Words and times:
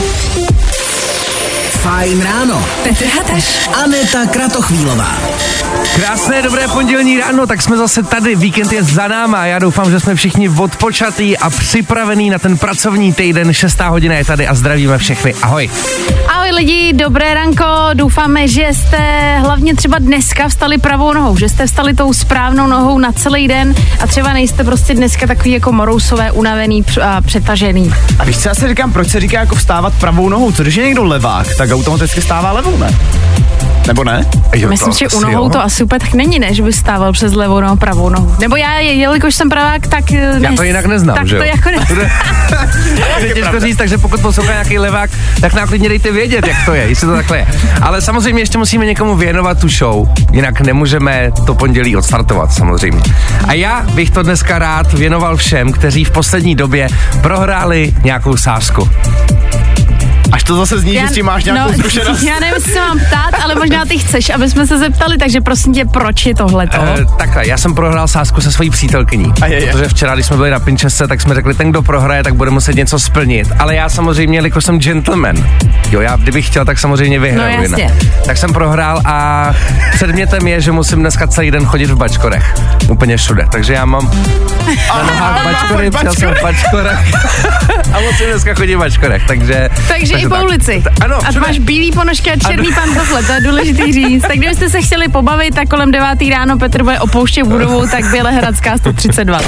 Thank 0.00 0.52
you. 0.52 0.57
Fajn 1.88 2.22
ráno. 2.22 2.64
Petr 2.82 3.04
Hateš. 3.06 3.68
Aneta 3.84 4.26
Kratochvílová. 4.26 5.16
Krásné 5.94 6.42
dobré 6.42 6.68
pondělní 6.68 7.18
ráno, 7.18 7.46
tak 7.46 7.62
jsme 7.62 7.76
zase 7.76 8.02
tady, 8.02 8.36
víkend 8.36 8.72
je 8.72 8.82
za 8.82 9.08
náma, 9.08 9.46
já 9.46 9.58
doufám, 9.58 9.90
že 9.90 10.00
jsme 10.00 10.14
všichni 10.14 10.48
odpočatý 10.48 11.38
a 11.38 11.50
připravení 11.50 12.30
na 12.30 12.38
ten 12.38 12.58
pracovní 12.58 13.12
týden, 13.12 13.52
6. 13.52 13.80
hodina 13.80 14.14
je 14.14 14.24
tady 14.24 14.46
a 14.46 14.54
zdravíme 14.54 14.98
všechny, 14.98 15.34
ahoj. 15.42 15.70
Ahoj 16.28 16.50
lidi, 16.50 16.92
dobré 16.92 17.34
ranko, 17.34 17.64
doufáme, 17.94 18.48
že 18.48 18.68
jste 18.72 18.98
hlavně 19.38 19.74
třeba 19.74 19.98
dneska 19.98 20.48
vstali 20.48 20.78
pravou 20.78 21.12
nohou, 21.12 21.36
že 21.36 21.48
jste 21.48 21.66
vstali 21.66 21.94
tou 21.94 22.12
správnou 22.12 22.66
nohou 22.66 22.98
na 22.98 23.12
celý 23.12 23.48
den 23.48 23.74
a 24.00 24.06
třeba 24.06 24.32
nejste 24.32 24.64
prostě 24.64 24.94
dneska 24.94 25.26
takový 25.26 25.50
jako 25.50 25.72
morousové, 25.72 26.32
unavený 26.32 26.84
a 27.02 27.20
přetažený. 27.20 27.92
A 28.18 28.24
víš, 28.24 28.38
co 28.38 28.48
já 28.48 28.54
si 28.54 28.68
říkám, 28.68 28.92
proč 28.92 29.08
se 29.08 29.20
říká 29.20 29.40
jako 29.40 29.54
vstávat 29.54 29.94
pravou 29.94 30.28
nohou? 30.28 30.52
Co 30.52 30.62
když 30.62 30.74
je 30.74 30.84
někdo 30.84 31.04
levák, 31.04 31.54
tak 31.56 31.70
automaticky 31.78 32.22
stává 32.22 32.52
levou, 32.52 32.76
ne? 32.78 32.90
Nebo 33.88 34.04
ne? 34.04 34.26
Jo, 34.56 34.68
Myslím, 34.68 34.92
to 34.92 34.98
že 34.98 35.08
u 35.16 35.20
nohou 35.20 35.44
jo. 35.44 35.48
to 35.48 35.62
asi 35.62 35.84
úplně 35.84 35.98
tak 35.98 36.14
není, 36.14 36.38
ne, 36.38 36.54
že 36.54 36.62
by 36.62 36.72
stával 36.72 37.12
přes 37.12 37.34
levou 37.34 37.60
nohu, 37.60 37.76
pravou 37.76 38.08
nohu. 38.08 38.36
Nebo 38.40 38.56
já, 38.56 38.78
jelikož 38.78 39.34
jsem 39.34 39.48
pravák, 39.48 39.86
tak... 39.86 40.10
Já 40.10 40.52
to 40.52 40.62
jinak 40.62 40.86
neznám, 40.86 41.16
tak 41.16 41.26
že 41.26 41.36
jo? 41.36 41.42
to 41.42 41.46
jako 41.48 41.70
ne... 41.70 42.10
Je 43.26 43.34
těžko 43.34 43.60
říct, 43.60 43.76
takže 43.76 43.98
pokud 43.98 44.20
poslouchá 44.20 44.52
nějaký 44.52 44.78
levák, 44.78 45.10
tak 45.40 45.54
nám 45.54 45.68
klidně 45.68 45.88
dejte 45.88 46.12
vědět, 46.12 46.46
jak 46.46 46.56
to 46.64 46.74
je, 46.74 46.88
jestli 46.88 47.06
to 47.06 47.12
takhle 47.12 47.38
je. 47.38 47.46
Ale 47.82 48.00
samozřejmě 48.00 48.42
ještě 48.42 48.58
musíme 48.58 48.86
někomu 48.86 49.16
věnovat 49.16 49.60
tu 49.60 49.68
show, 49.68 50.08
jinak 50.32 50.60
nemůžeme 50.60 51.30
to 51.46 51.54
pondělí 51.54 51.96
odstartovat 51.96 52.52
samozřejmě. 52.52 53.02
A 53.46 53.52
já 53.52 53.82
bych 53.94 54.10
to 54.10 54.22
dneska 54.22 54.58
rád 54.58 54.92
věnoval 54.92 55.36
všem, 55.36 55.72
kteří 55.72 56.04
v 56.04 56.10
poslední 56.10 56.54
době 56.54 56.88
prohráli 57.22 57.94
nějakou 58.04 58.36
sázku. 58.36 58.88
Až 60.32 60.44
to 60.44 60.56
zase 60.56 60.78
zní, 60.78 60.92
že 60.92 61.08
s 61.08 61.12
tím 61.12 61.26
máš 61.26 61.44
nějakou 61.44 61.72
no, 61.72 61.78
zkušenost. 61.78 62.22
Já 62.22 62.40
nevím, 62.40 62.60
se 62.60 62.80
mám 62.80 62.98
ptát, 62.98 63.30
ale 63.44 63.54
možná 63.54 63.84
ty 63.84 63.97
chceš, 64.08 64.30
aby 64.30 64.50
jsme 64.50 64.66
se 64.66 64.78
zeptali, 64.78 65.18
takže 65.18 65.40
prosím 65.40 65.74
tě, 65.74 65.84
proč 65.84 66.26
je 66.26 66.34
tohleto? 66.34 66.76
E, 66.76 67.04
takhle, 67.18 67.48
já 67.48 67.56
jsem 67.56 67.74
prohrál 67.74 68.08
sázku 68.08 68.40
se 68.40 68.52
svojí 68.52 68.70
přítelkyní. 68.70 69.32
A 69.42 69.46
je, 69.46 69.64
je. 69.64 69.72
Protože 69.72 69.88
včera, 69.88 70.14
když 70.14 70.26
jsme 70.26 70.36
byli 70.36 70.50
na 70.50 70.60
Pinchese, 70.60 71.08
tak 71.08 71.20
jsme 71.20 71.34
řekli, 71.34 71.54
ten, 71.54 71.70
kdo 71.70 71.82
prohraje, 71.82 72.22
tak 72.22 72.34
bude 72.34 72.50
muset 72.50 72.76
něco 72.76 72.98
splnit. 72.98 73.48
Ale 73.58 73.74
já 73.74 73.88
samozřejmě, 73.88 74.38
jelikož 74.38 74.64
jsem 74.64 74.80
gentleman, 74.80 75.36
jo, 75.90 76.00
já 76.00 76.16
kdybych 76.16 76.46
chtěl, 76.46 76.64
tak 76.64 76.78
samozřejmě 76.78 77.18
vyhraju. 77.18 77.56
No, 77.56 77.62
jasně. 77.62 77.94
Tak 78.26 78.36
jsem 78.36 78.52
prohrál 78.52 79.00
a 79.04 79.50
předmětem 79.92 80.46
je, 80.46 80.60
že 80.60 80.72
musím 80.72 80.98
dneska 80.98 81.26
celý 81.26 81.50
den 81.50 81.66
chodit 81.66 81.90
v 81.90 81.96
bačkorech. 81.96 82.54
Úplně 82.88 83.16
všude. 83.16 83.46
Takže 83.52 83.72
já 83.72 83.84
mám 83.84 84.10
na 84.88 85.02
nohách 85.02 85.44
bačkory, 85.44 85.90
přijel 85.90 86.14
jsem 86.14 86.34
v 86.34 86.42
bačkorech 86.42 86.98
a 87.92 88.00
musím 88.00 88.26
dneska 88.26 88.54
chodit 88.54 88.74
v 88.74 88.78
bačkorech. 88.78 89.22
Takže, 89.26 89.70
Takže 89.88 90.14
i 90.14 90.28
po 90.28 90.34
tak. 90.34 90.44
ulici. 90.44 90.82
Ano, 91.00 91.16
a 91.16 91.40
máš 91.40 91.58
bílý 91.58 91.92
ponožky 91.92 92.32
a 92.32 92.36
černý 92.48 92.68
pantofle, 92.74 93.22
to 93.22 93.32
je 93.32 93.40
důležitý 93.40 93.97
říct. 94.06 94.22
Tak 94.22 94.38
kdybyste 94.38 94.68
se 94.70 94.82
chtěli 94.82 95.08
pobavit, 95.08 95.54
tak 95.54 95.68
kolem 95.68 95.90
9. 95.90 96.30
ráno 96.30 96.58
Petr 96.58 96.82
bude 96.82 97.00
opouštět 97.00 97.46
budovu, 97.46 97.86
tak 97.90 98.04
Bělehradská 98.10 98.78
132. 98.78 99.40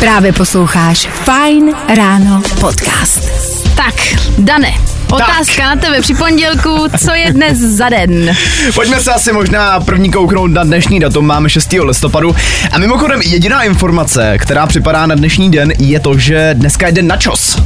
Právě 0.00 0.32
posloucháš 0.32 1.08
Fine 1.08 1.72
Ráno 1.96 2.42
podcast. 2.60 3.30
Tak, 3.76 3.94
Dane, 4.38 4.74
otázka 5.10 5.62
na 5.74 5.76
tebe 5.76 6.00
při 6.00 6.14
pondělku, 6.14 6.86
co 7.04 7.14
je 7.14 7.32
dnes 7.32 7.58
za 7.58 7.88
den? 7.88 8.36
Pojďme 8.74 9.00
se 9.00 9.12
asi 9.12 9.32
možná 9.32 9.80
první 9.80 10.10
kouknout 10.10 10.50
na 10.50 10.64
dnešní 10.64 11.00
datum, 11.00 11.26
máme 11.26 11.50
6. 11.50 11.72
listopadu. 11.82 12.36
A 12.72 12.78
mimochodem 12.78 13.22
jediná 13.22 13.62
informace, 13.62 14.38
která 14.38 14.66
připadá 14.66 15.06
na 15.06 15.14
dnešní 15.14 15.50
den, 15.50 15.72
je 15.78 16.00
to, 16.00 16.18
že 16.18 16.50
dneska 16.54 16.86
je 16.86 16.92
den 16.92 17.06
načos. 17.06 17.58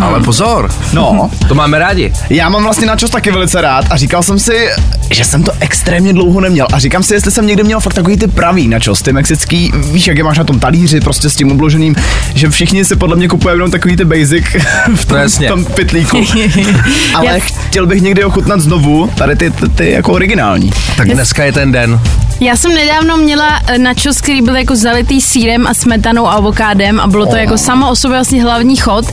Ale 0.00 0.20
pozor, 0.20 0.70
No, 0.92 1.30
to 1.48 1.54
máme 1.54 1.78
rádi. 1.78 2.12
já 2.30 2.48
mám 2.48 2.62
vlastně 2.62 2.86
načos 2.86 3.10
taky 3.10 3.30
velice 3.30 3.60
rád 3.60 3.84
a 3.90 3.96
říkal 3.96 4.22
jsem 4.22 4.38
si, 4.38 4.68
že 5.10 5.24
jsem 5.24 5.42
to 5.42 5.52
extrémně 5.60 6.12
dlouho 6.12 6.40
neměl. 6.40 6.66
A 6.72 6.78
říkám 6.78 7.02
si, 7.02 7.14
jestli 7.14 7.30
jsem 7.30 7.46
někdy 7.46 7.62
měl 7.62 7.80
fakt 7.80 7.94
takový 7.94 8.16
ty 8.16 8.26
pravý 8.26 8.68
načos, 8.68 9.02
ty 9.02 9.12
mexický, 9.12 9.72
víš, 9.92 10.06
jak 10.06 10.18
je 10.18 10.24
máš 10.24 10.38
na 10.38 10.44
tom 10.44 10.60
talíři, 10.60 11.00
prostě 11.00 11.30
s 11.30 11.36
tím 11.36 11.52
obloženým, 11.52 11.96
že 12.34 12.48
všichni 12.50 12.84
si 12.84 12.96
podle 12.96 13.16
mě 13.16 13.28
kupují 13.28 13.54
jenom 13.54 13.70
takový 13.70 13.96
ty 13.96 14.04
basic 14.04 14.44
v 14.94 15.04
tom, 15.04 15.18
v 15.28 15.48
tom 15.48 15.64
pytlíku. 15.64 16.16
Ale 17.14 17.26
Já- 17.26 17.38
chtěl 17.68 17.86
bych 17.86 18.02
někdy 18.02 18.24
ochutnat 18.24 18.60
znovu 18.60 19.06
tady 19.06 19.36
ty, 19.36 19.50
ty, 19.50 19.68
ty 19.68 19.90
jako 19.90 20.12
originální. 20.12 20.70
Tak 20.96 21.08
dneska 21.08 21.44
je 21.44 21.52
ten 21.52 21.72
den. 21.72 22.00
Já 22.40 22.56
jsem 22.56 22.74
nedávno 22.74 23.16
měla 23.16 23.60
eh, 23.66 23.78
načos, 23.78 24.20
který 24.20 24.42
byl 24.42 24.56
jako 24.56 24.76
zalitý 24.76 25.20
sírem 25.20 25.66
a 25.66 25.74
smetanou 25.74 26.26
a 26.26 26.32
avokádem 26.32 27.00
a 27.00 27.06
bylo 27.06 27.26
to 27.26 27.36
jako 27.36 27.58
samo 27.58 27.90
o 27.90 27.96
sobě 27.96 28.16
vlastně 28.16 28.42
hlavní 28.42 28.76
chod. 28.76 29.04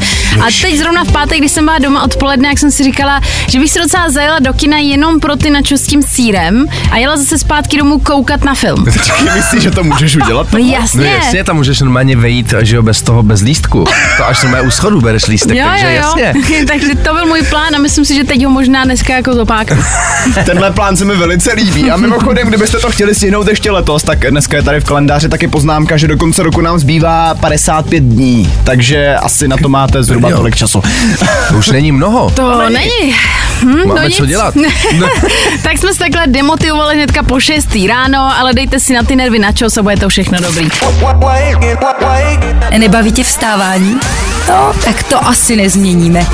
A 0.42 0.46
teď 0.62 0.78
zrovna 0.78 1.04
v 1.04 1.12
pátek, 1.12 1.38
když 1.38 1.52
jsem 1.52 1.66
byla 1.66 1.78
doma 1.80 2.04
odpoledne, 2.04 2.48
jak 2.50 2.60
jsem 2.60 2.72
si 2.72 2.84
říkala, 2.84 3.22
že 3.48 3.60
bych 3.60 3.72
si 3.72 3.80
docela 3.80 4.10
zajela 4.10 4.40
do 4.40 4.54
kina 4.54 4.78
jenom 4.78 5.20
pro 5.20 5.36
ty 5.36 5.50
načos 5.50 5.82
s 5.82 5.88
tím 5.88 6.04
sírem 6.04 6.66
a 6.92 6.98
jela 6.98 7.18
zase 7.18 7.38
zpátky 7.38 7.78
domů 7.78 8.00
koukat 8.00 8.44
na 8.44 8.56
film. 8.56 8.86
Myslíš, 9.36 9.64
že 9.64 9.72
to 9.72 9.84
můžeš 9.84 10.16
udělat? 10.16 10.48
No 10.54 10.60
No 10.60 10.66
jasně. 10.66 11.08
jasně, 11.08 11.44
tam 11.44 11.56
můžeš 11.56 11.80
normálně 11.80 12.16
vejít, 12.16 12.54
že 12.62 12.76
jo, 12.76 12.82
bez 12.84 13.02
toho, 13.02 13.24
bez 13.24 13.42
lístku. 13.42 13.86
To 14.18 14.28
až 14.28 14.44
normálně 14.44 14.68
u 14.68 14.72
schodu 14.72 15.02
bereš 15.02 15.28
lístek, 15.28 15.58
Jo, 15.58 15.66
takže 15.70 15.86
jo, 15.86 15.92
jo. 15.92 15.98
jasně. 16.26 16.66
takže 16.68 16.96
to 16.96 17.14
byl 17.14 17.26
můj 17.26 17.42
plán 17.42 17.76
a 17.76 17.80
myslím 17.80 18.06
si, 18.06 18.16
že 18.16 18.24
teď 18.24 18.44
ho 18.46 18.50
možná 18.52 18.84
dneska 18.86 19.14
jako 19.16 19.34
zopáknu. 19.34 19.84
Tenhle 20.46 20.72
plán 20.72 20.98
se 20.98 21.06
mi 21.06 21.16
velice 21.16 21.54
líbí. 21.54 21.92
A 21.92 21.98
mimochodem, 21.98 22.48
kdybyste 22.48 22.80
to 22.80 22.92
chtěli 22.92 23.16
stihnout 23.18 23.48
ještě 23.48 23.72
letos, 23.72 24.04
tak 24.04 24.32
dneska 24.32 24.58
je 24.58 24.64
tady 24.64 24.80
v 24.80 24.84
kalendáři 24.84 25.30
taky 25.30 25.48
poznámka, 25.48 25.98
že 25.98 26.08
do 26.08 26.18
konce 26.18 26.44
roku 26.44 26.62
nám 26.62 26.80
zbývá 26.80 27.36
55 27.36 28.04
dní. 28.04 28.54
Takže 28.64 29.16
asi 29.16 29.48
na 29.48 29.58
to 29.58 29.70
máte 29.70 30.04
zhruba 30.04 30.32
tolik 30.32 30.56
času. 30.56 30.82
To 31.50 31.56
už 31.58 31.68
není 31.70 31.92
mnoho. 31.92 32.30
To 32.30 32.70
není. 32.70 33.16
Hm, 33.62 33.88
Máme 33.88 34.04
no 34.04 34.10
co 34.10 34.24
nic. 34.24 34.30
dělat. 34.30 34.54
tak 35.64 35.78
jsme 35.78 35.94
se 35.94 36.00
takhle 36.00 36.28
demotivovali 36.28 36.96
hnedka 36.96 37.24
po 37.24 37.40
6. 37.40 37.68
ráno, 37.88 38.40
ale 38.40 38.54
dejte 38.54 38.80
si 38.80 38.94
na 38.94 39.04
ty 39.04 39.16
nervy 39.16 39.40
na 39.40 39.52
čos 39.52 39.78
a 39.78 39.84
bude 39.84 39.98
to 39.98 40.10
všechno 40.10 40.38
dobrý. 40.40 40.70
Nebaví 42.78 43.12
tě 43.12 43.24
vstávání? 43.24 44.00
No, 44.50 44.74
tak 44.86 45.04
to 45.04 45.28
asi 45.28 45.56
nezměníme. 45.56 46.26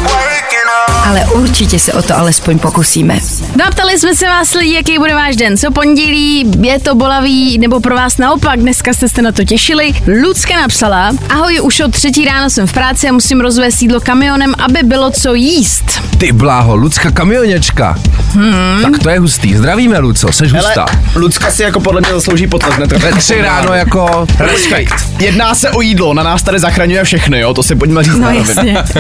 Ale 1.04 1.26
určitě 1.26 1.80
se 1.80 1.94
o 1.94 2.02
to 2.02 2.18
alespoň 2.18 2.60
pokusíme. 2.60 3.20
No 3.58 3.66
a 3.68 3.72
ptali 3.72 4.00
jsme 4.00 4.16
se 4.16 4.26
vás 4.26 4.54
lidi, 4.54 4.74
jaký 4.74 4.98
bude 4.98 5.14
váš 5.16 5.36
den. 5.36 5.58
Co 5.58 5.72
pondělí, 5.72 6.52
je 6.62 6.80
to 6.80 6.96
bolavý, 6.96 7.58
nebo 7.58 7.80
pro 7.80 7.96
vás 7.96 8.18
naopak, 8.18 8.60
dneska 8.60 8.94
jste 8.94 9.10
se 9.10 9.22
na 9.22 9.32
to 9.32 9.44
těšili. 9.44 9.92
Lucka 10.24 10.56
napsala, 10.62 11.12
ahoj, 11.30 11.60
už 11.62 11.80
od 11.80 11.92
třetí 11.92 12.26
ráno 12.26 12.50
jsem 12.50 12.68
v 12.68 12.74
práci 12.74 13.10
a 13.10 13.12
musím 13.14 13.42
rozvést 13.42 13.76
sídlo 13.76 14.00
kamionem, 14.00 14.54
aby 14.66 14.80
bylo 14.84 15.12
co 15.12 15.34
jíst. 15.34 16.02
Ty 16.18 16.32
bláho, 16.32 16.76
Lucka 16.76 17.12
kamionečka. 17.12 17.96
Hmm. 18.34 18.82
Tak 18.82 19.00
to 19.04 19.10
je 19.10 19.20
hustý. 19.20 19.56
Zdravíme, 19.56 20.00
Luco, 20.00 20.32
seš 20.32 20.52
hustá. 20.54 20.86
Lucka 21.16 21.52
si 21.52 21.64
jako 21.64 21.80
podle 21.80 22.02
mě 22.02 22.10
zaslouží 22.12 22.48
potlesk. 22.48 22.78
ne? 22.80 22.86
Ve 22.86 23.12
tři 23.12 23.42
ráno 23.42 23.74
jako 23.74 24.28
respekt. 24.40 24.94
Jedná 25.20 25.56
se 25.56 25.70
o 25.70 25.82
jídlo, 25.82 26.14
na 26.14 26.24
nás 26.24 26.44
tady 26.44 26.60
zachraňuje 26.60 27.04
všechny, 27.04 27.40
jo, 27.40 27.54
to 27.54 27.64
si 27.64 27.76
pojďme 27.76 28.04
říct 28.04 28.16
No 28.20 28.30
jasně. 28.32 28.78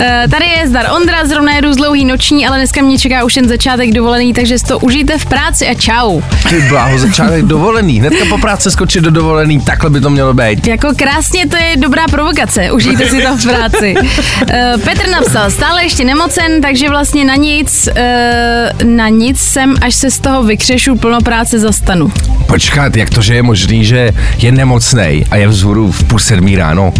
Eh, 0.00 0.24
Tady 0.30 0.46
je 0.46 0.68
zdar 0.68 0.86
Ondra, 0.96 1.26
zrovna 1.26 1.43
jedu 1.52 1.72
z 1.72 1.76
dlouhý 1.76 2.04
noční, 2.04 2.46
ale 2.46 2.56
dneska 2.56 2.82
mě 2.82 2.98
čeká 2.98 3.24
už 3.24 3.36
jen 3.36 3.48
začátek 3.48 3.92
dovolený, 3.92 4.32
takže 4.32 4.58
si 4.58 4.64
to 4.64 4.78
užijte 4.78 5.18
v 5.18 5.26
práci 5.26 5.66
a 5.66 5.74
čau. 5.74 6.20
Ty 6.48 6.60
bláho, 6.68 6.98
začátek 6.98 7.44
dovolený. 7.44 8.00
Hnedka 8.00 8.24
po 8.28 8.38
práci 8.38 8.70
skočit 8.70 9.04
do 9.04 9.10
dovolený, 9.10 9.60
takhle 9.60 9.90
by 9.90 10.00
to 10.00 10.10
mělo 10.10 10.34
být. 10.34 10.66
Jako 10.66 10.88
krásně, 10.96 11.46
to 11.48 11.56
je 11.56 11.76
dobrá 11.76 12.06
provokace, 12.10 12.72
užijte 12.72 13.08
si 13.08 13.22
to 13.22 13.36
v 13.36 13.42
práci. 13.42 13.94
Eh, 14.50 14.72
Petr 14.84 15.08
napsal, 15.10 15.50
stále 15.50 15.84
ještě 15.84 16.04
nemocen, 16.04 16.60
takže 16.60 16.88
vlastně 16.88 17.24
na 17.24 17.36
nic, 17.36 17.88
eh, 17.96 18.70
na 18.84 19.08
nic 19.08 19.40
jsem, 19.40 19.74
až 19.80 19.94
se 19.94 20.10
z 20.10 20.18
toho 20.18 20.42
vykřešu, 20.42 20.96
plno 20.96 21.20
práce 21.20 21.58
zastanu. 21.58 22.12
Počkat, 22.46 22.96
jak 22.96 23.10
to, 23.10 23.22
že 23.22 23.34
je 23.34 23.42
možný, 23.42 23.84
že 23.84 24.10
je 24.38 24.52
nemocnej 24.52 25.24
a 25.30 25.36
je 25.36 25.48
vzhůru 25.48 25.92
v 25.92 26.04
půl 26.04 26.18
sedmí 26.18 26.56
ráno? 26.56 26.92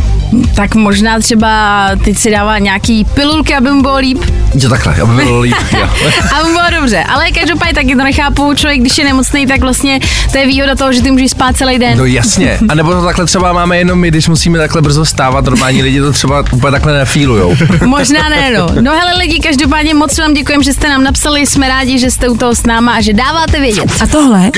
Tak 0.55 0.75
možná 0.75 1.19
třeba 1.19 1.91
teď 2.05 2.19
si 2.19 2.31
dává 2.31 2.59
nějaký 2.59 3.05
pilulky, 3.05 3.55
aby 3.55 3.71
mu 3.71 3.83
bylo 3.83 3.97
líp. 3.97 4.19
Jo, 4.55 4.69
takhle, 4.69 4.95
aby 5.03 5.25
bylo 5.25 5.41
líp. 5.41 5.55
jo. 5.79 5.89
A 6.35 6.45
bylo 6.45 6.81
dobře, 6.81 7.05
ale 7.09 7.31
každopádně 7.31 7.75
taky 7.75 7.97
to 7.97 8.03
nechápu, 8.03 8.55
člověk, 8.55 8.81
když 8.81 8.99
je 8.99 9.05
nemocný, 9.05 9.47
tak 9.47 9.61
vlastně 9.61 10.01
to 10.33 10.39
je 10.39 10.47
výhoda 10.47 10.75
toho, 10.75 10.93
že 10.93 11.03
ty 11.03 11.11
můžeš 11.11 11.31
spát 11.31 11.57
celý 11.57 11.79
den. 11.79 11.99
No 11.99 12.05
jasně. 12.05 12.59
A 12.69 12.75
nebo 12.75 12.93
to 12.93 13.05
takhle 13.05 13.27
třeba 13.27 13.53
máme 13.53 13.79
jenom 13.79 13.99
my, 13.99 14.09
když 14.09 14.29
musíme 14.29 14.59
takhle 14.59 14.83
brzo 14.83 15.05
stávat, 15.05 15.45
normální 15.45 15.83
lidi 15.83 16.01
to 16.01 16.13
třeba 16.13 16.45
úplně 16.53 16.71
takhle 16.73 16.93
nefílujou. 16.99 17.57
Možná 17.87 18.29
ne, 18.29 18.51
no. 18.59 18.69
No 18.81 18.93
hele 18.93 19.19
lidi, 19.19 19.41
každopádně 19.41 19.95
moc 19.95 20.19
vám 20.19 20.35
děkujeme, 20.35 20.65
že 20.65 20.73
jste 20.73 20.89
nám 20.89 21.05
napsali, 21.05 21.47
jsme 21.47 21.69
rádi, 21.69 21.99
že 21.99 22.11
jste 22.11 22.29
u 22.29 22.37
toho 22.37 22.55
s 22.55 22.63
náma 22.67 22.93
a 22.93 23.01
že 23.01 23.13
dáváte 23.13 23.61
vědět. 23.61 23.85
A 24.03 24.07
tohle 24.07 24.51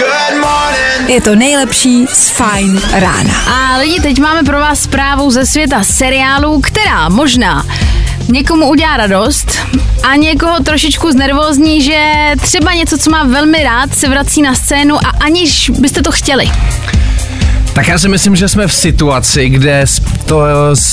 je 1.06 1.20
to 1.20 1.34
nejlepší 1.34 2.06
z 2.12 2.30
Fine 2.30 2.80
rána. 2.92 3.34
A 3.50 3.76
lidi, 3.78 4.00
teď 4.00 4.18
máme 4.20 4.42
pro 4.42 4.58
vás 4.58 4.80
zprávu 4.80 5.30
ze 5.30 5.46
světa 5.46 5.84
seriálů, 5.84 6.60
která 6.60 7.08
možná 7.08 7.66
někomu 8.28 8.68
udělá 8.68 8.96
radost 8.96 9.58
a 10.10 10.16
někoho 10.16 10.60
trošičku 10.60 11.10
znervózní, 11.10 11.82
že 11.82 12.14
třeba 12.40 12.74
něco, 12.74 12.98
co 12.98 13.10
má 13.10 13.24
velmi 13.24 13.62
rád, 13.62 13.94
se 13.94 14.08
vrací 14.08 14.42
na 14.42 14.54
scénu 14.54 14.96
a 14.96 15.08
aniž 15.24 15.70
byste 15.70 16.02
to 16.02 16.12
chtěli. 16.12 16.50
Tak 17.76 17.88
já 17.88 17.98
si 17.98 18.08
myslím, 18.08 18.36
že 18.36 18.48
jsme 18.48 18.66
v 18.66 18.72
situaci, 18.74 19.48
kde 19.48 19.84
to, 20.24 20.42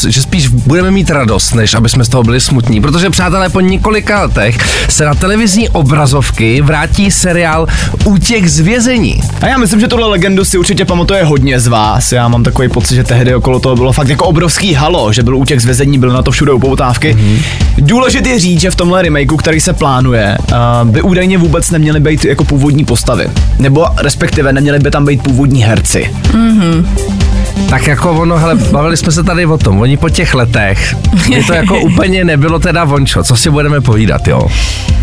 že 0.07 0.21
spíš 0.21 0.47
budeme 0.47 0.91
mít 0.91 1.09
radost, 1.09 1.53
než 1.53 1.73
aby 1.73 1.89
jsme 1.89 2.03
z 2.03 2.09
toho 2.09 2.23
byli 2.23 2.39
smutní. 2.39 2.81
Protože 2.81 3.09
přátelé, 3.09 3.49
po 3.49 3.59
několika 3.59 4.21
letech 4.21 4.57
se 4.89 5.05
na 5.05 5.15
televizní 5.15 5.69
obrazovky 5.69 6.61
vrátí 6.61 7.11
seriál 7.11 7.67
Útěk 8.05 8.47
z 8.47 8.59
vězení. 8.59 9.21
A 9.41 9.47
já 9.47 9.57
myslím, 9.57 9.79
že 9.79 9.87
tuhle 9.87 10.07
legendu 10.07 10.45
si 10.45 10.57
určitě 10.57 10.85
pamatuje 10.85 11.23
hodně 11.23 11.59
z 11.59 11.67
vás. 11.67 12.11
Já 12.11 12.27
mám 12.27 12.43
takový 12.43 12.69
pocit, 12.69 12.95
že 12.95 13.03
tehdy 13.03 13.35
okolo 13.35 13.59
toho 13.59 13.75
bylo 13.75 13.93
fakt 13.93 14.09
jako 14.09 14.25
obrovský 14.25 14.73
halo, 14.73 15.13
že 15.13 15.23
byl 15.23 15.37
útěk 15.37 15.59
z 15.59 15.65
vězení, 15.65 15.99
byl 15.99 16.11
na 16.11 16.21
to 16.21 16.31
všude 16.31 16.51
upoutávky. 16.51 17.15
Mm-hmm. 17.15 17.39
Důležité 17.77 18.29
je 18.29 18.39
říct, 18.39 18.61
že 18.61 18.71
v 18.71 18.75
tomhle 18.75 19.01
remakeu, 19.01 19.37
který 19.37 19.61
se 19.61 19.73
plánuje, 19.73 20.37
uh, 20.83 20.89
by 20.89 21.01
údajně 21.01 21.37
vůbec 21.37 21.71
neměly 21.71 21.99
být 21.99 22.25
jako 22.25 22.43
původní 22.43 22.85
postavy. 22.85 23.27
Nebo 23.59 23.85
respektive 23.97 24.53
neměly 24.53 24.79
by 24.79 24.91
tam 24.91 25.05
být 25.05 25.23
původní 25.23 25.63
herci. 25.63 26.09
Mm-hmm. 26.33 27.22
Tak 27.69 27.87
jako 27.87 28.11
ono, 28.11 28.37
hele, 28.37 28.55
bavili 28.55 28.97
jsme 28.97 29.11
se 29.11 29.23
tady 29.23 29.45
o 29.45 29.57
tom, 29.57 29.81
oni 29.81 29.97
po 29.97 30.09
těch 30.09 30.33
letech, 30.33 30.95
kdy 31.25 31.43
to 31.43 31.53
jako 31.53 31.79
úplně 31.81 32.23
nebylo 32.23 32.59
teda 32.59 32.83
vončo, 32.83 33.23
co 33.23 33.35
si 33.35 33.49
budeme 33.49 33.81
povídat, 33.81 34.27
jo? 34.27 34.47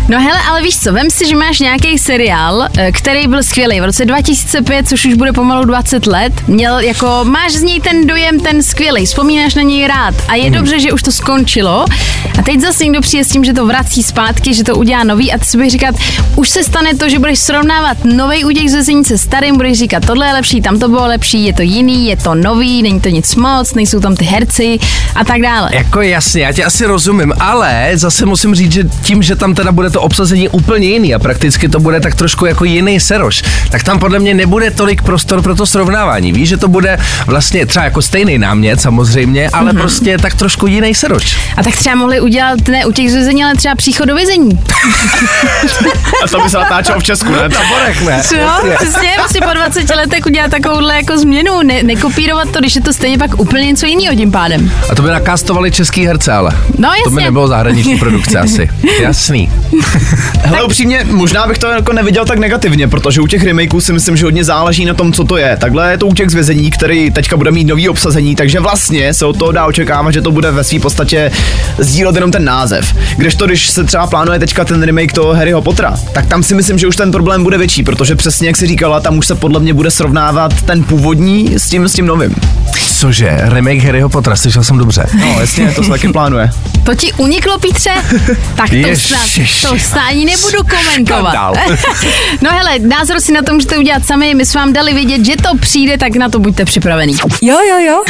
No 0.09 0.19
hele, 0.19 0.39
ale 0.49 0.61
víš 0.61 0.79
co, 0.79 0.93
vem 0.93 1.09
si, 1.09 1.27
že 1.27 1.35
máš 1.35 1.59
nějaký 1.59 1.97
seriál, 1.97 2.67
eh, 2.77 2.91
který 2.91 3.27
byl 3.27 3.43
skvělý 3.43 3.81
v 3.81 3.85
roce 3.85 4.05
2005, 4.05 4.87
což 4.87 5.05
už 5.05 5.13
bude 5.13 5.33
pomalu 5.33 5.65
20 5.65 6.07
let. 6.07 6.33
Měl 6.47 6.79
jako, 6.79 7.19
máš 7.23 7.51
z 7.51 7.61
něj 7.61 7.79
ten 7.79 8.07
dojem, 8.07 8.39
ten 8.39 8.63
skvělý, 8.63 9.05
vzpomínáš 9.05 9.55
na 9.55 9.61
něj 9.61 9.87
rád 9.87 10.15
a 10.27 10.35
je 10.35 10.43
hmm. 10.43 10.53
dobře, 10.53 10.79
že 10.79 10.91
už 10.91 11.03
to 11.03 11.11
skončilo. 11.11 11.85
A 12.39 12.41
teď 12.41 12.59
zase 12.59 12.83
někdo 12.83 13.01
přijde 13.01 13.23
s 13.23 13.27
tím, 13.27 13.43
že 13.43 13.53
to 13.53 13.65
vrací 13.65 14.03
zpátky, 14.03 14.53
že 14.53 14.63
to 14.63 14.75
udělá 14.75 15.03
nový 15.03 15.33
a 15.33 15.37
ty 15.37 15.45
si 15.45 15.57
budeš 15.57 15.71
říkat, 15.71 15.95
už 16.35 16.49
se 16.49 16.63
stane 16.63 16.93
to, 16.95 17.09
že 17.09 17.19
budeš 17.19 17.39
srovnávat 17.39 17.97
nový 18.05 18.45
úděk 18.45 18.69
z 18.69 19.03
se 19.03 19.17
starým, 19.17 19.57
budeš 19.57 19.77
říkat, 19.77 20.05
tohle 20.05 20.27
je 20.27 20.33
lepší, 20.33 20.61
tam 20.61 20.79
to 20.79 20.89
bylo 20.89 21.05
lepší, 21.05 21.45
je 21.45 21.53
to 21.53 21.61
jiný, 21.61 22.07
je 22.07 22.17
to 22.17 22.35
nový, 22.41 22.83
není 22.83 23.01
to 23.01 23.09
nic 23.09 23.35
moc, 23.35 23.73
nejsou 23.73 23.99
tam 23.99 24.15
ty 24.15 24.25
herci 24.25 24.79
a 25.15 25.23
tak 25.25 25.41
dále. 25.41 25.69
Jako 25.73 26.01
jasně, 26.01 26.41
já 26.41 26.53
tě 26.53 26.65
asi 26.65 26.85
rozumím, 26.85 27.33
ale 27.39 27.91
zase 27.93 28.25
musím 28.25 28.55
říct, 28.55 28.71
že 28.71 28.83
tím, 28.83 29.23
že 29.23 29.35
tam 29.35 29.55
teda 29.55 29.71
bude 29.71 29.89
to 29.89 30.01
obsazení 30.01 30.49
úplně 30.49 30.87
jiný 30.87 31.15
a 31.15 31.19
prakticky 31.19 31.69
to 31.69 31.79
bude 31.79 31.99
tak 31.99 32.15
trošku 32.15 32.45
jako 32.45 32.65
jiný 32.65 32.99
seroš, 32.99 33.43
tak 33.69 33.83
tam 33.83 33.99
podle 33.99 34.19
mě 34.19 34.33
nebude 34.33 34.71
tolik 34.71 35.01
prostor 35.01 35.41
pro 35.41 35.55
to 35.55 35.65
srovnávání. 35.65 36.31
Víš, 36.31 36.49
že 36.49 36.57
to 36.57 36.67
bude 36.67 36.99
vlastně 37.25 37.65
třeba 37.65 37.85
jako 37.85 38.01
stejný 38.01 38.37
námět 38.37 38.81
samozřejmě, 38.81 39.49
ale 39.53 39.71
mm-hmm. 39.71 39.79
prostě 39.79 40.17
tak 40.17 40.33
trošku 40.33 40.67
jiný 40.67 40.95
seroš. 40.95 41.37
A 41.57 41.63
tak 41.63 41.75
třeba 41.75 41.95
mohli 41.95 42.21
udělat 42.21 42.67
ne 42.67 42.85
u 42.85 42.91
těch 42.91 43.11
zvězení, 43.11 43.43
ale 43.43 43.55
třeba 43.55 43.75
příchod 43.75 44.07
do 44.07 44.15
vězení. 44.15 44.59
a 46.23 46.27
to 46.27 46.41
by 46.41 46.49
se 46.49 46.57
natáčelo 46.57 46.99
v 46.99 47.03
Česku, 47.03 47.31
ne? 47.31 47.49
Taborech, 47.49 48.01
ne? 48.01 48.21
No, 48.41 48.69
přesně, 48.75 49.11
prostě 49.15 49.39
po 49.41 49.53
20 49.53 49.95
letech 49.95 50.25
udělat 50.25 50.51
takovouhle 50.51 50.95
jako 50.95 51.17
změnu, 51.17 51.61
ne, 51.63 51.83
nekopírovat 51.83 52.30
to, 52.51 52.59
když 52.59 52.75
je 52.75 52.81
to 52.81 52.93
stejně 52.93 53.17
pak 53.17 53.39
úplně 53.39 53.65
něco 53.65 53.85
jiného 53.85 54.15
tím 54.15 54.31
pádem. 54.31 54.71
A 54.89 54.95
to 54.95 55.01
by 55.01 55.09
nakástovali 55.09 55.71
český 55.71 56.05
herce, 56.05 56.31
ale. 56.31 56.51
No 56.77 56.89
jasně. 56.89 57.03
To 57.03 57.09
by 57.09 57.23
nebylo 57.23 57.47
zahraniční 57.47 57.97
produkce 57.97 58.39
asi. 58.39 58.69
Jasný. 59.01 59.51
Hele, 60.43 60.63
upřímně, 60.63 61.05
možná 61.11 61.47
bych 61.47 61.57
to 61.57 61.67
jako 61.67 61.93
neviděl 61.93 62.25
tak 62.25 62.39
negativně, 62.39 62.87
protože 62.87 63.21
u 63.21 63.27
těch 63.27 63.43
remakeů 63.43 63.81
si 63.81 63.93
myslím, 63.93 64.17
že 64.17 64.25
hodně 64.25 64.43
záleží 64.43 64.85
na 64.85 64.93
tom, 64.93 65.13
co 65.13 65.23
to 65.23 65.37
je. 65.37 65.57
Takhle 65.57 65.91
je 65.91 65.97
to 65.97 66.07
útěk 66.07 66.29
z 66.29 66.33
vězení, 66.33 66.71
který 66.71 67.11
teďka 67.11 67.37
bude 67.37 67.51
mít 67.51 67.67
nový 67.67 67.89
obsazení, 67.89 68.35
takže 68.35 68.59
vlastně 68.59 69.13
se 69.13 69.25
od 69.25 69.37
toho 69.37 69.51
dá 69.51 69.65
očekávat, 69.65 70.11
že 70.11 70.21
to 70.21 70.31
bude 70.31 70.51
ve 70.51 70.63
své 70.63 70.79
podstatě 70.79 71.31
sdílet 71.77 72.15
jenom 72.15 72.31
ten 72.31 72.45
název. 72.45 72.95
Kdežto, 73.17 73.45
když 73.45 73.69
se 73.69 73.83
třeba 73.83 74.07
plánuje 74.07 74.39
teďka 74.39 74.65
ten 74.65 74.83
remake 74.83 75.13
toho 75.13 75.33
Harryho 75.33 75.61
Pottera, 75.61 75.93
tak 76.13 76.25
tam 76.25 76.43
si 76.43 76.55
myslím, 76.55 76.77
že 76.77 76.87
už 76.87 76.95
ten 76.95 77.11
problém 77.11 77.43
bude 77.43 77.57
větší, 77.57 77.83
protože 77.83 78.15
přesně 78.15 78.47
jak 78.47 78.57
si 78.57 78.67
říkala, 78.67 78.99
tam 78.99 79.17
už 79.17 79.27
se 79.27 79.35
podle 79.35 79.59
mě 79.59 79.73
bude 79.73 79.91
srovnávat 79.91 80.61
ten 80.61 80.83
původní 80.83 81.59
s 81.59 81.69
tím, 81.69 81.87
s 81.87 81.93
tím 81.93 82.05
novým. 82.05 82.20
Cože? 83.01 83.37
Remake 83.41 83.83
Harryho 83.83 84.09
Pottera, 84.09 84.35
slyšel 84.35 84.63
jsem 84.63 84.77
dobře. 84.77 85.05
No, 85.13 85.39
jasně, 85.39 85.71
to 85.71 85.83
se 85.83 85.89
taky 85.89 86.07
plánuje. 86.07 86.49
To 86.83 86.95
ti 86.95 87.13
uniklo, 87.13 87.59
Pítře? 87.59 87.89
Tak 88.55 88.69
to 88.69 88.95
snad, 88.95 89.21
to 89.61 89.79
snad 89.79 90.03
ani 90.09 90.25
nebudu 90.25 90.57
komentovat. 90.63 91.35
no 92.41 92.49
hele, 92.51 92.79
názor 92.79 93.19
si 93.19 93.31
na 93.31 93.41
to 93.41 93.53
můžete 93.53 93.77
udělat 93.77 94.05
sami, 94.05 94.35
my 94.35 94.45
jsme 94.45 94.61
vám 94.61 94.73
dali 94.73 94.93
vědět, 94.93 95.25
že 95.25 95.33
to 95.35 95.57
přijde, 95.59 95.97
tak 95.97 96.15
na 96.15 96.29
to 96.29 96.39
buďte 96.39 96.65
připravený. 96.65 97.15
Jo, 97.41 97.57
jo, 97.69 97.77
jo. 97.87 98.03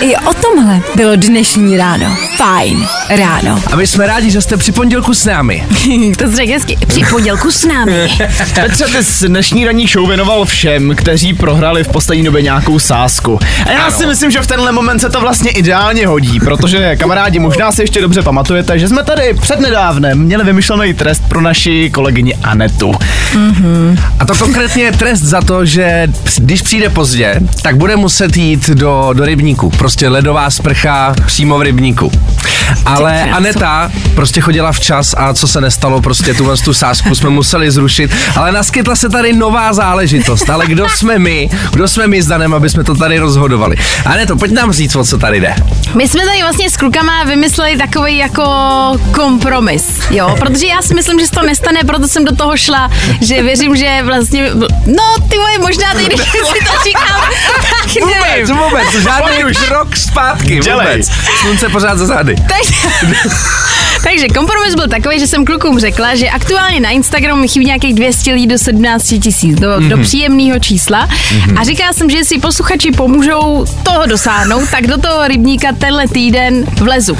I 0.00 0.16
o 0.16 0.34
tomhle 0.34 0.80
bylo 0.94 1.16
dnešní 1.16 1.76
ráno. 1.76 2.16
Fajn 2.36 2.86
ráno. 3.08 3.62
A 3.72 3.76
my 3.76 3.86
jsme 3.86 4.06
rádi, 4.06 4.30
že 4.30 4.40
jste 4.40 4.56
při 4.56 4.72
pondělku 4.72 5.14
s 5.14 5.24
námi. 5.24 5.66
to 6.18 6.28
jsi 6.28 6.36
řekl 6.36 6.52
hezky. 6.52 6.78
Při 6.86 7.04
pondělku 7.10 7.50
s 7.50 7.64
námi. 7.64 8.08
Petře, 8.54 8.84
ty 8.84 9.28
dnešní 9.28 9.64
ranní 9.64 9.86
show 9.86 10.08
věnoval 10.08 10.44
všem, 10.44 10.96
kteří 10.96 11.34
prohrali 11.34 11.84
v 11.84 11.88
poslední 11.88 12.24
době 12.24 12.42
nějakou 12.42 12.78
sásku. 13.02 13.38
A 13.66 13.70
já 13.70 13.82
ano. 13.82 13.90
si 13.90 14.06
myslím, 14.06 14.30
že 14.30 14.40
v 14.40 14.46
tenhle 14.46 14.72
moment 14.72 14.98
se 14.98 15.10
to 15.10 15.20
vlastně 15.20 15.50
ideálně 15.50 16.06
hodí, 16.06 16.40
protože 16.40 16.96
kamarádi, 16.96 17.38
možná 17.38 17.72
si 17.72 17.82
ještě 17.82 18.00
dobře 18.00 18.22
pamatujete, 18.22 18.78
že 18.78 18.88
jsme 18.88 19.02
tady 19.02 19.34
přednedávnem 19.34 20.18
měli 20.18 20.44
vymyšlený 20.44 20.94
trest 20.94 21.22
pro 21.28 21.40
naši 21.40 21.90
kolegyni 21.90 22.34
Anetu. 22.34 22.92
Mm-hmm. 23.34 23.98
A 24.18 24.24
to 24.24 24.34
konkrétně 24.34 24.82
je 24.82 24.92
trest 24.92 25.20
za 25.20 25.40
to, 25.40 25.66
že 25.66 26.08
když 26.38 26.62
přijde 26.62 26.88
pozdě, 26.88 27.40
tak 27.62 27.76
bude 27.76 27.96
muset 27.96 28.36
jít 28.36 28.70
do, 28.70 29.10
do 29.12 29.24
rybníku. 29.24 29.70
Prostě 29.70 30.08
ledová 30.08 30.50
sprcha 30.50 31.14
přímo 31.26 31.58
v 31.58 31.62
rybníku. 31.62 32.12
Ale 32.86 33.22
Aneta 33.22 33.90
prostě 34.14 34.40
chodila 34.40 34.72
včas 34.72 35.14
a 35.18 35.34
co 35.34 35.48
se 35.48 35.60
nestalo, 35.60 36.00
prostě 36.00 36.34
tu 36.34 36.56
tu 36.64 36.74
sásku 36.74 37.14
jsme 37.14 37.30
museli 37.30 37.70
zrušit. 37.70 38.10
Ale 38.36 38.52
naskytla 38.52 38.96
se 38.96 39.08
tady 39.08 39.32
nová 39.32 39.72
záležitost. 39.72 40.50
Ale 40.50 40.66
kdo 40.66 40.88
jsme 40.88 41.18
my? 41.18 41.50
Kdo 41.72 41.88
jsme 41.88 42.06
my 42.06 42.22
s 42.22 42.26
Danem, 42.26 42.54
aby 42.54 42.70
jsme 42.70 42.84
to 42.84 42.94
tady 42.94 43.18
rozhodovali? 43.18 43.76
Aneto, 44.06 44.36
pojď 44.36 44.52
nám 44.52 44.72
říct, 44.72 44.96
o 44.96 45.04
co 45.04 45.18
tady 45.18 45.40
jde. 45.40 45.54
My 45.94 46.08
jsme 46.08 46.26
tady 46.26 46.42
vlastně 46.42 46.70
s 46.70 46.76
klukama 46.76 47.24
vymysleli 47.24 47.76
takový 47.76 48.16
jako 48.16 48.44
kompromis, 49.10 50.00
jo, 50.10 50.36
protože 50.38 50.66
já 50.66 50.82
si 50.82 50.94
myslím, 50.94 51.20
že 51.20 51.26
se 51.26 51.32
to 51.32 51.42
nestane, 51.42 51.80
proto 51.86 52.08
jsem 52.08 52.24
do 52.24 52.36
toho 52.36 52.56
šla, 52.56 52.90
že 53.22 53.42
věřím, 53.42 53.76
že 53.76 54.00
vlastně, 54.02 54.50
no 54.86 55.16
ty 55.28 55.38
moje, 55.38 55.58
možná 55.58 55.94
teď, 55.94 56.06
když 56.06 56.20
si 56.32 56.64
to 56.64 56.72
říkám, 56.84 57.20
tak 57.56 57.94
nevím. 57.94 58.46
Vůbec, 58.46 58.50
vůbec, 58.50 59.02
žádný 59.02 59.44
už 59.44 59.68
rok 59.68 59.96
zpátky, 59.96 60.60
vůbec. 60.60 61.08
Slunce 61.40 61.68
pořád 61.68 61.98
za 61.98 62.06
zády. 62.06 62.36
Takže 64.04 64.28
kompromis 64.28 64.74
byl 64.74 64.88
takový, 64.88 65.20
že 65.20 65.26
jsem 65.26 65.44
klukům 65.44 65.78
řekla, 65.78 66.14
že 66.14 66.28
aktuálně 66.28 66.80
na 66.80 66.90
Instagramu 66.90 67.40
mi 67.40 67.48
chybí 67.48 67.66
nějakých 67.66 67.94
200 67.94 68.32
lidí 68.32 68.46
do 68.46 68.58
17 68.58 69.14
tisíc, 69.22 69.60
do, 69.60 69.68
mm-hmm. 69.68 69.88
do 69.88 69.96
mhm. 69.96 70.04
příjemného 70.04 70.58
čísla. 70.58 71.06
Mm-hmm. 71.06 71.60
A 71.60 71.64
říkala 71.64 71.92
jsem, 71.92 72.10
že 72.10 72.24
si 72.24 72.38
posluchači 72.38 72.90
pomůžou 72.90 73.64
toho 73.82 74.06
dosáhnout, 74.06 74.70
tak 74.70 74.86
do 74.86 74.98
toho 74.98 75.28
rybníka 75.28 75.68
tenhle 75.78 76.08
týden 76.08 76.64
vlezu. 76.80 77.18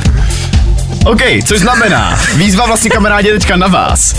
OK, 1.04 1.22
což 1.46 1.58
znamená, 1.58 2.20
výzva 2.34 2.66
vlastně 2.66 2.90
kamarádi 2.90 3.32
teďka 3.32 3.56
na 3.56 3.66
vás. 3.66 4.14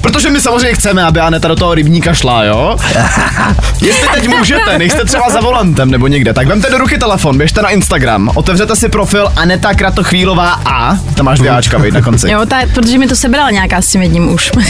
Protože 0.00 0.30
my 0.30 0.40
samozřejmě 0.40 0.74
chceme, 0.74 1.04
aby 1.04 1.20
Aneta 1.20 1.48
do 1.48 1.56
toho 1.56 1.74
rybníka 1.74 2.14
šla, 2.14 2.44
jo? 2.44 2.76
Jestli 3.82 4.08
teď 4.14 4.28
můžete, 4.28 4.78
nejste 4.78 5.04
třeba 5.04 5.30
za 5.30 5.40
volantem 5.40 5.90
nebo 5.90 6.06
někde, 6.06 6.32
tak 6.32 6.46
vemte 6.46 6.70
do 6.70 6.78
ruky 6.78 6.98
telefon, 6.98 7.38
běžte 7.38 7.62
na 7.62 7.68
Instagram, 7.68 8.30
otevřete 8.34 8.76
si 8.76 8.88
profil 8.88 9.32
Aneta 9.36 9.74
Kratochvílová 9.74 10.60
A, 10.64 10.98
tam 11.14 11.26
máš 11.26 11.38
dvě 11.38 11.50
Ačka, 11.50 11.78
na 11.92 12.02
konci. 12.02 12.30
Jo, 12.30 12.46
ta, 12.46 12.56
protože 12.74 12.98
mi 12.98 13.08
to 13.08 13.16
sebrala 13.16 13.50
nějaká 13.50 13.82
s 13.82 13.86
tím 13.86 14.02
jedním 14.02 14.32
už. 14.32 14.50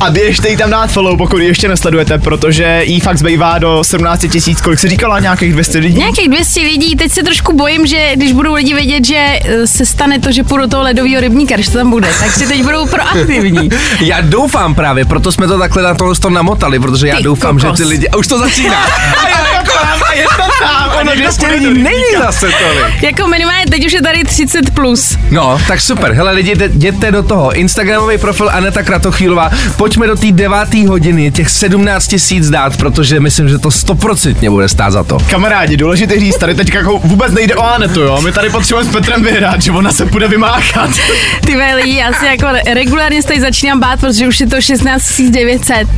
a 0.00 0.10
běžte 0.10 0.48
jí 0.48 0.56
tam 0.56 0.70
dát 0.70 0.90
follow, 0.90 1.16
pokud 1.18 1.40
ji 1.40 1.46
ještě 1.46 1.68
nesledujete, 1.68 2.18
protože 2.18 2.80
jí 2.84 3.00
fakt 3.00 3.18
zbývá 3.18 3.58
do 3.58 3.84
17 3.84 4.26
tisíc, 4.32 4.60
kolik 4.60 4.78
se 4.78 4.88
říkala, 4.88 5.20
nějakých 5.20 5.52
200 5.52 5.78
lidí? 5.78 5.98
Nějakých 5.98 6.28
200 6.28 6.60
lidí, 6.60 6.96
teď 6.96 7.12
se 7.12 7.22
trošku 7.22 7.56
bojím, 7.56 7.86
že 7.86 8.10
když 8.16 8.32
budou 8.32 8.54
lidi 8.54 8.74
vědět, 8.74 9.04
že 9.04 9.16
eh, 9.16 9.66
se 9.66 9.86
stane 9.86 10.18
to, 10.18 10.32
že 10.32 10.44
půjdu 10.44 10.62
do 10.62 10.68
toho 10.68 10.82
ledového 10.82 11.20
rybníka, 11.20 11.54
když 11.54 11.68
to 11.68 11.78
tam 11.78 11.90
bude, 11.90 12.08
tak 12.20 12.30
si 12.30 12.46
teď 12.46 12.63
budou 12.64 12.86
proaktivní. 12.86 13.70
já 14.00 14.20
doufám 14.20 14.74
právě, 14.74 15.04
proto 15.04 15.32
jsme 15.32 15.46
to 15.46 15.58
takhle 15.58 15.82
na 15.82 15.94
tohle 15.94 16.14
to 16.14 16.30
namotali, 16.30 16.78
protože 16.78 17.08
já 17.08 17.16
ty 17.16 17.22
doufám, 17.22 17.58
kokos. 17.58 17.78
že 17.78 17.84
ty 17.84 17.88
lidi... 17.88 18.08
A 18.08 18.16
už 18.16 18.26
to 18.26 18.38
začíná. 18.38 18.84
a 19.34 19.54
jako, 19.54 19.72
je 20.14 20.24
to 20.24 20.64
tam. 20.64 20.90
Ono 21.00 21.14
200 21.14 21.46
lidí 21.46 21.82
není 21.82 22.02
zase 22.18 22.46
tolik. 22.46 23.02
Jako 23.02 23.28
minimálně 23.28 23.66
teď 23.70 23.86
už 23.86 23.92
je 23.92 24.02
tady 24.02 24.24
30 24.24 24.70
plus. 24.70 25.18
No, 25.30 25.58
tak 25.68 25.80
super. 25.80 26.12
Hele 26.12 26.32
lidi, 26.32 26.54
jděte 26.64 27.12
do 27.12 27.22
toho. 27.22 27.52
Instagramový 27.52 28.18
profil 28.18 28.50
Aneta 28.52 28.82
Kratochvílová. 28.82 29.50
Pojďme 29.76 30.06
do 30.06 30.16
té 30.16 30.32
deváté 30.32 30.88
hodiny 30.88 31.30
těch 31.32 31.50
17 31.50 32.06
tisíc 32.06 32.50
dát, 32.50 32.76
protože 32.76 33.20
myslím, 33.20 33.48
že 33.48 33.58
to 33.58 33.70
stoprocentně 33.70 34.50
bude 34.50 34.68
stát 34.68 34.90
za 34.90 35.04
to. 35.04 35.18
Kamarádi, 35.30 35.76
důležité 35.76 36.20
říct, 36.20 36.36
tady 36.38 36.54
teď 36.54 36.74
jako 36.74 36.98
vůbec 36.98 37.32
nejde 37.32 37.54
o 37.54 37.62
Anetu, 37.62 38.00
jo? 38.00 38.20
My 38.20 38.32
tady 38.32 38.50
potřebujeme 38.50 38.90
s 38.90 38.92
Petrem 38.92 39.22
vyhrát, 39.22 39.62
že 39.62 39.70
ona 39.72 39.92
se 39.92 40.04
bude 40.04 40.28
vymáchat. 40.28 40.90
Ty 41.46 41.56
lidi, 41.56 41.96
já 41.96 42.12
si 42.12 42.26
jako 42.26 42.46
regulárně 42.74 43.22
tady 43.22 43.40
začínám 43.40 43.80
bát, 43.80 44.00
protože 44.00 44.28
už 44.28 44.40
je 44.40 44.46
to 44.46 44.60
16 44.60 45.20
900. 45.20 45.74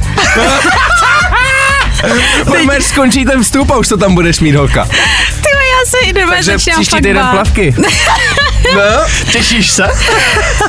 Teď 2.53 2.83
skončí 2.83 3.25
ten 3.25 3.43
vstup 3.43 3.71
a 3.71 3.79
už 3.79 3.89
to 3.89 3.97
tam 3.97 4.15
budeš 4.15 4.41
mít 4.41 4.55
holka. 4.55 4.85
Ty 4.85 5.49
já 5.77 5.91
se 5.91 6.07
i 6.07 6.13
Takže 6.13 6.53
začínám 6.53 6.81
příští 6.81 6.97
týden 6.97 7.27
plavky. 7.31 7.75
No, 8.75 9.07
těšíš 9.33 9.71
se? 9.71 9.85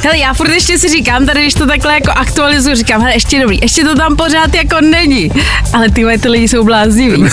Hele, 0.04 0.18
já 0.18 0.34
furt 0.34 0.50
ještě 0.50 0.78
si 0.80 0.90
říkám, 0.90 1.26
tady 1.26 1.42
když 1.42 1.54
to 1.54 1.66
takhle 1.68 1.94
jako 1.94 2.12
aktualizuju, 2.12 2.76
říkám, 2.76 3.02
hele, 3.02 3.14
ještě 3.14 3.42
dobrý, 3.42 3.60
ještě 3.62 3.84
to 3.84 3.96
tam 3.96 4.16
pořád 4.16 4.54
jako 4.56 4.82
není. 4.82 5.32
Ale 5.74 5.90
ty 5.90 6.06
ty 6.22 6.30
lidi 6.30 6.48
jsou 6.48 6.64
blázniví. 6.64 7.24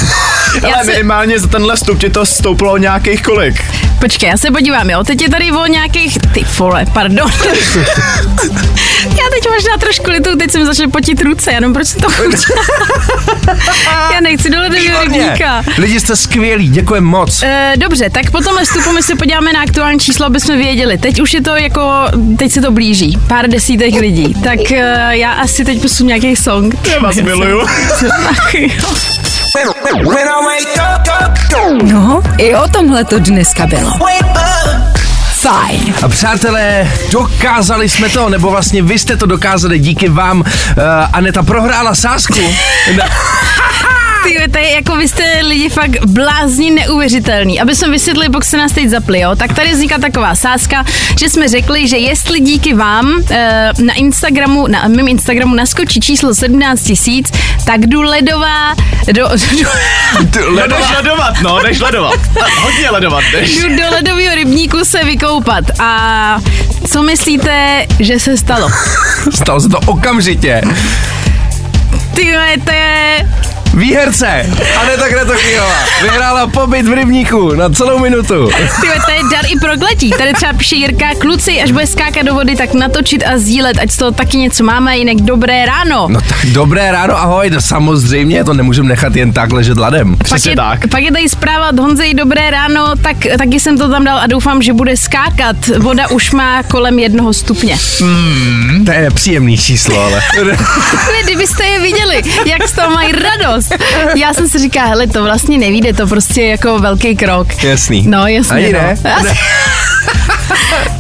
Ale 0.75 0.85
se- 0.85 0.91
minimálně 0.93 1.39
za 1.39 1.47
tenhle 1.47 1.77
stup 1.77 2.01
ti 2.01 2.11
to 2.11 2.27
stouplo 2.27 2.73
o 2.73 2.77
nějakých 2.77 3.23
kolik. 3.23 3.65
Počkej, 4.01 4.29
já 4.29 4.37
se 4.37 4.51
podívám, 4.51 4.91
jo. 4.91 5.05
Teď 5.05 5.23
je 5.23 5.31
tady 5.31 5.53
o 5.53 5.67
nějakých... 5.67 6.19
Ty 6.33 6.45
vole, 6.59 6.87
pardon. 6.93 7.31
já 9.05 9.25
teď 9.31 9.51
možná 9.51 9.77
trošku 9.81 10.11
litu, 10.11 10.37
teď 10.37 10.51
jsem 10.51 10.67
začal 10.67 10.91
potit 10.91 11.23
ruce, 11.23 11.53
jenom 11.53 11.73
proč 11.73 11.87
jsem 11.87 12.01
to 12.01 12.09
já 14.15 14.21
nechci 14.21 14.51
do 14.51 14.59
ledového 14.61 15.03
rybníka. 15.03 15.63
Lidi 15.79 16.01
jste 16.01 16.17
skvělí, 16.17 16.69
děkujeme 16.69 17.07
moc. 17.07 17.43
E, 17.43 17.73
dobře, 17.77 18.11
tak 18.11 18.31
po 18.31 18.41
tomhle 18.41 18.65
vstupu 18.65 18.93
my 18.93 19.03
se 19.03 19.15
podíváme 19.17 19.53
na 19.53 19.61
aktuální 19.61 20.01
číslo, 20.01 20.27
aby 20.27 20.41
jsme 20.41 20.54
věděli. 20.57 20.99
Teď 20.99 21.21
už 21.21 21.35
je 21.35 21.43
to 21.43 21.57
jako, 21.57 22.07
teď 22.39 22.53
se 22.53 22.61
to 22.61 22.71
blíží, 22.71 23.19
pár 23.29 23.49
desítek 23.49 23.95
lidí. 23.95 24.35
Tak 24.35 24.73
e, 24.73 25.09
já 25.11 25.33
asi 25.33 25.65
teď 25.65 25.83
posunu 25.83 26.09
nějaký 26.09 26.37
song. 26.37 26.75
Já 26.93 27.01
vás 27.01 27.17
miluju. 27.17 27.67
No, 31.83 32.23
i 32.39 32.55
o 32.55 32.69
tomhle 32.69 33.05
to 33.05 33.19
dneska 33.19 33.67
bylo. 33.67 33.93
Fajn. 35.33 35.95
A 36.03 36.09
přátelé, 36.09 36.93
dokázali 37.11 37.89
jsme 37.89 38.09
to, 38.09 38.29
nebo 38.29 38.51
vlastně 38.51 38.83
vy 38.83 38.99
jste 38.99 39.17
to 39.17 39.27
dokázali, 39.27 39.79
díky 39.79 40.09
vám. 40.09 40.41
Uh, 40.41 40.45
Aneta 41.13 41.43
prohrála 41.43 41.95
sásku. 41.95 42.39
Ty, 44.25 44.49
to 44.53 44.59
je 44.59 44.71
jako 44.71 44.97
vy 44.97 45.09
jste 45.09 45.41
lidi 45.43 45.69
fakt 45.69 46.07
blázni 46.07 46.71
neuvěřitelný. 46.71 47.61
Aby 47.61 47.75
jsme 47.75 47.91
vysvětlili, 47.91 48.29
pokud 48.29 48.45
se 48.45 48.57
nás 48.57 48.73
teď 48.73 48.89
zapli, 48.89 49.21
jo, 49.21 49.37
tak 49.37 49.53
tady 49.53 49.73
vzniká 49.73 49.99
taková 49.99 50.35
sázka, 50.35 50.85
že 51.19 51.29
jsme 51.29 51.49
řekli, 51.49 51.89
že 51.89 51.97
jestli 51.97 52.41
díky 52.41 52.75
vám 52.75 53.23
eh, 53.31 53.71
na 53.83 53.95
Instagramu, 53.95 54.67
na 54.67 54.89
mém 54.89 55.09
Instagramu 55.09 55.55
naskočí 55.55 56.01
číslo 56.01 56.35
17 56.35 56.83
tisíc, 56.83 57.31
tak 57.65 57.87
jdu 57.87 58.03
ledová, 58.03 58.75
do, 59.13 59.29
No, 60.51 60.67
jdeš 60.67 60.91
ledovat, 60.97 61.35
no, 61.43 61.63
jdeš 61.63 61.81
ledovat. 61.81 62.21
Hodně 62.63 62.91
ledovat, 62.91 63.25
jdeš. 63.33 63.57
jdu 63.57 63.69
do 63.69 63.91
ledového 63.91 64.35
rybníku 64.35 64.85
se 64.85 65.05
vykoupat. 65.05 65.65
A 65.81 66.39
co 66.91 67.03
myslíte, 67.03 67.87
že 68.01 68.21
se 68.21 68.37
stalo? 68.37 68.71
Stalo 69.35 69.61
se 69.61 69.69
to 69.69 69.79
okamžitě. 69.79 70.63
Ty 72.15 72.35
to 72.65 72.73
je... 72.73 73.29
Výherce, 73.77 74.47
Aneta 74.81 75.09
Kratochvílová, 75.09 75.75
vyhrála 76.03 76.47
pobyt 76.47 76.87
v 76.89 76.93
rybníku 76.93 77.55
na 77.55 77.69
celou 77.69 77.99
minutu. 77.99 78.49
Ty 78.81 78.89
to 79.07 79.11
je 79.11 79.21
dar 79.33 79.45
i 79.49 79.59
prokletí. 79.61 80.11
Tady 80.11 80.33
třeba 80.33 80.53
píše 80.53 80.77
Jirka, 80.77 81.07
kluci, 81.21 81.63
až 81.63 81.71
bude 81.73 81.87
skákat 81.87 82.23
do 82.27 82.35
vody, 82.35 82.57
tak 82.57 82.75
natočit 82.75 83.25
a 83.27 83.39
sdílet, 83.39 83.79
ať 83.79 83.91
z 83.91 83.97
toho 83.97 84.11
taky 84.11 84.37
něco 84.37 84.65
máme, 84.65 84.99
jinak 84.99 85.17
dobré 85.17 85.67
ráno. 85.67 86.07
No 86.11 86.21
tak 86.21 86.47
dobré 86.47 86.93
ráno, 86.93 87.17
ahoj, 87.19 87.51
no 87.51 87.61
samozřejmě, 87.61 88.45
to 88.45 88.55
nemůžeme 88.55 88.89
nechat 88.89 89.17
jen 89.17 89.33
tak 89.33 89.53
ležet 89.53 89.79
ladem. 89.79 90.17
pak, 90.17 90.25
Přesně 90.27 90.51
je, 90.53 90.57
tak. 90.57 90.89
pak 90.89 91.03
je 91.03 91.13
tady 91.13 91.29
zpráva 91.29 91.69
od 91.69 91.79
Honzej, 91.79 92.15
dobré 92.15 92.51
ráno, 92.51 92.97
tak 93.03 93.17
taky 93.39 93.61
jsem 93.61 93.79
to 93.79 93.89
tam 93.91 94.05
dal 94.05 94.19
a 94.19 94.27
doufám, 94.27 94.63
že 94.63 94.73
bude 94.73 94.97
skákat. 94.97 95.57
Voda 95.79 96.09
už 96.11 96.31
má 96.33 96.63
kolem 96.63 96.99
jednoho 96.99 97.33
stupně. 97.33 97.77
To 98.87 98.93
je 98.93 99.11
příjemný 99.15 99.59
číslo, 99.59 100.01
ale. 100.05 100.23
Vy, 101.13 101.23
kdybyste 101.25 101.65
je 101.65 101.81
viděli, 101.81 102.23
jak 102.47 102.69
z 102.69 102.73
toho 102.73 102.91
mají 102.91 103.13
radost. 103.13 103.64
Já 104.17 104.35
jsem 104.35 104.49
si 104.49 104.59
říkala, 104.59 104.87
hele, 104.89 105.07
to 105.07 105.23
vlastně 105.23 105.59
nevíde, 105.59 105.93
to 105.93 106.07
prostě 106.07 106.41
je 106.43 106.51
jako 106.51 106.79
velký 106.79 107.17
krok. 107.17 107.65
Jasný. 107.65 108.05
No, 108.09 108.27
jasně. 108.27 108.57
Ani 108.57 108.73
no. 108.73 108.79
ne? 108.79 108.97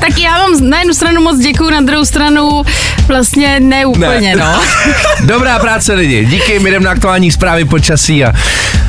tak 0.01 0.19
já 0.19 0.39
vám 0.39 0.69
na 0.71 0.79
jednu 0.79 0.95
stranu 0.95 1.23
moc 1.23 1.39
děkuju, 1.39 1.71
na 1.71 1.81
druhou 1.81 2.05
stranu 2.05 2.63
vlastně 3.07 3.61
ne 3.61 3.87
úplně, 3.87 4.37
Ne. 4.37 4.45
no. 4.45 4.63
Dobrá 5.21 5.59
práce 5.59 5.93
lidi, 5.95 6.25
díky, 6.25 6.59
my 6.59 6.71
jdeme 6.71 6.85
na 6.85 6.91
aktuální 6.91 7.31
zprávy 7.31 7.65
počasí 7.65 8.25
a, 8.25 8.33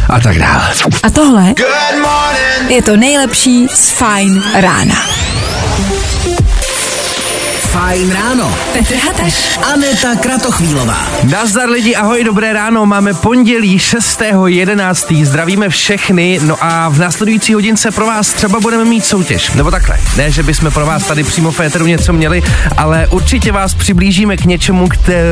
a 0.09 0.19
tak 0.19 0.39
dále. 0.39 0.69
A 1.03 1.09
tohle 1.09 1.53
je 2.69 2.81
to 2.81 2.97
nejlepší 2.97 3.67
z 3.73 3.89
Fajn 3.89 4.43
rána. 4.53 4.95
Fajn 7.75 8.11
ráno. 8.11 8.57
Petr 8.73 8.95
Hateš. 8.95 9.59
Aneta 9.73 10.15
Kratochvílová. 10.15 11.07
Nazdar 11.23 11.69
lidi, 11.69 11.95
ahoj, 11.95 12.23
dobré 12.23 12.53
ráno, 12.53 12.85
máme 12.85 13.13
pondělí 13.13 13.77
6.11. 13.77 15.25
Zdravíme 15.25 15.69
všechny, 15.69 16.39
no 16.43 16.57
a 16.61 16.89
v 16.89 16.99
následující 16.99 17.53
hodince 17.53 17.91
pro 17.91 18.05
vás 18.05 18.33
třeba 18.33 18.59
budeme 18.59 18.85
mít 18.85 19.05
soutěž, 19.05 19.51
nebo 19.51 19.71
takhle. 19.71 19.97
Ne, 20.17 20.31
že 20.31 20.43
bychom 20.43 20.71
pro 20.71 20.85
vás 20.85 21.03
tady 21.03 21.23
přímo 21.23 21.51
v 21.51 21.59
éteru 21.59 21.85
něco 21.85 22.13
měli, 22.13 22.43
ale 22.77 23.07
určitě 23.07 23.51
vás 23.51 23.73
přiblížíme 23.73 24.37
k 24.37 24.45
něčemu, 24.45 24.87
kte, 24.87 25.23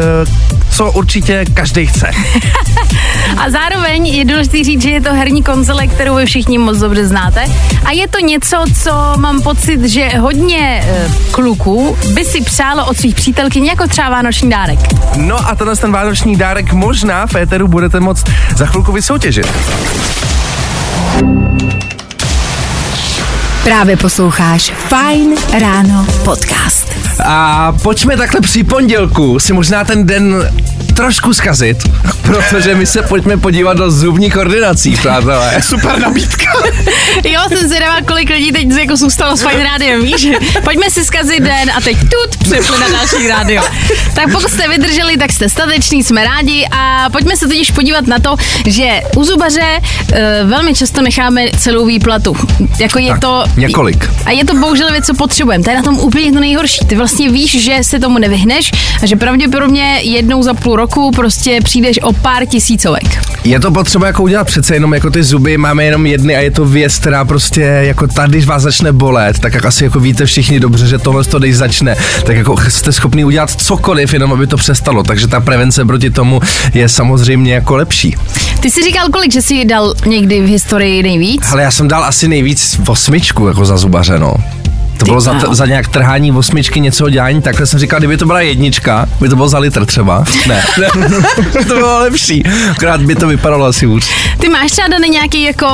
co 0.69 0.91
určitě 0.91 1.45
každý 1.53 1.85
chce. 1.85 2.11
A 3.37 3.49
zároveň 3.49 4.07
je 4.07 4.25
důležité 4.25 4.63
říct, 4.63 4.81
že 4.81 4.89
je 4.89 5.01
to 5.01 5.13
herní 5.13 5.43
konzole, 5.43 5.87
kterou 5.87 6.15
vy 6.15 6.25
všichni 6.25 6.57
moc 6.57 6.77
dobře 6.77 7.07
znáte. 7.07 7.45
A 7.85 7.91
je 7.91 8.07
to 8.07 8.19
něco, 8.19 8.63
co 8.83 8.91
mám 9.17 9.41
pocit, 9.41 9.83
že 9.83 10.07
hodně 10.07 10.83
e, 10.85 11.11
kluků 11.31 11.97
by 12.13 12.25
si 12.33 12.41
přálo 12.41 12.85
od 12.85 12.97
svých 12.97 13.15
přítelkyň 13.15 13.65
jako 13.65 13.87
třeba 13.87 14.09
vánoční 14.09 14.49
dárek. 14.49 14.79
No 15.17 15.47
a 15.49 15.55
tenhle 15.55 15.75
ten 15.75 15.91
vánoční 15.91 16.35
dárek 16.35 16.73
možná 16.73 17.27
v 17.27 17.35
éteru 17.35 17.67
budete 17.67 17.99
moct 17.99 18.29
za 18.55 18.65
chvilku 18.65 18.91
vysoutěžit. 18.91 19.47
Právě 23.63 23.97
posloucháš 23.97 24.73
Fajn 24.87 25.35
ráno 25.59 26.07
podcast. 26.23 26.82
A 27.25 27.71
pojďme 27.83 28.17
takhle 28.17 28.41
při 28.41 28.63
pondělku 28.63 29.39
si 29.39 29.53
možná 29.53 29.83
ten 29.83 30.05
den 30.05 30.49
trošku 30.93 31.33
zkazit, 31.33 31.77
protože 32.21 32.75
my 32.75 32.85
se 32.85 33.01
pojďme 33.01 33.37
podívat 33.37 33.77
do 33.77 33.91
zubních 33.91 34.37
ordinací, 34.37 34.91
přátelé. 34.95 35.61
Super 35.61 35.99
nabídka. 35.99 36.51
Jo, 37.23 37.41
jsem 37.47 37.67
zvědavá, 37.67 38.01
kolik 38.07 38.29
lidí 38.29 38.51
teď 38.51 38.67
jako 38.71 38.95
zůstalo 38.95 39.37
s 39.37 39.47
Fine 39.47 39.63
Rádiem, 39.63 40.01
víš? 40.01 40.27
Pojďme 40.63 40.89
si 40.89 41.05
zkazit 41.05 41.43
den 41.43 41.71
a 41.77 41.81
teď 41.81 41.97
tut 41.99 42.37
přepli 42.43 42.79
na 42.79 42.89
další 42.89 43.27
rádio. 43.27 43.63
Tak 44.13 44.31
pokud 44.31 44.49
jste 44.51 44.67
vydrželi, 44.69 45.17
tak 45.17 45.31
jste 45.31 45.49
stateční, 45.49 46.03
jsme 46.03 46.23
rádi 46.23 46.67
a 46.71 47.09
pojďme 47.11 47.37
se 47.37 47.47
totiž 47.47 47.71
podívat 47.71 48.07
na 48.07 48.19
to, 48.19 48.35
že 48.65 49.01
u 49.15 49.23
zubaře 49.23 49.79
e, 50.13 50.43
velmi 50.43 50.73
často 50.73 51.01
necháme 51.01 51.41
celou 51.59 51.85
výplatu. 51.85 52.35
Jako 52.79 52.99
je 52.99 53.09
Tak, 53.09 53.19
to... 53.19 53.43
několik. 53.57 54.09
A 54.25 54.31
je 54.31 54.45
to 54.45 54.53
bohužel 54.55 54.91
věc, 54.91 55.05
co 55.05 55.13
potřebujeme. 55.13 55.63
To 55.63 55.69
je 55.69 55.75
na 55.75 55.83
tom 55.83 55.99
úplně 55.99 56.31
to 56.33 56.39
nejhorší. 56.39 56.85
Ty 56.85 56.95
vlastně 57.03 57.31
víš, 57.31 57.63
že 57.63 57.77
se 57.81 57.99
tomu 57.99 58.17
nevyhneš 58.19 58.71
a 59.03 59.05
že 59.05 59.15
pravděpodobně 59.15 59.99
jednou 60.01 60.43
za 60.43 60.53
půl 60.53 60.75
roku 60.75 61.11
prostě 61.11 61.59
přijdeš 61.63 61.99
o 62.03 62.13
pár 62.13 62.45
tisícovek. 62.45 63.03
Je 63.43 63.59
to 63.59 63.71
potřeba 63.71 64.07
jako 64.07 64.23
udělat 64.23 64.47
přece 64.47 64.75
jenom 64.75 64.93
jako 64.93 65.09
ty 65.09 65.23
zuby, 65.23 65.57
máme 65.57 65.83
jenom 65.83 66.05
jedny 66.05 66.35
a 66.35 66.39
je 66.39 66.51
to 66.51 66.65
věc, 66.65 66.99
která 66.99 67.25
prostě 67.25 67.61
jako 67.61 68.07
tady, 68.07 68.31
když 68.31 68.45
vás 68.45 68.61
začne 68.63 68.91
bolet, 68.91 69.39
tak 69.39 69.53
jak 69.53 69.65
asi 69.65 69.83
jako 69.83 69.99
víte 69.99 70.25
všichni 70.25 70.59
dobře, 70.59 70.87
že 70.87 70.97
tohle 70.97 71.23
to 71.23 71.39
když 71.39 71.57
začne, 71.57 71.95
tak 72.25 72.37
jako 72.37 72.55
jste 72.69 72.91
schopni 72.91 73.25
udělat 73.25 73.51
cokoliv, 73.61 74.13
jenom 74.13 74.33
aby 74.33 74.47
to 74.47 74.57
přestalo, 74.57 75.03
takže 75.03 75.27
ta 75.27 75.39
prevence 75.39 75.85
proti 75.85 76.09
tomu 76.09 76.41
je 76.73 76.89
samozřejmě 76.89 77.53
jako 77.53 77.75
lepší. 77.75 78.15
Ty 78.59 78.71
jsi 78.71 78.83
říkal, 78.83 79.09
kolik, 79.09 79.33
že 79.33 79.41
jsi 79.41 79.65
dal 79.65 79.93
někdy 80.05 80.41
v 80.41 80.47
historii 80.47 81.03
nejvíc? 81.03 81.51
Ale 81.51 81.63
já 81.63 81.71
jsem 81.71 81.87
dal 81.87 82.03
asi 82.03 82.27
nejvíc 82.27 82.79
osmičku 82.87 83.47
jako 83.47 83.65
za 83.65 83.77
zubaře, 83.77 84.19
no. 84.19 84.33
To 85.05 85.11
bylo 85.11 85.21
za, 85.21 85.33
bláho. 85.33 85.55
za 85.55 85.65
nějak 85.65 85.87
trhání 85.87 86.31
osmičky, 86.31 86.79
něco 86.79 87.09
dělání, 87.09 87.41
takhle 87.41 87.65
jsem 87.65 87.79
říkal, 87.79 87.99
kdyby 87.99 88.17
to 88.17 88.25
byla 88.25 88.41
jednička, 88.41 89.05
by 89.21 89.29
to 89.29 89.35
bylo 89.35 89.49
za 89.49 89.57
litr 89.59 89.85
třeba. 89.85 90.23
Ne, 90.47 90.63
ne. 90.79 90.87
to 91.67 91.75
bylo 91.75 91.99
lepší. 91.99 92.43
Akorát 92.71 93.01
by 93.01 93.15
to 93.15 93.27
vypadalo 93.27 93.65
asi 93.65 93.85
hůř. 93.85 94.09
Ty 94.39 94.49
máš 94.49 94.71
třeba 94.71 94.87
daný 94.87 95.09
nějaký 95.09 95.41
jako 95.43 95.67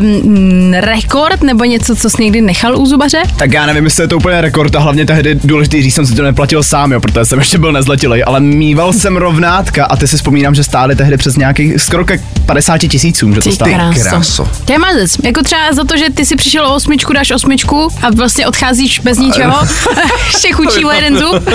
um, 0.00 0.74
rekord 0.74 1.42
nebo 1.42 1.64
něco, 1.64 1.96
co 1.96 2.10
jsi 2.10 2.22
někdy 2.22 2.40
nechal 2.40 2.78
u 2.80 2.86
zubaře? 2.86 3.22
Tak 3.36 3.52
já 3.52 3.66
nevím, 3.66 3.84
jestli 3.84 4.04
je 4.04 4.08
to 4.08 4.16
úplně 4.16 4.40
rekord 4.40 4.76
a 4.76 4.78
hlavně 4.80 5.06
tehdy 5.06 5.34
důležitý 5.44 5.82
říct, 5.82 5.94
jsem 5.94 6.06
si 6.06 6.14
to 6.14 6.22
neplatil 6.22 6.62
sám, 6.62 6.92
jo, 6.92 7.00
protože 7.00 7.24
jsem 7.24 7.38
ještě 7.38 7.58
byl 7.58 7.72
nezletilý, 7.72 8.24
ale 8.24 8.40
mýval 8.40 8.92
jsem 8.92 9.16
rovnátka 9.16 9.84
a 9.84 9.96
ty 9.96 10.08
si 10.08 10.16
vzpomínám, 10.16 10.54
že 10.54 10.64
stály 10.64 10.96
tehdy 10.96 11.16
přes 11.16 11.36
nějakých 11.36 11.82
skoro 11.82 12.04
ke 12.04 12.18
50 12.46 12.78
tisícům, 12.78 13.34
že 13.34 13.40
to 13.40 13.48
Ty 13.48 13.54
stálo. 13.54 13.72
kráso. 13.74 14.00
kráso. 14.00 14.48
To 14.64 14.72
je 14.72 14.78
mazec. 14.78 15.16
Jako 15.22 15.42
třeba 15.42 15.72
za 15.72 15.84
to, 15.84 15.96
že 15.96 16.04
ty 16.14 16.26
si 16.26 16.36
přišel 16.36 16.66
o 16.66 16.74
osmičku, 16.74 17.12
dáš 17.12 17.30
osmičku 17.30 17.88
a 18.02 18.10
vlastně 18.10 18.46
odcházíš 18.46 18.63
bez 19.02 19.18
ničeho, 19.18 19.58
ještě 20.26 20.52
chučí 20.52 20.84
o 20.84 20.90
jeden 20.90 21.18
zub, 21.18 21.48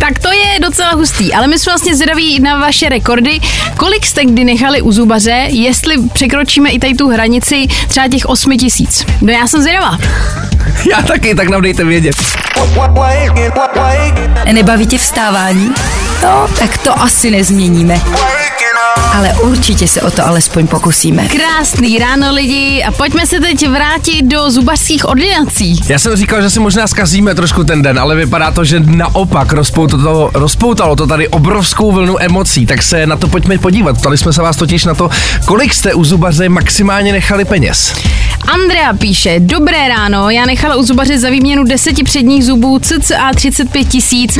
tak 0.00 0.18
to 0.18 0.32
je 0.32 0.60
docela 0.60 0.90
hustý. 0.90 1.34
Ale 1.34 1.46
my 1.46 1.58
jsme 1.58 1.70
vlastně 1.72 1.94
zvědaví 1.96 2.40
na 2.40 2.58
vaše 2.58 2.88
rekordy. 2.88 3.40
Kolik 3.76 4.06
jste 4.06 4.24
kdy 4.24 4.44
nechali 4.44 4.82
u 4.82 4.92
zubaře, 4.92 5.46
jestli 5.48 5.94
překročíme 6.12 6.70
i 6.70 6.78
tady 6.78 6.94
tu 6.94 7.08
hranici 7.08 7.66
třeba 7.88 8.08
těch 8.08 8.26
8 8.26 8.56
tisíc? 8.58 9.06
No 9.20 9.32
já 9.32 9.46
jsem 9.46 9.62
zvědavá. 9.62 9.98
Já 10.90 11.02
taky, 11.02 11.34
tak 11.34 11.48
nám 11.48 11.62
dejte 11.62 11.84
vědět. 11.84 12.14
Nebaví 14.52 14.86
tě 14.86 14.98
vstávání? 14.98 15.74
No, 16.22 16.48
tak 16.58 16.78
to 16.78 17.00
asi 17.00 17.30
nezměníme. 17.30 18.00
Ale 19.14 19.32
určitě 19.32 19.88
se 19.88 20.02
o 20.02 20.10
to 20.10 20.26
alespoň 20.26 20.66
pokusíme. 20.66 21.28
Krásný 21.28 21.98
ráno 21.98 22.34
lidi 22.34 22.84
a 22.88 22.92
pojďme 22.92 23.26
se 23.26 23.40
teď 23.40 23.68
vrátit 23.68 24.22
do 24.22 24.50
zubařských 24.50 25.08
ordinací. 25.08 25.80
Já 25.88 25.98
jsem 25.98 26.16
říkal, 26.16 26.42
že 26.42 26.50
si 26.50 26.60
možná 26.60 26.86
zkazíme 26.86 27.34
trošku 27.34 27.64
ten 27.64 27.82
den, 27.82 27.98
ale 27.98 28.16
vypadá 28.16 28.50
to, 28.50 28.64
že 28.64 28.80
naopak 28.80 29.52
rozpoutalo 29.52 30.02
to, 30.02 30.38
rozpoutalo 30.38 30.96
to 30.96 31.06
tady 31.06 31.28
obrovskou 31.28 31.92
vlnu 31.92 32.22
emocí, 32.22 32.66
tak 32.66 32.82
se 32.82 33.06
na 33.06 33.16
to 33.16 33.28
pojďme 33.28 33.58
podívat. 33.58 33.98
Ptali 33.98 34.18
jsme 34.18 34.32
se 34.32 34.42
vás 34.42 34.56
totiž 34.56 34.84
na 34.84 34.94
to, 34.94 35.10
kolik 35.44 35.74
jste 35.74 35.94
u 35.94 36.04
zubaře 36.04 36.48
maximálně 36.48 37.12
nechali 37.12 37.44
peněz. 37.44 37.94
Andrea 38.48 38.92
píše, 38.92 39.40
dobré 39.40 39.88
ráno, 39.88 40.30
já 40.30 40.46
nechala 40.46 40.76
u 40.76 40.82
zubaře 40.82 41.18
za 41.18 41.30
výměnu 41.30 41.64
deseti 41.64 42.04
předních 42.04 42.44
zubů 42.44 42.78
cca 42.78 43.30
35 43.34 43.84
tisíc. 43.84 44.38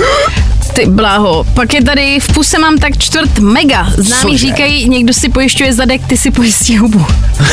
Ty 0.75 0.87
bláho, 0.87 1.45
pak 1.55 1.75
je 1.75 1.85
tady, 1.85 2.21
v 2.21 2.27
puse 2.33 2.59
mám 2.59 2.79
tak 2.79 2.99
čtvrt 2.99 3.39
mega. 3.39 3.87
Známí 3.97 4.23
Cože? 4.23 4.39
říkají, 4.39 4.89
někdo 4.89 5.13
si 5.15 5.29
pojišťuje 5.29 5.73
zadek, 5.73 6.07
ty 6.07 6.17
si 6.17 6.31
pojistí 6.31 6.79
hubu. 6.79 7.07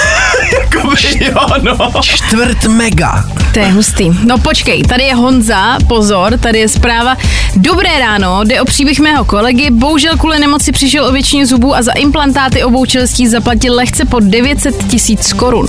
Jakoby, 0.60 1.26
jo, 1.26 1.48
no. 1.62 1.92
Čtvrt 2.02 2.64
mega. 2.66 3.26
To 3.54 3.60
je 3.60 3.72
hustý. 3.72 4.10
No 4.26 4.38
počkej, 4.38 4.84
tady 4.84 5.04
je 5.04 5.16
Honza, 5.16 5.78
pozor, 5.88 6.38
tady 6.38 6.60
je 6.60 6.70
zpráva. 6.70 7.18
Dobré 7.56 8.00
ráno, 8.00 8.44
jde 8.44 8.62
o 8.62 8.66
příběh 8.66 9.00
mého 9.00 9.26
kolegy. 9.26 9.70
Bohužel 9.72 10.18
kvůli 10.18 10.40
nemoci 10.40 10.72
přišel 10.72 11.06
o 11.06 11.12
většině 11.12 11.46
zubů 11.46 11.76
a 11.76 11.82
za 11.82 11.92
implantáty 11.92 12.64
obou 12.64 12.86
čelistí 12.86 13.28
zaplatil 13.28 13.76
lehce 13.76 14.06
pod 14.06 14.24
900 14.24 14.88
tisíc 14.88 15.34
korun. 15.34 15.68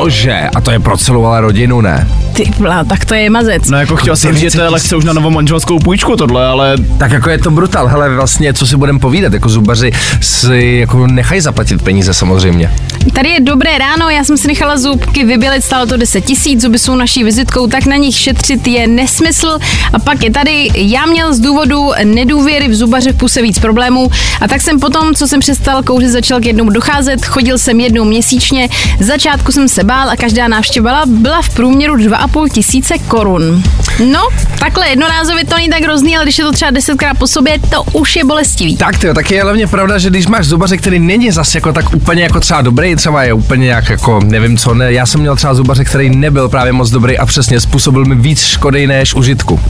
Cože? 0.00 0.48
A 0.48 0.60
to 0.64 0.70
je 0.72 0.80
pro 0.80 0.96
celou 0.96 1.28
ale 1.28 1.40
rodinu, 1.40 1.80
ne? 1.80 2.08
Ty 2.32 2.50
blá, 2.58 2.84
tak 2.84 3.04
to 3.04 3.14
je 3.14 3.30
mazec. 3.30 3.70
No 3.70 3.78
jako 3.80 3.96
chtěl 3.96 4.16
jsem 4.16 4.34
říct, 4.34 4.52
že 4.52 4.58
to 4.58 4.60
je 4.60 4.68
lehce 4.68 4.96
už 4.96 5.04
na 5.04 5.12
novou 5.12 5.30
manželskou 5.30 5.78
půjčku 5.78 6.16
tohle, 6.16 6.46
ale 6.46 6.74
Tak 6.98 7.12
jako 7.12 7.30
je 7.30 7.38
to 7.38 7.50
brutal, 7.50 7.86
hele 7.88 8.14
vlastně, 8.14 8.54
co 8.54 8.66
si 8.66 8.76
budeme 8.76 8.98
povídat, 8.98 9.32
jako 9.32 9.48
zubaři 9.48 9.92
si 10.20 10.76
jako 10.80 11.06
nechají 11.06 11.40
zaplatit 11.40 11.82
peníze 11.82 12.14
samozřejmě. 12.14 12.70
Tady 13.14 13.28
je 13.28 13.40
dobré 13.40 13.78
ráno, 13.78 14.10
já 14.10 14.24
jsem 14.24 14.36
si 14.36 14.48
nechala 14.48 14.76
zubky 14.76 15.24
vybělit, 15.24 15.64
stálo 15.64 15.86
to 15.86 15.96
10 15.96 16.20
tisíc, 16.20 16.60
zuby 16.60 16.78
jsou 16.78 16.96
naší 16.96 17.24
vizitkou, 17.24 17.66
tak 17.66 17.86
na 17.86 17.96
nich 17.96 18.14
šetřit 18.16 18.66
je 18.66 18.86
nesmysl. 18.86 19.58
A 19.92 19.98
pak 19.98 20.24
je 20.24 20.30
tady, 20.30 20.70
já 20.74 21.06
měl 21.06 21.34
z 21.34 21.40
důvodu 21.40 21.90
nedůvěry 22.04 22.68
v 22.68 22.74
zubaře 22.74 23.12
v 23.12 23.16
puse 23.16 23.42
víc 23.42 23.58
problémů 23.58 24.10
a 24.40 24.48
tak 24.48 24.60
jsem 24.60 24.80
potom, 24.80 25.14
co 25.14 25.28
jsem 25.28 25.40
přestal 25.40 25.82
kouřit, 25.82 26.08
začal 26.08 26.40
k 26.40 26.46
jednomu 26.46 26.70
docházet, 26.70 27.26
chodil 27.26 27.58
jsem 27.58 27.80
jednou 27.80 28.04
měsíčně, 28.04 28.68
začátku 29.00 29.52
jsem 29.52 29.68
se 29.68 29.84
bál 29.84 30.10
a 30.10 30.16
každá 30.16 30.48
návštěva 30.48 31.02
byla 31.06 31.42
v 31.42 31.54
průměru 31.54 31.96
2,5 32.20 32.48
tisíce 32.48 32.94
korun. 32.98 33.62
No, 34.04 34.28
takhle 34.58 34.88
jednorázově 34.88 35.44
to 35.44 35.56
není 35.56 35.68
tak 35.68 35.82
hrozný, 35.82 36.16
ale 36.16 36.24
když 36.24 36.38
je 36.38 36.44
to 36.44 36.52
třeba 36.52 36.70
desetkrát 36.70 37.18
po 37.18 37.26
sobě, 37.26 37.58
to 37.58 37.82
už 37.92 38.16
je 38.16 38.24
bolestivý. 38.24 38.76
Tak 38.76 38.98
to 38.98 39.14
tak 39.14 39.30
je 39.30 39.42
hlavně 39.42 39.66
pravda, 39.66 39.98
že 39.98 40.10
když 40.10 40.26
máš 40.26 40.46
zubaře, 40.46 40.76
který 40.76 40.98
není 40.98 41.30
zase 41.30 41.58
jako 41.58 41.72
tak 41.72 41.94
úplně 41.94 42.22
jako 42.22 42.40
třeba 42.40 42.60
dobrý, 42.60 42.96
třeba 42.96 43.22
je 43.22 43.32
úplně 43.32 43.64
nějak 43.64 43.90
jako 43.90 44.20
nevím 44.24 44.56
co, 44.56 44.74
ne, 44.74 44.92
já 44.92 45.06
jsem 45.06 45.20
měl 45.20 45.36
třeba 45.36 45.54
zubaře, 45.54 45.84
který 45.84 46.16
nebyl 46.16 46.48
právě 46.48 46.72
moc 46.72 46.90
dobrý 46.90 47.18
a 47.18 47.26
přesně 47.26 47.60
způsobil 47.60 48.04
mi 48.04 48.14
víc 48.14 48.44
škody 48.44 48.86
než 48.86 49.14
užitku. 49.14 49.60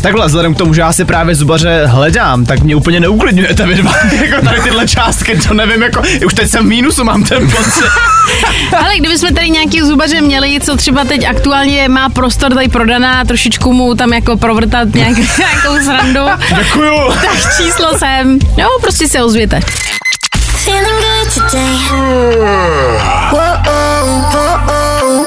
takhle, 0.00 0.26
vzhledem 0.26 0.54
k 0.54 0.58
tomu, 0.58 0.74
že 0.74 0.80
já 0.80 0.92
si 0.92 1.04
právě 1.04 1.34
zubaře 1.34 1.82
hledám, 1.86 2.46
tak 2.46 2.62
mě 2.62 2.76
úplně 2.76 3.00
neuklidňujete 3.00 3.66
vy 3.66 3.74
dva. 3.74 3.92
jako 4.24 4.44
tady 4.44 4.60
tyhle 4.60 4.88
částky, 4.88 5.36
to 5.36 5.54
nevím, 5.54 5.82
jako, 5.82 6.02
už 6.26 6.34
teď 6.34 6.50
jsem 6.50 6.64
v 6.64 6.68
mínusu, 6.68 7.04
mám 7.04 7.24
ten 7.24 7.50
pocit. 7.50 7.84
Ale 8.78 8.96
kdybychom 8.98 9.34
tady 9.34 9.50
nějaký 9.50 9.82
zubaře 9.82 10.20
měli, 10.20 10.60
co 10.60 10.76
třeba 10.76 11.04
teď 11.04 11.24
aktuálně 11.24 11.81
má 11.88 12.08
prostor 12.08 12.54
tady 12.54 12.68
prodaná, 12.68 13.24
trošičku 13.24 13.72
mu 13.72 13.94
tam 13.94 14.12
jako 14.12 14.36
provrtat 14.36 14.88
nějak, 14.94 15.16
nějakou 15.16 15.84
srandu, 15.84 16.20
Děkuju. 16.58 17.12
tak 17.12 17.56
číslo 17.56 17.98
sem. 17.98 18.38
Jo, 18.56 18.68
prostě 18.80 19.08
se 19.08 19.22
ozvěte. 19.22 19.60
Feeling 20.64 20.86
good 20.86 21.34
today. 21.50 21.78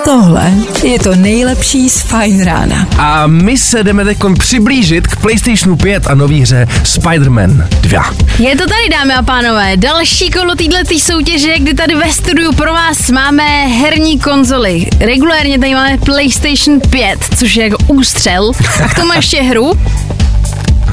Tohle 0.05 0.53
je 0.83 0.99
to 0.99 1.15
nejlepší 1.15 1.89
z 1.89 2.01
Fajn 2.01 2.43
rána. 2.43 2.87
A 2.97 3.27
my 3.27 3.57
se 3.57 3.83
jdeme 3.83 4.05
teď 4.05 4.17
přiblížit 4.39 5.07
k 5.07 5.15
PlayStationu 5.15 5.75
5 5.75 6.07
a 6.07 6.15
nový 6.15 6.41
hře 6.41 6.67
Spider-Man 6.83 7.67
2. 7.81 8.13
Je 8.39 8.55
to 8.55 8.63
tady, 8.63 8.89
dámy 8.91 9.13
a 9.13 9.23
pánové, 9.23 9.77
další 9.77 10.29
kolo 10.29 10.55
této 10.55 10.99
soutěže, 10.99 11.59
kdy 11.59 11.73
tady 11.73 11.95
ve 11.95 12.11
studiu 12.11 12.53
pro 12.53 12.73
vás 12.73 13.09
máme 13.09 13.67
herní 13.67 14.19
konzoly. 14.19 14.87
Regulérně 14.99 15.59
tady 15.59 15.73
máme 15.73 15.97
PlayStation 15.97 16.79
5, 16.89 17.19
což 17.37 17.55
je 17.55 17.63
jako 17.63 17.77
ústřel. 17.87 18.51
A 18.83 18.87
k 18.87 18.95
tomu 18.95 19.13
ještě 19.13 19.41
hru. 19.41 19.71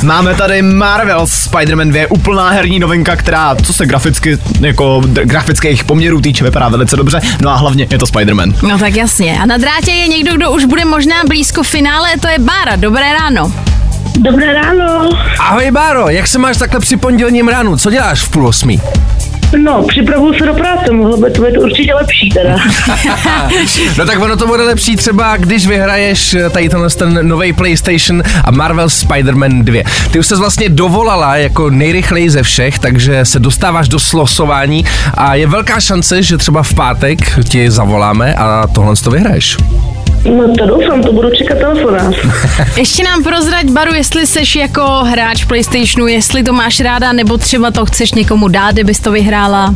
Máme 0.02 0.34
tady 0.34 0.62
Marvel 0.62 1.24
Spider-Man 1.24 1.88
2, 1.90 2.06
úplná 2.10 2.50
herní 2.50 2.78
novinka, 2.78 3.16
která, 3.16 3.54
co 3.56 3.72
se 3.72 3.86
graficky, 3.86 4.38
jako 4.60 5.02
d- 5.06 5.24
grafických 5.24 5.84
poměrů 5.84 6.20
týče, 6.20 6.44
vypadá 6.44 6.68
velice 6.68 6.96
dobře. 6.96 7.20
No 7.40 7.50
a 7.50 7.54
hlavně 7.56 7.86
je 7.90 7.98
to 7.98 8.06
Spider-Man. 8.06 8.54
No 8.68 8.78
tak 8.78 8.96
jasně. 8.96 9.38
A 9.42 9.46
na 9.46 9.56
drátě 9.56 9.90
je 9.90 10.08
někdo, 10.08 10.34
kdo 10.36 10.50
už 10.50 10.64
bude 10.64 10.84
možná 10.84 11.14
blízko 11.28 11.62
finále, 11.62 12.08
to 12.20 12.28
je 12.28 12.38
Bára. 12.38 12.76
Dobré 12.76 13.12
ráno. 13.12 13.52
Dobré 14.16 14.54
ráno. 14.54 15.08
Ahoj 15.38 15.70
Báro, 15.70 16.08
jak 16.08 16.26
se 16.28 16.38
máš 16.38 16.56
takhle 16.56 16.80
při 16.80 16.96
pondělním 16.96 17.48
ránu? 17.48 17.76
Co 17.76 17.90
děláš 17.90 18.20
v 18.22 18.28
půl 18.28 18.46
osmí? 18.46 18.80
No, 19.56 19.82
připravuju 19.82 20.34
se 20.38 20.46
do 20.46 20.54
práce, 20.54 20.92
mohlo 20.92 21.16
by 21.16 21.30
to 21.30 21.42
být 21.42 21.58
určitě 21.58 21.94
lepší 21.94 22.28
teda. 22.28 22.56
No 23.98 24.06
tak 24.06 24.20
ono 24.20 24.36
to 24.36 24.46
bude 24.46 24.62
lepší 24.62 24.96
třeba, 24.96 25.36
když 25.36 25.66
vyhraješ 25.66 26.34
eh, 26.34 26.50
tady 26.50 26.68
tenhle 26.68 26.90
ten 26.90 27.28
nový 27.28 27.52
PlayStation 27.52 28.22
a 28.44 28.50
Marvel 28.50 28.86
Spider-Man 28.86 29.64
2. 29.64 29.82
Ty 30.10 30.18
už 30.18 30.26
se 30.26 30.36
vlastně 30.36 30.68
dovolala 30.68 31.36
jako 31.36 31.70
nejrychleji 31.70 32.30
ze 32.30 32.42
všech, 32.42 32.78
takže 32.78 33.24
se 33.24 33.38
dostáváš 33.38 33.88
do 33.88 33.98
slosování 33.98 34.84
a 35.14 35.34
je 35.34 35.46
velká 35.46 35.80
šance, 35.80 36.22
že 36.22 36.38
třeba 36.38 36.62
v 36.62 36.74
pátek 36.74 37.18
ti 37.48 37.70
zavoláme 37.70 38.34
a 38.34 38.66
tohle 38.74 38.96
to 38.96 39.10
vyhraješ. 39.10 39.56
No 40.24 40.54
to 40.58 40.66
doufám, 40.66 41.02
to 41.02 41.12
budu 41.12 41.30
čekat 41.30 41.58
telefonát. 41.58 42.14
Ještě 42.76 43.04
nám 43.04 43.22
prozrať, 43.24 43.66
Baru, 43.70 43.94
jestli 43.94 44.26
seš 44.26 44.56
jako 44.56 44.82
hráč 45.04 45.44
PlayStationu, 45.44 46.06
jestli 46.06 46.42
to 46.42 46.52
máš 46.52 46.80
ráda, 46.80 47.12
nebo 47.12 47.38
třeba 47.38 47.70
to 47.70 47.86
chceš 47.86 48.12
někomu 48.12 48.48
dát, 48.48 48.72
kdybys 48.72 49.00
to 49.00 49.12
vyhrála. 49.12 49.74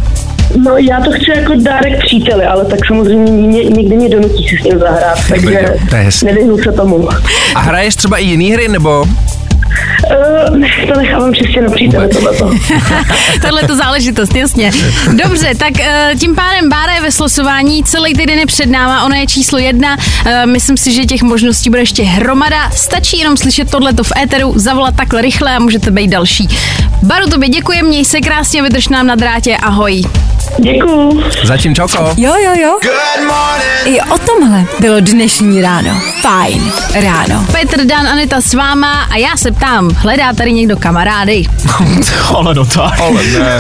No 0.65 0.77
já 0.77 1.01
to 1.01 1.11
chci 1.11 1.31
jako 1.37 1.53
dárek 1.57 1.99
příteli, 2.07 2.45
ale 2.45 2.65
tak 2.65 2.79
samozřejmě 2.87 3.33
ně, 3.47 3.65
někdy 3.65 3.97
mě 3.97 4.09
donutí 4.09 4.49
si 4.49 4.57
s 4.61 4.65
ním 4.65 4.79
zahrát, 4.79 5.19
takže 5.29 5.75
to 5.91 5.97
je 5.97 6.03
hezky. 6.03 6.27
nevyhnu 6.27 6.59
se 6.59 6.73
tomu. 6.73 7.09
A 7.55 7.61
hraješ 7.61 7.97
třeba 7.97 8.19
i 8.19 8.25
jiný 8.25 8.53
hry, 8.53 8.69
nebo? 8.69 9.05
Uh, 10.51 10.61
to 10.93 11.01
nechávám 11.01 11.35
čistě 11.35 11.63
na 11.63 11.71
příteli 11.71 12.09
tohleto. 12.09 12.51
Tohle 13.43 13.63
to 13.63 13.77
záležitost, 13.77 14.35
jasně. 14.35 14.71
Dobře, 15.25 15.55
tak 15.59 15.81
eh, 15.81 16.11
tím 16.21 16.35
pádem 16.35 16.69
Bára 16.69 16.95
je 16.95 17.01
ve 17.01 17.11
slosování, 17.11 17.85
celý 17.85 18.15
týden 18.15 18.39
je 18.39 18.47
před 18.47 18.67
náma, 18.67 19.05
ona 19.05 19.17
je 19.17 19.27
číslo 19.27 19.59
jedna. 19.59 19.97
Eh, 20.27 20.47
Myslím 20.47 20.77
si, 20.77 20.93
že 20.93 21.05
těch 21.05 21.23
možností 21.23 21.71
bude 21.71 21.83
ještě 21.83 22.03
hromada. 22.03 22.71
Stačí 22.71 23.19
jenom 23.19 23.37
slyšet 23.37 23.71
tohleto 23.71 24.05
v 24.05 24.13
éteru, 24.23 24.53
zavolat 24.57 24.97
takhle 24.97 25.23
rychle 25.23 25.57
a 25.57 25.59
můžete 25.59 25.91
být 25.91 26.09
další. 26.09 26.49
Baru, 27.03 27.27
tobě 27.31 27.49
děkuji, 27.49 27.83
měj 27.83 28.05
se 28.05 28.21
krásně, 28.21 28.63
vydrž 28.63 28.89
nám 28.89 29.07
na 29.07 29.15
drátě, 29.15 29.57
ahoj. 29.57 30.03
Děkuju. 30.59 31.23
Zatím 31.45 31.75
čoko. 31.75 32.15
Jo, 32.17 32.33
jo, 32.45 32.53
jo. 32.63 32.79
I 33.85 34.01
o 34.01 34.19
tomhle 34.19 34.65
bylo 34.81 35.01
dnešní 35.01 35.63
ráno. 35.63 35.91
Fajn 36.21 36.73
ráno. 36.95 37.47
Petr, 37.53 37.85
Dan, 37.85 38.09
Aneta 38.09 38.41
s 38.41 38.55
váma 38.55 39.03
a 39.03 39.17
já 39.17 39.37
se 39.37 39.51
ptám, 39.53 39.66
hledá 39.97 40.33
tady 40.33 40.53
někdo 40.53 40.77
kamarády? 40.77 41.45
Ale 42.37 42.55
no 42.55 42.65
tak. 42.65 43.01
Ale 43.01 43.23
ne. 43.25 43.59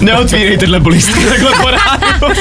Neotvírej 0.00 0.58
tyhle 0.58 0.80
bolístky 0.80 1.24
takhle 1.24 1.50
po. 1.50 1.68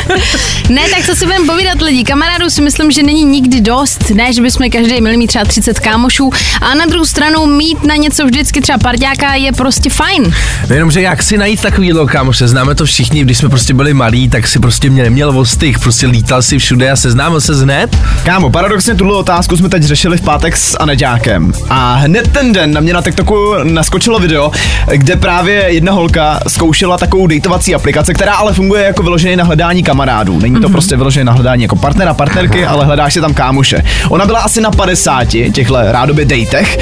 Ne, 0.70 0.82
tak 0.90 1.06
co 1.06 1.16
si 1.16 1.26
budeme 1.26 1.46
povídat 1.46 1.82
lidi. 1.82 2.04
Kamarádů 2.04 2.50
si 2.50 2.62
myslím, 2.62 2.92
že 2.92 3.04
není 3.04 3.24
nikdy 3.24 3.62
dost. 3.62 4.10
Ne, 4.10 4.34
že 4.34 4.42
bychom 4.42 4.70
každý 4.70 5.02
měli 5.02 5.18
mít 5.18 5.28
třeba 5.28 5.46
30 5.46 5.80
kámošů. 5.80 6.32
A 6.62 6.76
na 6.76 6.86
druhou 6.86 7.06
stranu 7.06 7.46
mít 7.46 7.84
na 7.84 7.96
něco 7.96 8.26
vždycky 8.26 8.62
třeba 8.62 8.78
parťáka 8.78 9.36
je 9.36 9.52
prostě 9.52 9.90
fajn. 9.90 10.34
No 10.70 10.76
Jenomže 10.76 11.02
jak 11.02 11.24
si 11.24 11.38
najít 11.38 11.62
takovýhle 11.62 12.06
kámoše, 12.06 12.48
známe 12.48 12.76
to 12.76 12.86
všichni, 12.86 13.22
když 13.22 13.38
jsme 13.38 13.50
prostě 13.50 13.74
byli 13.74 13.94
malí, 13.94 14.30
tak 14.30 14.48
si 14.48 14.60
prostě 14.60 14.90
mě 14.90 15.04
neměl 15.04 15.40
ostych, 15.40 15.80
prostě 15.80 16.08
lítal 16.08 16.42
si 16.42 16.58
všude 16.58 16.92
a 16.92 16.96
seznámil 16.96 17.42
se 17.42 17.56
hned. 17.64 17.98
Kámo, 18.24 18.50
paradoxně 18.50 18.96
tuhle 18.96 19.18
otázku 19.18 19.58
jsme 19.58 19.70
teď 19.70 19.84
řešili 19.84 20.18
v 20.18 20.22
pátek 20.22 20.58
s 20.58 20.78
Aneďákem. 20.80 21.54
A 21.70 21.94
hned 21.94 22.28
ten 22.34 22.54
den 22.54 22.63
na 22.68 22.82
mě 22.82 22.94
na 22.94 23.02
TikToku 23.02 23.54
naskočilo 23.64 24.20
video, 24.20 24.52
kde 24.92 25.16
právě 25.16 25.66
jedna 25.68 25.92
holka 25.92 26.40
zkoušela 26.48 26.98
takovou 26.98 27.28
dejtovací 27.28 27.76
aplikaci, 27.76 28.14
která 28.14 28.34
ale 28.34 28.54
funguje 28.54 28.84
jako 28.84 29.04
vyloženě 29.04 29.38
na 29.38 29.44
hledání 29.44 29.84
kamarádů. 29.84 30.40
Není 30.40 30.56
to 30.56 30.62
mm-hmm. 30.62 30.72
prostě 30.72 30.96
vyloženě 30.96 31.24
na 31.24 31.32
hledání 31.32 31.64
jako 31.64 31.76
partnera, 31.76 32.14
partnerky, 32.14 32.66
ale 32.66 32.86
hledáš 32.86 33.14
si 33.14 33.22
tam 33.22 33.34
kámoše. 33.34 33.84
Ona 34.10 34.26
byla 34.26 34.40
asi 34.40 34.62
na 34.62 34.72
50 34.72 35.28
těchto 35.54 35.78
rádoby 35.92 36.26
dejtech 36.26 36.80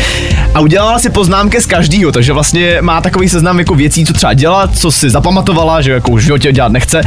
a 0.53 0.59
udělala 0.59 0.99
si 0.99 1.09
poznámky 1.09 1.61
z 1.61 1.65
každého, 1.65 2.11
takže 2.11 2.33
vlastně 2.33 2.77
má 2.81 3.01
takový 3.01 3.29
seznam 3.29 3.59
jako 3.59 3.75
věcí, 3.75 4.05
co 4.05 4.13
třeba 4.13 4.33
dělat, 4.33 4.77
co 4.77 4.91
si 4.91 5.09
zapamatovala, 5.09 5.81
že 5.81 5.91
jako 5.91 6.11
už 6.11 6.21
v 6.21 6.25
životě 6.25 6.51
dělat 6.51 6.71
nechce. 6.71 7.01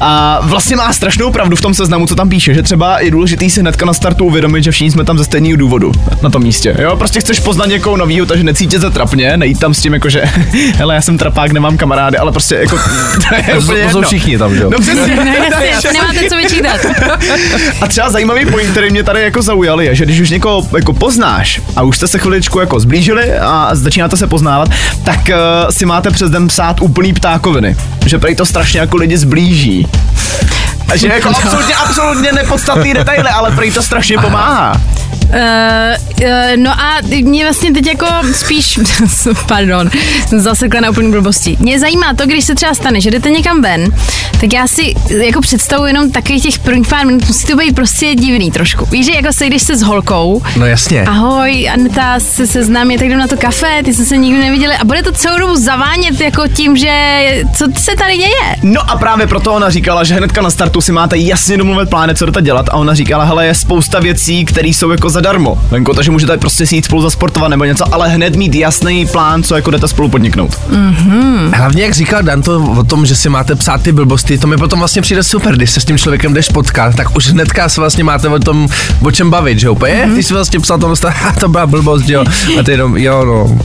A 0.00 0.38
vlastně 0.42 0.76
má 0.76 0.92
strašnou 0.92 1.32
pravdu 1.32 1.56
v 1.56 1.60
tom 1.60 1.74
seznamu, 1.74 2.06
co 2.06 2.14
tam 2.14 2.28
píše, 2.28 2.54
že 2.54 2.62
třeba 2.62 3.00
je 3.00 3.10
důležitý 3.10 3.50
si 3.50 3.60
hnedka 3.60 3.86
na 3.86 3.92
startu 3.92 4.24
uvědomit, 4.24 4.64
že 4.64 4.70
všichni 4.70 4.90
jsme 4.90 5.04
tam 5.04 5.18
ze 5.18 5.24
stejného 5.24 5.56
důvodu 5.56 5.92
na 6.22 6.30
tom 6.30 6.42
místě. 6.42 6.76
Jo, 6.78 6.96
prostě 6.96 7.20
chceš 7.20 7.40
poznat 7.40 7.66
někoho 7.66 7.96
novýho, 7.96 8.26
takže 8.26 8.44
necítit 8.44 8.80
se 8.80 8.90
trapně, 8.90 9.36
nejít 9.36 9.58
tam 9.58 9.74
s 9.74 9.80
tím 9.80 9.94
jako, 9.94 10.08
že 10.08 10.22
hele, 10.76 10.94
já 10.94 11.00
jsem 11.00 11.18
trapák, 11.18 11.52
nemám 11.52 11.76
kamarády, 11.76 12.18
ale 12.18 12.32
prostě 12.32 12.54
jako 12.54 12.78
to 13.28 13.34
je 13.34 13.42
To, 13.42 13.60
úplně 13.62 13.84
to 13.84 13.90
jsou 13.90 14.02
všichni 14.02 14.38
tam, 14.38 14.54
že 14.54 14.62
jo? 14.62 14.70
No 14.70 14.78
přesně. 14.78 15.36
Jasně, 15.70 15.92
nemáte 15.92 16.28
co 16.28 16.36
vyčítat. 16.36 16.80
A 17.80 17.88
třeba 17.88 18.10
zajímavý 18.10 18.46
point, 18.46 18.70
který 18.70 18.90
mě 18.90 19.02
tady 19.02 19.22
jako 19.22 19.42
zaujal, 19.42 19.80
je, 19.80 19.94
že 19.94 20.04
když 20.04 20.20
už 20.20 20.30
někoho 20.30 20.68
jako 20.76 20.92
poznáš 20.92 21.60
a 21.76 21.82
už 21.82 21.96
jste 21.96 22.08
se 22.08 22.18
chviličku 22.18 22.60
jako 22.60 22.80
zblížili 22.80 23.38
a 23.38 23.70
začínáte 23.72 24.16
se 24.16 24.26
poznávat, 24.26 24.68
tak 25.04 25.20
uh, 25.28 25.70
si 25.70 25.86
máte 25.86 26.10
přes 26.10 26.30
den 26.30 26.48
psát 26.48 26.80
úplný 26.80 27.12
ptákoviny. 27.12 27.76
Že 28.06 28.18
prej 28.18 28.34
to 28.34 28.46
strašně 28.46 28.80
jako 28.80 28.96
lidi 28.96 29.18
zblíží. 29.18 29.86
Že 30.94 31.08
jako 31.08 31.28
absolutně, 31.44 31.74
absolutně 31.74 32.32
nepodstatný 32.32 32.94
detaily, 32.94 33.28
ale 33.28 33.50
prej 33.50 33.72
to 33.72 33.82
strašně 33.82 34.18
pomáhá. 34.18 34.80
Uh, 35.30 36.24
uh, 36.24 36.28
no 36.56 36.70
a 36.70 37.00
mě 37.22 37.44
vlastně 37.44 37.72
teď 37.72 37.86
jako 37.86 38.06
spíš, 38.32 38.80
pardon, 39.48 39.90
jsem 40.28 40.40
zasekla 40.40 40.80
na 40.80 40.90
úplný 40.90 41.10
blbosti. 41.10 41.56
Mě 41.60 41.80
zajímá 41.80 42.14
to, 42.14 42.26
když 42.26 42.44
se 42.44 42.54
třeba 42.54 42.74
stane, 42.74 43.00
že 43.00 43.10
jdete 43.10 43.30
někam 43.30 43.62
ven, 43.62 43.84
tak 44.40 44.52
já 44.52 44.66
si 44.66 44.94
jako 45.24 45.40
představuji 45.40 45.86
jenom 45.86 46.10
takových 46.10 46.42
těch 46.42 46.58
prvních 46.58 46.88
pár 46.88 47.06
minut, 47.06 47.28
musí 47.28 47.46
to 47.46 47.56
být 47.56 47.74
prostě 47.74 48.14
divný 48.14 48.50
trošku. 48.50 48.84
Víš, 48.86 49.06
že 49.06 49.12
jako 49.12 49.32
sejdeš 49.32 49.62
se 49.62 49.76
s 49.76 49.82
holkou, 49.82 50.42
No 50.56 50.66
jasně. 50.66 51.02
Ahoj, 51.02 51.68
Aneta 51.68 52.20
se 52.20 52.46
seznámí, 52.46 52.98
tak 52.98 53.06
jdem 53.06 53.18
na 53.18 53.26
to 53.26 53.36
kafe, 53.36 53.82
ty 53.84 53.94
jsme 53.94 54.04
se 54.04 54.16
nikdy 54.16 54.40
neviděli 54.42 54.74
a 54.74 54.84
bude 54.84 55.02
to 55.02 55.12
celou 55.12 55.38
dobu 55.38 55.56
zavánět 55.56 56.20
jako 56.20 56.48
tím, 56.48 56.76
že 56.76 56.92
co 57.56 57.66
se 57.78 57.92
tady 57.98 58.16
děje? 58.16 58.56
No 58.62 58.90
a 58.90 58.96
právě 58.96 59.26
proto 59.26 59.52
ona 59.52 59.70
říkala, 59.70 60.04
že 60.04 60.14
hnedka 60.14 60.42
na 60.42 60.50
startu 60.50 60.80
si 60.80 60.92
máte 60.92 61.18
jasně 61.18 61.56
domluvit 61.56 61.90
plány, 61.90 62.14
co 62.14 62.26
jdete 62.26 62.42
dělat. 62.42 62.68
A 62.68 62.74
ona 62.74 62.94
říkala, 62.94 63.24
hele, 63.24 63.46
je 63.46 63.54
spousta 63.54 64.00
věcí, 64.00 64.44
které 64.44 64.68
jsou 64.68 64.90
jako 64.90 65.10
zadarmo. 65.20 65.58
Venko, 65.70 65.94
takže 65.94 66.10
můžete 66.10 66.36
prostě 66.36 66.66
si 66.66 66.76
jít 66.76 66.84
spolu 66.84 67.02
zasportovat 67.02 67.50
nebo 67.50 67.64
něco, 67.64 67.94
ale 67.94 68.08
hned 68.08 68.36
mít 68.36 68.54
jasný 68.54 69.06
plán, 69.06 69.42
co 69.42 69.56
jako 69.56 69.70
jdete 69.70 69.88
spolu 69.88 70.08
podniknout. 70.08 70.60
Hlavně, 71.54 71.82
jak 71.82 71.94
říkal 71.94 72.22
Dan 72.22 72.42
to 72.42 72.60
o 72.78 72.84
tom, 72.84 73.06
že 73.06 73.16
si 73.16 73.28
máte 73.28 73.54
psát 73.54 73.82
ty 73.82 73.92
blbosti, 73.92 74.38
to 74.38 74.46
mi 74.46 74.56
potom 74.56 74.78
vlastně 74.78 75.02
přijde 75.02 75.22
super, 75.22 75.56
když 75.56 75.70
se 75.70 75.80
s 75.80 75.84
tím 75.84 75.98
člověkem 75.98 76.34
jdeš 76.34 76.48
potkat, 76.48 76.96
tak 76.96 77.16
už 77.16 77.28
hnedka 77.28 77.68
se 77.68 77.80
vlastně 77.80 78.04
máte 78.04 78.28
o 78.28 78.38
tom, 78.38 78.68
o 79.02 79.10
čem 79.10 79.30
bavit, 79.30 79.58
že 79.58 79.66
jo? 79.66 79.72
úplně, 79.72 79.94
mm-hmm. 79.94 80.14
ty 80.14 80.22
jsi 80.22 80.34
vlastně 80.34 80.60
psal 80.60 80.78
tomu, 80.78 80.94
to 81.40 81.48
byla 81.48 81.66
blbost, 81.66 82.08
jo, 82.08 82.24
a 82.60 82.62
ty 82.62 82.70
jenom, 82.70 82.96
jo, 82.96 83.24
no, 83.24 83.58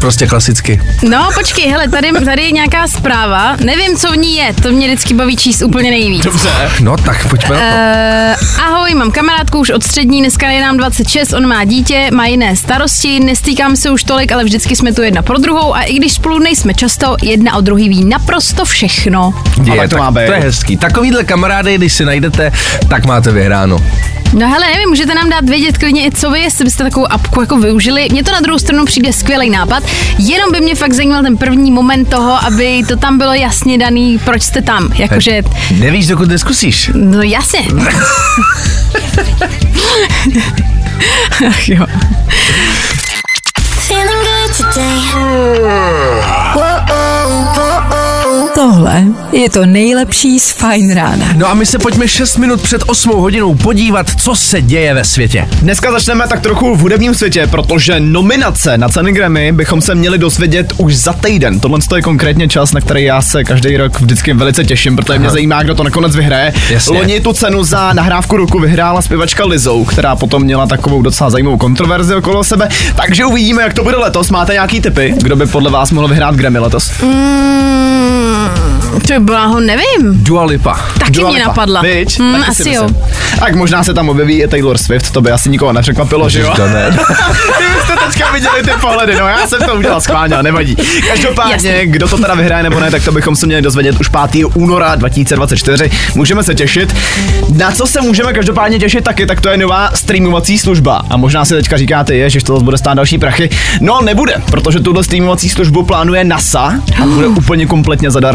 prostě 0.00 0.26
klasicky. 0.26 0.80
No, 1.08 1.28
počkej, 1.34 1.70
hele, 1.70 1.88
tady, 1.88 2.12
tady 2.24 2.42
je 2.42 2.50
nějaká 2.50 2.88
zpráva, 2.88 3.56
nevím, 3.64 3.96
co 3.96 4.12
v 4.12 4.16
ní 4.16 4.36
je, 4.36 4.54
to 4.62 4.70
mě 4.70 4.86
vždycky 4.86 5.14
baví 5.14 5.36
číst 5.36 5.62
úplně 5.62 5.90
nejvíc. 5.90 6.24
Dobře. 6.24 6.50
No 6.80 6.96
tak 6.96 7.28
pojďme 7.28 7.54
na 7.54 7.60
to. 7.60 7.66
Uh, 7.66 8.64
ahoj, 8.64 8.94
mám 8.94 9.10
kamarádku 9.10 9.58
už 9.58 9.70
od 9.70 9.82
střední, 9.82 10.20
dneska 10.20 10.48
je 10.48 10.60
nám 10.60 10.69
26, 10.76 11.32
on 11.32 11.46
má 11.46 11.64
dítě, 11.64 12.08
má 12.12 12.26
jiné 12.26 12.56
starosti, 12.56 13.20
nestýkám 13.20 13.76
se 13.76 13.90
už 13.90 14.04
tolik, 14.04 14.32
ale 14.32 14.44
vždycky 14.44 14.76
jsme 14.76 14.92
tu 14.92 15.02
jedna 15.02 15.22
pro 15.22 15.38
druhou 15.38 15.74
a 15.74 15.82
i 15.82 15.94
když 15.94 16.12
spolu 16.12 16.38
nejsme 16.38 16.74
často, 16.74 17.16
jedna 17.22 17.56
o 17.56 17.60
druhý 17.60 17.88
ví 17.88 18.04
naprosto 18.04 18.64
všechno. 18.64 19.34
Ale 19.70 19.88
to 19.88 19.96
tak, 19.96 19.98
má 19.98 20.10
být. 20.10 20.26
to 20.26 20.32
je 20.32 20.38
hezký. 20.38 20.76
Takovýhle 20.76 21.24
kamarády, 21.24 21.74
když 21.78 21.92
si 21.92 22.04
najdete, 22.04 22.52
tak 22.88 23.06
máte 23.06 23.32
vyhráno. 23.32 23.78
No 24.34 24.48
hele, 24.48 24.66
nevím, 24.66 24.88
můžete 24.88 25.14
nám 25.14 25.30
dát 25.30 25.44
vědět 25.44 25.78
klidně 25.78 26.06
i 26.06 26.10
co 26.10 26.30
vy, 26.30 26.40
jestli 26.40 26.64
byste 26.64 26.84
takovou 26.84 27.12
apku 27.12 27.40
jako 27.40 27.58
využili. 27.58 28.08
Mně 28.10 28.24
to 28.24 28.32
na 28.32 28.40
druhou 28.40 28.58
stranu 28.58 28.84
přijde 28.84 29.12
skvělý 29.12 29.50
nápad, 29.50 29.82
jenom 30.18 30.52
by 30.52 30.60
mě 30.60 30.74
fakt 30.74 30.92
zajímal 30.92 31.22
ten 31.22 31.36
první 31.36 31.70
moment 31.70 32.04
toho, 32.10 32.44
aby 32.46 32.82
to 32.88 32.96
tam 32.96 33.18
bylo 33.18 33.34
jasně 33.34 33.78
daný, 33.78 34.18
proč 34.24 34.42
jste 34.42 34.62
tam. 34.62 34.92
Jakože, 34.98 35.42
Nevíš, 35.78 36.06
dokud 36.06 36.28
neskusíš. 36.28 36.90
no 36.94 37.22
jasně. 37.22 37.60
Ach 41.48 41.68
jo. 41.68 41.86
Feeling 43.88 44.24
good 44.24 44.56
today. 44.56 45.00
Tohle 48.60 49.04
je 49.32 49.50
to 49.50 49.66
nejlepší 49.66 50.40
z 50.40 50.50
Fajn 50.50 50.94
rána. 50.94 51.26
No 51.36 51.50
a 51.50 51.54
my 51.54 51.66
se 51.66 51.78
pojďme 51.78 52.08
6 52.08 52.36
minut 52.36 52.60
před 52.62 52.82
8 52.86 53.10
hodinou 53.10 53.54
podívat, 53.54 54.06
co 54.20 54.34
se 54.34 54.62
děje 54.62 54.94
ve 54.94 55.04
světě. 55.04 55.48
Dneska 55.62 55.92
začneme 55.92 56.28
tak 56.28 56.40
trochu 56.40 56.74
v 56.74 56.78
hudebním 56.78 57.14
světě, 57.14 57.46
protože 57.46 58.00
nominace 58.00 58.78
na 58.78 58.88
ceny 58.88 59.12
Grammy 59.12 59.52
bychom 59.52 59.80
se 59.80 59.94
měli 59.94 60.18
dozvědět 60.18 60.72
už 60.76 60.96
za 60.96 61.12
týden. 61.12 61.60
Tohle 61.60 61.78
je 61.96 62.02
konkrétně 62.02 62.48
čas, 62.48 62.72
na 62.72 62.80
který 62.80 63.04
já 63.04 63.22
se 63.22 63.44
každý 63.44 63.76
rok 63.76 64.00
vždycky 64.00 64.32
velice 64.32 64.64
těším, 64.64 64.96
protože 64.96 65.18
mě 65.18 65.30
zajímá, 65.30 65.62
kdo 65.62 65.74
to 65.74 65.82
nakonec 65.82 66.16
vyhraje. 66.16 66.52
Jasně. 66.70 66.98
Loni 66.98 67.20
tu 67.20 67.32
cenu 67.32 67.64
za 67.64 67.92
nahrávku 67.92 68.36
roku 68.36 68.58
vyhrála 68.58 69.02
zpěvačka 69.02 69.44
Lizou, 69.44 69.84
která 69.84 70.16
potom 70.16 70.42
měla 70.42 70.66
takovou 70.66 71.02
docela 71.02 71.30
zajímavou 71.30 71.56
kontroverzi 71.56 72.14
okolo 72.14 72.44
sebe. 72.44 72.68
Takže 72.96 73.24
uvidíme, 73.24 73.62
jak 73.62 73.74
to 73.74 73.82
bude 73.82 73.96
letos. 73.96 74.30
Máte 74.30 74.52
nějaký 74.52 74.80
tipy, 74.80 75.14
kdo 75.16 75.36
by 75.36 75.46
podle 75.46 75.70
vás 75.70 75.90
mohl 75.90 76.08
vyhrát 76.08 76.34
Grammy 76.34 76.58
letos? 76.58 76.90
Mm, 77.02 78.49
to 79.14 79.20
byla 79.20 79.46
ho 79.46 79.60
nevím. 79.60 80.24
Dua 80.24 80.44
Lipa. 80.44 80.80
Taky 80.98 81.10
Dua 81.12 81.28
mě 81.30 81.38
Lipa. 81.38 81.48
napadla. 81.48 81.82
Viď? 81.82 82.18
Hmm, 82.18 82.32
Taky 82.40 82.54
si 82.54 82.62
asi 82.62 82.72
jo. 82.72 82.88
Tak 83.38 83.54
možná 83.54 83.84
se 83.84 83.94
tam 83.94 84.08
objeví 84.08 84.42
i 84.42 84.48
Taylor 84.48 84.78
Swift, 84.78 85.10
to 85.10 85.20
by 85.20 85.30
asi 85.30 85.48
nikoho 85.50 85.72
nepřekvapilo, 85.72 86.28
že 86.28 86.40
jo? 86.40 86.52
To 86.56 86.66
ne. 86.68 86.86
Kdybyste 87.58 87.96
teďka 88.06 88.32
viděli 88.32 88.62
ty 88.62 88.70
pohledy, 88.80 89.14
no 89.18 89.28
já 89.28 89.46
jsem 89.46 89.60
to 89.66 89.74
udělal 89.74 90.00
schválně, 90.00 90.34
ale 90.34 90.42
nevadí. 90.42 90.76
Každopádně, 91.08 91.52
Jasně. 91.52 91.86
kdo 91.86 92.08
to 92.08 92.18
teda 92.18 92.34
vyhraje 92.34 92.62
nebo 92.62 92.80
ne, 92.80 92.90
tak 92.90 93.04
to 93.04 93.12
bychom 93.12 93.36
se 93.36 93.46
měli 93.46 93.62
dozvědět 93.62 94.00
už 94.00 94.08
5. 94.30 94.44
února 94.54 94.94
2024. 94.94 95.90
Můžeme 96.14 96.42
se 96.42 96.54
těšit. 96.54 96.96
Na 97.56 97.70
co 97.70 97.86
se 97.86 98.00
můžeme 98.00 98.32
každopádně 98.32 98.78
těšit 98.78 99.04
taky, 99.04 99.26
tak 99.26 99.40
to 99.40 99.48
je 99.48 99.56
nová 99.56 99.90
streamovací 99.94 100.58
služba. 100.58 101.02
A 101.10 101.16
možná 101.16 101.44
si 101.44 101.54
teďka 101.54 101.76
říkáte, 101.76 102.14
je, 102.14 102.30
že 102.30 102.44
to 102.44 102.60
bude 102.60 102.78
stát 102.78 102.94
další 102.94 103.18
prachy. 103.18 103.50
No 103.80 104.00
nebude, 104.02 104.34
protože 104.50 104.80
tuhle 104.80 105.04
streamovací 105.04 105.48
službu 105.48 105.82
plánuje 105.82 106.24
NASA 106.24 106.74
a 107.02 107.06
bude 107.06 107.26
úplně 107.40 107.66
kompletně 107.66 108.10
zadarmo. 108.10 108.29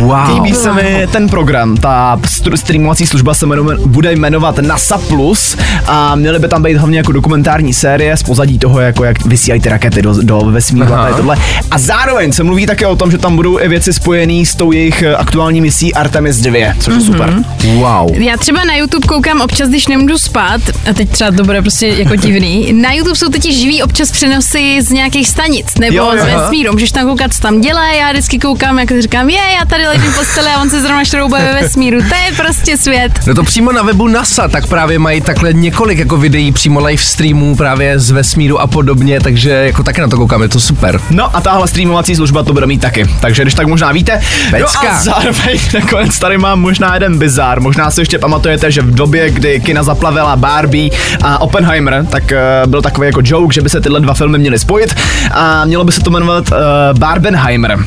Wow. 0.00 0.34
Líbí 0.34 0.54
se 0.54 0.72
mi 0.72 1.06
ten 1.12 1.28
program, 1.28 1.76
ta 1.76 2.20
streamovací 2.54 3.06
služba 3.06 3.34
se 3.34 3.46
jmenuje, 3.46 3.76
bude 3.86 4.12
jmenovat 4.12 4.58
NASA 4.58 4.98
Plus 4.98 5.56
a 5.86 6.14
měly 6.14 6.38
by 6.38 6.48
tam 6.48 6.62
být 6.62 6.76
hlavně 6.76 6.98
jako 6.98 7.12
dokumentární 7.12 7.74
série 7.74 8.16
z 8.16 8.22
pozadí 8.22 8.58
toho, 8.58 8.80
jako 8.80 9.04
jak 9.04 9.24
vysílají 9.26 9.60
ty 9.60 9.68
rakety 9.68 10.02
do, 10.02 10.22
do 10.22 10.40
vesmíru 10.40 10.94
a 10.94 11.12
tohle. 11.16 11.36
A 11.70 11.78
zároveň 11.78 12.32
se 12.32 12.42
mluví 12.42 12.66
také 12.66 12.86
o 12.86 12.96
tom, 12.96 13.10
že 13.10 13.18
tam 13.18 13.36
budou 13.36 13.60
i 13.60 13.68
věci 13.68 13.92
spojené 13.92 14.46
s 14.46 14.54
tou 14.54 14.72
jejich 14.72 15.02
eh, 15.02 15.16
aktuální 15.16 15.60
misí 15.60 15.94
Artemis 15.94 16.36
2, 16.36 16.74
což 16.80 16.94
je 16.94 17.00
super. 17.00 17.34
Wow. 17.74 18.14
Já 18.14 18.36
třeba 18.36 18.64
na 18.64 18.76
YouTube 18.76 19.06
koukám 19.06 19.40
občas, 19.40 19.68
když 19.68 19.86
nemůžu 19.86 20.18
spát, 20.18 20.60
a 20.90 20.92
teď 20.94 21.10
třeba 21.10 21.30
to 21.30 21.44
bude 21.44 21.62
prostě 21.62 21.86
jako 21.86 22.16
divný. 22.16 22.72
Na 22.72 22.92
YouTube 22.92 23.16
jsou 23.16 23.28
totiž 23.28 23.60
živý 23.60 23.82
občas 23.82 24.10
přenosy 24.10 24.82
z 24.82 24.90
nějakých 24.90 25.28
stanic 25.28 25.66
nebo 25.78 25.96
jo. 25.96 26.12
z 26.22 26.24
vesmíru. 26.24 26.72
Můžeš 26.72 26.92
tam 26.92 27.06
koukat, 27.06 27.34
co 27.34 27.40
tam 27.40 27.60
dělá. 27.60 27.92
Já 27.92 28.10
vždycky 28.12 28.38
koukám, 28.38 28.78
jak 28.78 29.02
říkám, 29.02 29.23
je, 29.28 29.36
já 29.60 29.64
tady 29.64 29.86
ležím 29.86 30.12
v 30.12 30.18
posteli 30.18 30.48
a 30.48 30.60
on 30.60 30.70
se 30.70 30.80
zrovna 30.80 31.04
šroubuje 31.04 31.42
ve 31.42 31.60
vesmíru. 31.60 31.98
To 31.98 32.14
je 32.14 32.36
prostě 32.36 32.76
svět. 32.76 33.12
No 33.26 33.34
to 33.34 33.42
přímo 33.42 33.72
na 33.72 33.82
webu 33.82 34.08
NASA, 34.08 34.48
tak 34.48 34.66
právě 34.66 34.98
mají 34.98 35.20
takhle 35.20 35.52
několik 35.52 35.98
jako 35.98 36.16
videí 36.16 36.52
přímo 36.52 36.80
live 36.80 37.02
streamů 37.02 37.56
právě 37.56 37.98
z 37.98 38.10
vesmíru 38.10 38.60
a 38.60 38.66
podobně, 38.66 39.20
takže 39.20 39.50
jako 39.50 39.82
taky 39.82 40.00
na 40.00 40.08
to 40.08 40.16
koukám, 40.16 40.42
je 40.42 40.48
to 40.48 40.60
super. 40.60 41.00
No 41.10 41.36
a 41.36 41.40
tahle 41.40 41.68
streamovací 41.68 42.16
služba 42.16 42.42
to 42.42 42.52
bude 42.52 42.66
mít 42.66 42.80
taky. 42.80 43.06
Takže 43.20 43.42
když 43.42 43.54
tak 43.54 43.66
možná 43.66 43.92
víte. 43.92 44.20
No 44.44 44.50
Pecka. 44.50 44.90
a 44.90 45.02
zároveň 45.02 45.58
nakonec 45.74 46.18
tady 46.18 46.38
mám 46.38 46.60
možná 46.60 46.94
jeden 46.94 47.18
bizár. 47.18 47.60
Možná 47.60 47.90
si 47.90 48.00
ještě 48.00 48.18
pamatujete, 48.18 48.70
že 48.70 48.82
v 48.82 48.94
době, 48.94 49.30
kdy 49.30 49.60
kina 49.60 49.82
zaplavila 49.82 50.36
Barbie 50.36 50.90
a 51.22 51.40
Oppenheimer, 51.40 52.06
tak 52.10 52.22
uh, 52.22 52.70
byl 52.70 52.82
takový 52.82 53.06
jako 53.06 53.20
joke, 53.24 53.54
že 53.54 53.60
by 53.62 53.68
se 53.68 53.80
tyhle 53.80 54.00
dva 54.00 54.14
filmy 54.14 54.38
měly 54.38 54.58
spojit 54.58 54.96
a 55.32 55.64
mělo 55.64 55.84
by 55.84 55.92
se 55.92 56.00
to 56.00 56.10
jmenovat 56.10 56.44
uh, 56.50 56.98
Barbenheimer. 56.98 57.78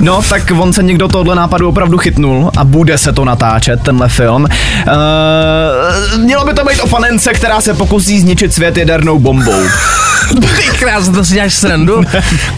No, 0.00 0.22
tak 0.28 0.52
on 0.58 0.72
se 0.72 0.82
někdo 0.82 1.08
tohle 1.08 1.34
nápadu 1.34 1.68
opravdu 1.68 1.98
chytnul 1.98 2.50
a 2.56 2.64
bude 2.64 2.98
se 2.98 3.12
to 3.12 3.24
natáčet, 3.24 3.82
tenhle 3.82 4.08
film. 4.08 4.42
Uh, 4.44 6.20
mělo 6.20 6.44
by 6.44 6.54
to 6.54 6.64
být 6.64 6.80
o 6.80 6.88
panence, 6.88 7.32
která 7.32 7.60
se 7.60 7.74
pokusí 7.74 8.20
zničit 8.20 8.54
svět 8.54 8.76
jadernou 8.76 9.18
bombou. 9.18 9.62
Ty 10.56 10.78
krás, 10.78 11.08
to 11.08 11.24
si 11.24 11.34
děláš 11.34 11.54
srandu? 11.54 12.02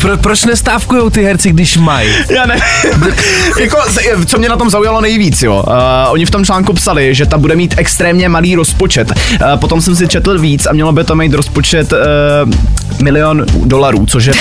Pro, 0.01 0.17
proč 0.17 0.45
nestávkujou 0.45 1.11
ty 1.11 1.25
herci, 1.25 1.51
když 1.51 1.77
mají? 1.77 2.09
Já 2.31 2.47
ne. 2.47 2.57
jako, 3.61 3.79
co 4.27 4.39
mě 4.39 4.49
na 4.49 4.57
tom 4.57 4.71
zaujalo 4.71 5.01
nejvíc, 5.01 5.43
jo. 5.43 5.65
Uh, 5.67 5.75
oni 6.09 6.27
v 6.27 6.31
tom 6.31 6.45
článku 6.45 6.73
psali, 6.73 7.15
že 7.15 7.27
ta 7.27 7.39
bude 7.39 7.57
mít 7.57 7.75
extrémně 7.77 8.29
malý 8.29 8.55
rozpočet. 8.55 9.11
Uh, 9.11 9.57
potom 9.57 9.81
jsem 9.81 9.97
si 9.97 10.09
četl 10.09 10.39
víc 10.39 10.67
a 10.67 10.73
mělo 10.73 10.93
by 10.93 11.05
to 11.05 11.15
mít 11.15 11.35
rozpočet 11.35 11.93
uh, 11.93 11.99
milion 13.03 13.45
dolarů, 13.65 14.07
což 14.07 14.25
je 14.25 14.35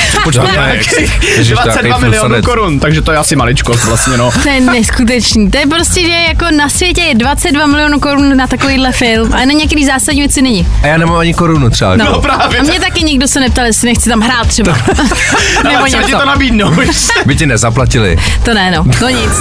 je 1.37 1.43
22 1.43 1.89
jaký 1.89 2.01
milionů 2.01 2.41
korun, 2.41 2.79
takže 2.79 3.01
to 3.01 3.11
je 3.11 3.17
asi 3.17 3.35
maličkost 3.35 3.85
vlastně, 3.85 4.17
no. 4.17 4.31
To 4.43 4.49
je 4.49 4.59
neskutečný. 4.59 5.51
To 5.51 5.57
je 5.57 5.67
prostě, 5.67 6.01
že 6.01 6.13
jako 6.27 6.45
na 6.57 6.69
světě 6.69 7.01
je 7.01 7.15
22 7.15 7.67
milionů 7.67 7.99
korun 7.99 8.37
na 8.37 8.47
takovýhle 8.47 8.91
film 8.91 9.33
a 9.33 9.37
na 9.37 9.53
některý 9.53 9.85
zásadní 9.85 10.21
věci 10.21 10.41
není. 10.41 10.67
A 10.83 10.87
já 10.87 10.97
nemám 10.97 11.17
ani 11.17 11.33
korunu 11.33 11.69
třeba. 11.69 11.95
No, 11.95 12.05
No 12.11 12.21
právě 12.21 12.59
A 12.59 12.63
mě 12.63 12.79
taky 12.79 13.03
nikdo 13.03 13.27
se 13.27 13.39
neptal, 13.39 13.65
jestli 13.65 13.87
nechci 13.87 14.09
tam 14.09 14.21
hrát 14.21 14.47
třeba. 14.47 14.71
Nebo 15.63 15.77
Ale 15.77 15.89
třeba 15.89 16.03
ti 16.03 16.11
něco. 16.11 16.19
to 16.19 16.25
nabídnou. 16.25 16.71
By 17.25 17.35
ti 17.35 17.45
nezaplatili. 17.45 18.17
To 18.43 18.53
ne, 18.53 18.71
no. 18.71 18.85
To 18.99 19.09
nic. 19.09 19.31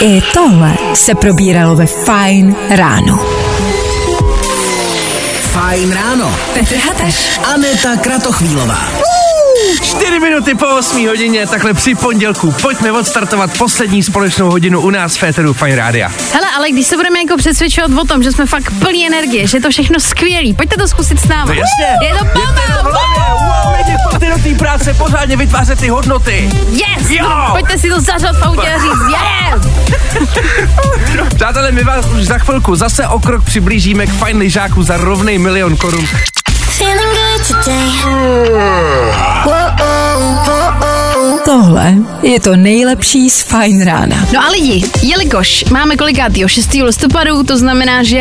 I 0.00 0.22
tohle 0.34 0.72
se 0.94 1.14
probíralo 1.14 1.76
ve 1.76 1.86
Fine 1.86 2.54
ráno. 2.70 3.37
Fajn 5.58 5.90
ráno. 5.90 6.30
Petr 6.54 6.78
Hataš. 6.78 7.42
Aneta 7.42 7.96
Kratochvílová. 7.98 9.17
Čtyři 9.82 10.20
minuty 10.20 10.54
po 10.54 10.66
8 10.66 11.08
hodině, 11.08 11.46
takhle 11.46 11.74
při 11.74 11.94
pondělku. 11.94 12.52
Pojďme 12.52 12.92
odstartovat 12.92 13.58
poslední 13.58 14.02
společnou 14.02 14.50
hodinu 14.50 14.80
u 14.80 14.90
nás 14.90 15.16
v 15.16 15.18
Féteru 15.18 15.52
Fine 15.52 15.76
Rádia. 15.76 16.12
Hele, 16.32 16.46
ale 16.56 16.70
když 16.70 16.86
se 16.86 16.96
budeme 16.96 17.18
jako 17.18 17.36
přesvědčovat 17.36 17.90
o 17.90 18.04
tom, 18.04 18.22
že 18.22 18.32
jsme 18.32 18.46
fakt 18.46 18.72
plní 18.78 19.06
energie, 19.06 19.46
že 19.46 19.56
je 19.56 19.62
to 19.62 19.70
všechno 19.70 20.00
skvělý, 20.00 20.54
pojďte 20.54 20.76
to 20.76 20.88
zkusit 20.88 21.20
s 21.20 21.28
námi. 21.28 21.54
No 21.54 21.60
jasně. 21.60 22.08
Je 22.08 22.18
to 22.18 22.24
bomba! 22.24 22.58
pojďte 24.10 24.30
do 24.30 24.42
té 24.42 24.54
práce, 24.54 24.94
pořádně 24.94 25.36
vytvářet 25.36 25.78
ty 25.78 25.88
hodnoty. 25.88 26.50
Yes! 26.70 27.10
Jo! 27.10 27.46
Pojďte 27.50 27.78
si 27.78 27.88
to 27.88 28.00
zařad 28.00 28.36
v 28.36 28.42
autě 28.42 28.68
a 28.68 28.78
říct 28.78 28.92
yes! 29.10 29.68
Přátelé, 31.34 31.72
my 31.72 31.84
vás 31.84 32.06
už 32.06 32.26
za 32.26 32.38
chvilku 32.38 32.76
zase 32.76 33.06
o 33.06 33.20
krok 33.20 33.44
přiblížíme 33.44 34.06
k 34.06 34.12
fajn 34.12 34.38
lyžáku 34.38 34.82
za 34.82 34.96
rovnej 34.96 35.38
milion 35.38 35.76
korun. 35.76 36.06
Feeling 36.78 37.00
good 37.00 37.64
today. 37.64 39.17
Tohle 41.48 41.94
je 42.22 42.40
to 42.40 42.56
nejlepší 42.56 43.30
z 43.30 43.42
Fine 43.42 43.84
rána. 43.84 44.26
No 44.34 44.44
a 44.44 44.50
lidi, 44.50 44.84
jelikož 45.02 45.64
máme 45.64 45.96
kolikátýho 45.96 46.48
6. 46.48 46.74
listopadu, 46.74 47.42
to 47.42 47.58
znamená, 47.58 48.02
že 48.02 48.16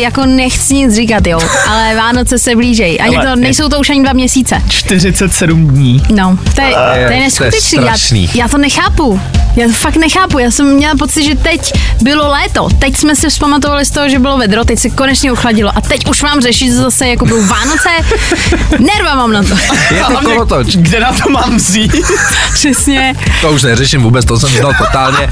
jako 0.00 0.26
nechci 0.26 0.74
nic 0.74 0.94
říkat, 0.94 1.26
jo, 1.26 1.38
ale 1.68 1.94
Vánoce 1.96 2.38
se 2.38 2.56
blížejí. 2.56 3.00
Ani 3.00 3.16
Ale 3.16 3.24
to, 3.24 3.30
je- 3.30 3.36
nejsou 3.36 3.68
to 3.68 3.80
už 3.80 3.90
ani 3.90 4.02
dva 4.02 4.12
měsíce. 4.12 4.62
47 4.68 5.68
dní. 5.68 6.02
No, 6.14 6.38
to 6.54 6.60
je, 6.60 6.74
to 6.74 6.98
je 6.98 7.06
to 7.06 7.12
je 7.12 7.20
neskutečný. 7.20 7.78
strašný. 7.78 8.22
Já, 8.24 8.30
já 8.34 8.48
to 8.48 8.58
nechápu. 8.58 9.20
Já 9.58 9.66
to 9.66 9.72
fakt 9.72 9.96
nechápu. 9.96 10.38
Já 10.38 10.50
jsem 10.50 10.74
měla 10.74 10.94
pocit, 10.96 11.24
že 11.24 11.34
teď 11.34 11.72
bylo 12.02 12.28
léto. 12.28 12.68
Teď 12.78 12.96
jsme 12.96 13.16
se 13.16 13.28
vzpamatovali 13.28 13.84
z 13.84 13.90
toho, 13.90 14.08
že 14.08 14.18
bylo 14.18 14.38
vedro, 14.38 14.64
teď 14.64 14.78
se 14.78 14.90
konečně 14.90 15.32
uchladilo. 15.32 15.72
A 15.76 15.80
teď 15.80 16.10
už 16.10 16.22
mám 16.22 16.40
řešit, 16.40 16.66
že 16.66 16.74
zase 16.74 17.08
jako 17.08 17.26
budou 17.26 17.46
Vánoce. 17.46 17.88
Nerva 18.78 19.14
mám 19.14 19.32
na 19.32 19.42
to. 19.42 19.56
Je 19.94 20.04
to 20.04 20.20
kolotoč. 20.24 20.76
Kde 20.76 21.00
na 21.00 21.12
to 21.12 21.30
mám 21.30 21.56
vzít? 21.56 21.92
Přesně. 22.52 23.14
To 23.40 23.52
už 23.52 23.62
neřeším 23.62 24.02
vůbec, 24.02 24.24
to 24.24 24.38
jsem 24.38 24.50
vzdal 24.50 24.74
totálně. 24.78 25.30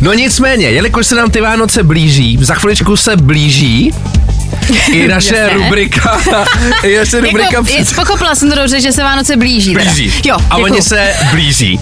No 0.00 0.12
nicméně, 0.12 0.70
jelikož 0.70 1.06
se 1.06 1.14
nám 1.14 1.30
ty 1.30 1.40
Vánoce 1.40 1.82
blíží, 1.82 2.38
za 2.40 2.54
chviličku 2.54 2.96
se 2.96 3.16
blíží 3.16 3.92
i 4.92 5.08
naše 5.14 5.48
rubrika, 5.54 6.18
i 6.82 6.98
naše 6.98 7.20
rubrika 7.20 7.48
Jako, 7.52 7.64
před- 7.64 7.94
pochopila 7.96 8.34
jsem 8.34 8.50
to 8.50 8.56
dobře, 8.56 8.80
že 8.80 8.92
se 8.92 9.02
Vánoce 9.02 9.36
blíží. 9.36 9.74
teda. 9.74 9.90
blíží. 9.92 10.22
Jo, 10.28 10.36
a 10.36 10.56
děkuju. 10.56 10.64
oni 10.64 10.82
se 10.82 11.14
blíží. 11.30 11.80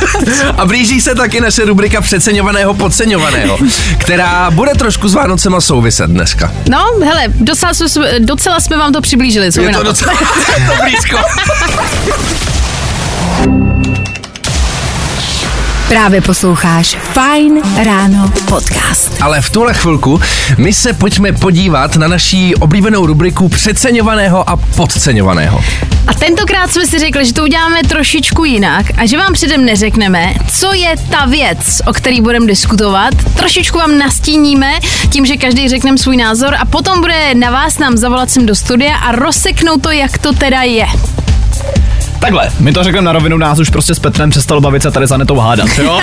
a 0.58 0.66
blíží 0.66 1.00
se 1.00 1.14
taky 1.14 1.40
naše 1.40 1.64
rubrika 1.64 2.00
přeceňovaného, 2.00 2.74
podceňovaného, 2.74 3.58
která 3.98 4.50
bude 4.50 4.70
trošku 4.74 5.08
s 5.08 5.14
Vánocema 5.14 5.60
souviset 5.60 6.10
dneska. 6.10 6.52
No, 6.70 6.84
hele, 7.04 7.24
docela 7.28 7.74
jsme, 7.74 7.88
docela 8.20 8.60
jsme 8.60 8.76
vám 8.76 8.92
to 8.92 9.00
přiblížili. 9.00 9.52
Co 9.52 9.60
Je 9.68 9.70
to 9.70 9.82
docela 9.82 10.12
to 10.14 10.82
blízko. 10.84 11.18
Právě 15.88 16.20
posloucháš 16.20 16.96
Fine 17.00 17.84
ráno 17.84 18.32
podcast. 18.48 19.22
Ale 19.22 19.40
v 19.40 19.50
tuhle 19.50 19.74
chvilku 19.74 20.20
my 20.58 20.72
se 20.72 20.92
pojďme 20.92 21.32
podívat 21.32 21.96
na 21.96 22.08
naší 22.08 22.54
oblíbenou 22.54 23.06
rubriku 23.06 23.48
přeceňovaného 23.48 24.50
a 24.50 24.56
podceňovaného. 24.56 25.60
A 26.06 26.14
tentokrát 26.14 26.70
jsme 26.70 26.86
si 26.86 26.98
řekli, 26.98 27.26
že 27.26 27.32
to 27.32 27.42
uděláme 27.42 27.82
trošičku 27.88 28.44
jinak 28.44 28.86
a 28.96 29.06
že 29.06 29.18
vám 29.18 29.32
předem 29.32 29.64
neřekneme, 29.64 30.34
co 30.58 30.72
je 30.72 30.94
ta 31.10 31.26
věc, 31.26 31.82
o 31.86 31.92
který 31.92 32.20
budeme 32.20 32.46
diskutovat. 32.46 33.14
Trošičku 33.36 33.78
vám 33.78 33.98
nastíníme 33.98 34.78
tím, 35.10 35.26
že 35.26 35.36
každý 35.36 35.68
řekneme 35.68 35.98
svůj 35.98 36.16
názor 36.16 36.54
a 36.54 36.64
potom 36.64 37.00
bude 37.00 37.34
na 37.34 37.50
vás 37.50 37.78
nám 37.78 37.96
zavolat 37.96 38.30
sem 38.30 38.46
do 38.46 38.54
studia 38.54 38.96
a 38.96 39.12
rozseknout 39.12 39.82
to, 39.82 39.90
jak 39.90 40.18
to 40.18 40.32
teda 40.32 40.62
je. 40.62 40.86
Takhle, 42.20 42.50
my 42.60 42.72
to 42.72 42.84
řekneme 42.84 43.04
na 43.04 43.12
rovinu, 43.12 43.38
nás 43.38 43.58
už 43.58 43.70
prostě 43.70 43.94
s 43.94 43.98
Petrem 43.98 44.30
přestalo 44.30 44.60
bavit 44.60 44.82
se 44.82 44.90
tady 44.90 45.06
za 45.06 45.16
netou 45.16 45.36
hádat, 45.36 45.68
jo? 45.78 46.00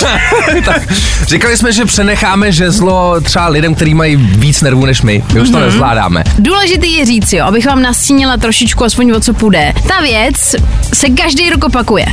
tak, 0.64 0.92
říkali 1.26 1.56
jsme, 1.56 1.72
že 1.72 1.84
přenecháme 1.84 2.52
žezlo 2.52 3.20
třeba 3.20 3.48
lidem, 3.48 3.74
kteří 3.74 3.94
mají 3.94 4.16
víc 4.16 4.62
nervů 4.62 4.86
než 4.86 5.02
my. 5.02 5.24
My 5.32 5.40
už 5.40 5.50
to 5.50 5.60
nezvládáme. 5.60 6.24
Důležitý 6.38 6.92
je 6.92 7.06
říct, 7.06 7.32
jo, 7.32 7.44
abych 7.44 7.66
vám 7.66 7.82
nastínila 7.82 8.36
trošičku 8.36 8.84
aspoň 8.84 9.10
o 9.10 9.20
co 9.20 9.34
půjde. 9.34 9.72
Ta 9.88 10.00
věc 10.00 10.56
se 10.92 11.08
každý 11.08 11.50
rok 11.50 11.64
opakuje. 11.64 12.06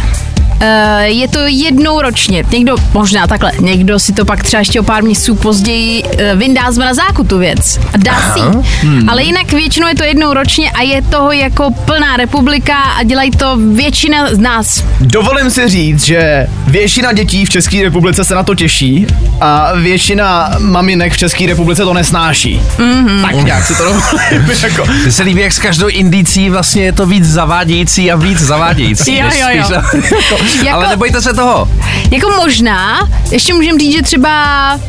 Uh, 0.62 1.02
je 1.04 1.28
to 1.28 1.40
jednou 1.48 2.02
ročně. 2.02 2.44
Někdo, 2.52 2.76
možná 2.94 3.28
takhle, 3.28 3.52
někdo 3.60 4.00
si 4.00 4.14
to 4.14 4.26
pak 4.26 4.44
třeba 4.44 4.60
ještě 4.60 4.80
o 4.80 4.84
pár 4.84 5.04
měsíců 5.04 5.36
později 5.36 6.04
uh, 6.04 6.10
vyndá 6.36 6.72
z 6.72 6.78
mrazáku 6.78 7.24
tu 7.24 7.38
věc 7.38 7.80
a 7.94 7.98
dá 7.98 8.34
si 8.34 8.40
ji. 8.40 8.46
Hmm. 8.82 9.10
Ale 9.10 9.24
jinak 9.24 9.52
většinou 9.52 9.88
je 9.88 9.96
to 9.96 10.04
jednou 10.04 10.34
ročně 10.34 10.72
a 10.72 10.82
je 10.82 11.02
toho 11.02 11.32
jako 11.32 11.72
plná 11.86 12.18
republika 12.18 12.76
a 12.76 13.04
dělají 13.04 13.32
to 13.32 13.58
většina 13.74 14.36
z 14.36 14.38
nás. 14.38 14.84
Dovolím 15.00 15.50
si 15.50 15.70
říct, 15.70 16.06
že 16.06 16.48
většina 16.68 17.14
dětí 17.14 17.46
v 17.46 17.50
České 17.50 17.84
republice 17.84 18.24
se 18.24 18.36
na 18.36 18.44
to 18.44 18.56
těší 18.56 19.08
a 19.42 19.72
většina 19.76 20.50
maminek 20.60 21.14
v 21.14 21.18
České 21.18 21.48
republice 21.48 21.84
to 21.84 21.94
nesnáší. 21.94 22.62
Mm-hmm. 22.78 23.22
Tak 23.22 23.36
nějak 23.36 23.66
si 23.66 23.76
to 23.76 23.84
dovolím. 23.84 24.52
jako. 24.64 24.86
Mně 25.02 25.12
se 25.12 25.24
líbí, 25.24 25.42
jak 25.42 25.54
s 25.54 25.60
každou 25.60 25.88
indicí 25.88 26.50
vlastně 26.50 26.84
je 26.84 26.94
to 26.94 27.06
víc 27.06 27.26
zavádějící 27.26 28.12
a 28.12 28.16
víc 28.16 28.40
zavádějící. 28.40 29.18
Jo, 29.18 29.30
jo, 29.40 29.48
jo. 29.54 29.82
Jako- 30.58 30.76
Ale 30.78 30.88
nebojte 30.90 31.22
se 31.22 31.34
toho. 31.34 31.68
Jako 32.12 32.30
možná, 32.30 33.10
ještě 33.32 33.54
můžeme 33.54 33.80
říct, 33.80 33.94
že 33.94 34.02
třeba 34.02 34.80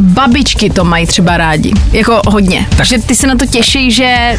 babičky 0.00 0.70
to 0.70 0.84
mají 0.84 1.06
třeba 1.06 1.36
rádi. 1.36 1.72
Jako 1.92 2.20
hodně. 2.26 2.66
Tak. 2.76 2.86
Že 2.86 2.98
ty 2.98 3.14
se 3.14 3.26
na 3.26 3.34
to 3.36 3.46
těší, 3.46 3.92
že... 3.92 4.38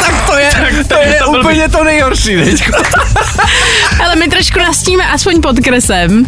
Tak 0.00 0.26
to 0.26 0.38
je, 0.38 0.50
to 0.88 0.94
je 0.94 1.18
to 1.24 1.30
úplně 1.30 1.68
to 1.68 1.84
nejhorší. 1.84 2.36
Ale 4.04 4.16
my 4.16 4.28
trošku 4.28 4.58
nastíme 4.58 5.04
aspoň 5.06 5.40
pod 5.40 5.56
kresem. 5.60 6.26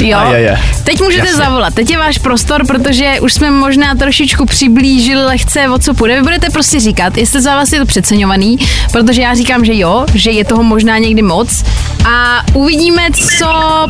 Jo, 0.00 0.18
A 0.18 0.34
je, 0.34 0.40
je. 0.40 0.58
teď 0.84 1.00
můžete 1.00 1.26
Jasně. 1.26 1.44
zavolat, 1.44 1.74
teď 1.74 1.90
je 1.90 1.98
váš 1.98 2.18
prostor, 2.18 2.66
protože 2.66 3.14
už 3.20 3.32
jsme 3.34 3.50
možná 3.50 3.94
trošičku 3.94 4.44
přiblížili 4.46 5.24
lehce, 5.24 5.68
o 5.68 5.78
co 5.78 5.94
půjde. 5.94 6.14
Vy 6.16 6.22
budete 6.22 6.50
prostě 6.50 6.80
říkat, 6.80 7.16
jestli 7.16 7.40
za 7.40 7.54
vás 7.54 7.72
je 7.72 7.78
to 7.78 7.86
přeceňovaný, 7.86 8.58
protože 8.92 9.22
já 9.22 9.34
říkám, 9.34 9.64
že 9.64 9.74
jo, 9.76 10.06
že 10.14 10.30
je 10.30 10.44
toho 10.44 10.62
možná 10.62 10.98
někdy 10.98 11.22
moc. 11.22 11.64
A 12.08 12.42
uvidíme, 12.54 13.02
co 13.38 13.46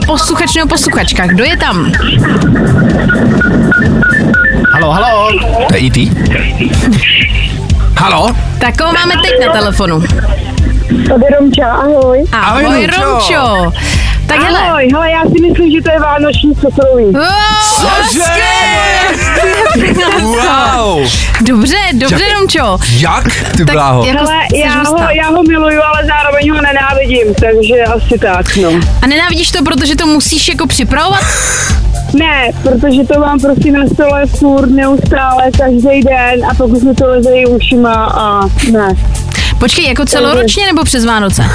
posluchač 0.06 0.54
nebo 0.54 0.68
posluchačka, 0.68 1.26
kdo 1.26 1.44
je 1.44 1.56
tam? 1.56 1.92
Halo, 4.72 4.90
halo. 4.90 5.30
To 5.68 5.74
je 5.76 5.80
E.T. 5.86 6.10
Halo? 7.98 8.30
Tak 8.58 8.76
koho 8.76 8.92
máme 8.92 9.14
teď 9.24 9.46
na 9.46 9.52
telefonu? 9.52 10.00
Tady 10.88 11.24
Romča, 11.40 11.66
ahoj. 11.66 12.24
Ahoj, 12.32 12.64
Ahoj, 12.64 12.66
Ahoj 12.66 12.86
Romčo. 12.86 13.34
Romčo. 13.34 13.72
Tak 14.28 14.40
hele. 14.42 14.60
Ahoj, 14.60 14.88
hele, 14.92 15.10
já 15.10 15.22
si 15.22 15.42
myslím, 15.48 15.70
že 15.70 15.82
to 15.82 15.90
je 15.90 16.00
vánoční 16.00 16.54
cukroví. 16.54 17.04
Cože? 17.76 18.20
Wow! 20.22 21.06
Dobře, 21.40 21.76
dobře, 21.92 22.24
Romčo. 22.38 22.78
Jak? 22.98 23.24
Ty 23.56 23.64
bláho. 23.64 24.06
jako 24.06 24.18
Hele, 24.18 24.34
já 24.54 24.82
ho, 24.90 24.96
já 25.12 25.28
ho 25.28 25.42
miluju, 25.42 25.80
ale 25.82 26.06
zároveň 26.06 26.50
ho 26.50 26.60
nenávidím, 26.62 27.34
takže 27.34 27.84
asi 27.84 28.18
tak, 28.18 28.56
no. 28.56 28.70
A 29.02 29.06
nenávidíš 29.06 29.50
to, 29.50 29.62
protože 29.64 29.96
to 29.96 30.06
musíš 30.06 30.48
jako 30.48 30.66
připravovat? 30.66 31.20
Ne, 32.18 32.50
protože 32.62 33.04
to 33.12 33.20
mám 33.20 33.40
prostě 33.40 33.72
na 33.72 33.86
stole 33.86 34.26
furt, 34.26 34.70
neustále, 34.70 35.42
každý 35.58 36.00
den 36.02 36.44
a 36.50 36.54
pokud 36.54 36.82
mi 36.82 36.94
to 36.94 37.06
leze 37.06 37.30
i 37.34 37.46
ušima 37.46 37.94
a 38.04 38.40
ne. 38.72 38.88
Počkej, 39.58 39.84
jako 39.88 40.04
celoročně 40.04 40.66
nebo 40.66 40.84
přes 40.84 41.04
Vánoce? 41.04 41.42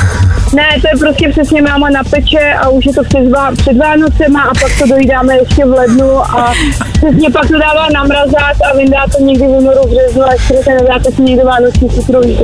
Ne, 0.55 0.67
to 0.81 0.87
je 0.93 0.99
prostě 0.99 1.29
přesně 1.29 1.61
máma 1.61 1.89
napeče 1.89 2.53
a 2.61 2.69
už 2.69 2.85
je 2.85 2.93
to 2.93 3.03
před, 3.03 3.19
Vá- 3.19 3.55
před 3.55 3.77
Vánocema 3.77 4.41
a 4.41 4.53
pak 4.53 4.71
to 4.79 4.87
dojídáme 4.87 5.35
ještě 5.37 5.65
v 5.65 5.69
lednu 5.69 6.17
a 6.17 6.53
přesně 6.97 7.29
pak 7.29 7.47
to 7.47 7.59
dává 7.59 7.87
na 7.93 8.03
mrazák 8.03 8.57
a 8.71 8.77
vyndá 8.77 9.05
to 9.17 9.23
někdy 9.23 9.43
v 9.45 9.49
únoru, 9.49 9.79
v 9.87 9.91
březnu 9.91 10.23
a 10.23 10.33
ještě 10.33 10.53
se 10.63 10.69
nedáte 10.73 11.11
si 11.11 11.21
někdo 11.21 11.45
vánoční 11.45 11.89
cukroví. 11.89 12.37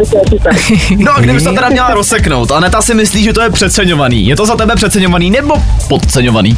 No 0.97 1.15
a 1.15 1.21
kdybys 1.21 1.43
to 1.43 1.53
teda 1.53 1.69
měla 1.69 1.93
rozseknout, 1.93 2.51
Aneta 2.51 2.81
si 2.81 2.93
myslí, 2.93 3.23
že 3.23 3.33
to 3.33 3.41
je 3.41 3.49
přeceňovaný. 3.49 4.27
Je 4.27 4.35
to 4.35 4.45
za 4.45 4.55
tebe 4.55 4.75
přeceňovaný 4.75 5.31
nebo 5.31 5.55
podceňovaný? 5.87 6.57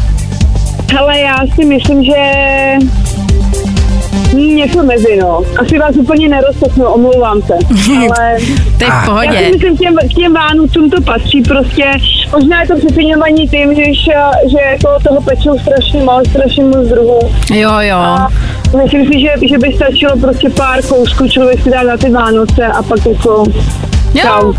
Hele, 0.94 1.20
já 1.20 1.38
si 1.56 1.66
myslím, 1.66 2.04
že 2.04 2.14
něco 4.34 4.84
mezi, 4.84 5.16
no. 5.22 5.42
Asi 5.58 5.80
vás 5.80 5.96
úplně 5.96 6.30
nerozseknu, 6.30 6.86
omlouvám 6.86 7.42
se. 7.42 7.54
Ale 8.20 8.38
To 8.78 8.84
je 8.84 8.90
v 8.90 8.94
já 8.94 9.02
si 9.02 9.06
pohodě. 9.06 9.50
myslím, 9.54 9.78
k 9.78 9.80
těm, 9.80 9.96
k 10.12 10.14
těm 10.14 10.34
Vánocům 10.34 10.90
to 10.90 11.02
patří 11.02 11.42
prostě. 11.42 11.92
Možná 12.32 12.62
je 12.62 12.68
to 12.68 12.76
přeceňovaní 12.78 13.48
tím, 13.48 13.76
že, 13.76 13.84
že 14.52 14.58
jako 14.72 14.88
toho 15.04 15.22
pečou 15.22 15.60
strašně 15.60 16.04
moc, 16.04 16.30
strašně 16.30 16.64
moc 16.64 16.88
druhů. 16.88 17.20
Jo, 17.54 17.72
jo. 17.80 17.96
A 17.98 18.28
myslím 18.84 19.06
si, 19.06 19.20
že, 19.20 19.48
že 19.50 19.58
by 19.58 19.74
stačilo 19.74 20.18
prostě 20.18 20.50
pár 20.50 20.82
kousků 20.82 21.28
člověk 21.28 21.64
si 21.64 21.70
dát 21.70 21.84
na 21.84 21.98
ty 21.98 22.10
Vánoce 22.10 22.66
a 22.66 22.84
pak 22.84 23.06
jako 23.06 23.44
Jo, 24.14 24.54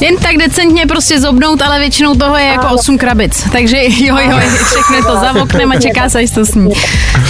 jen 0.00 0.16
tak 0.16 0.36
decentně 0.36 0.86
prostě 0.86 1.20
zobnout, 1.20 1.62
ale 1.62 1.78
většinou 1.78 2.14
toho 2.14 2.36
je 2.36 2.44
jako 2.46 2.66
8 2.74 2.98
krabic. 2.98 3.44
Takže 3.52 3.76
jo, 4.04 4.16
jo, 4.30 4.38
všechno 4.66 5.12
to 5.12 5.20
za 5.20 5.42
oknem 5.42 5.72
a 5.72 5.76
čeká 5.80 6.08
se, 6.08 6.18
až 6.18 6.30
to 6.30 6.46
sní. 6.46 6.72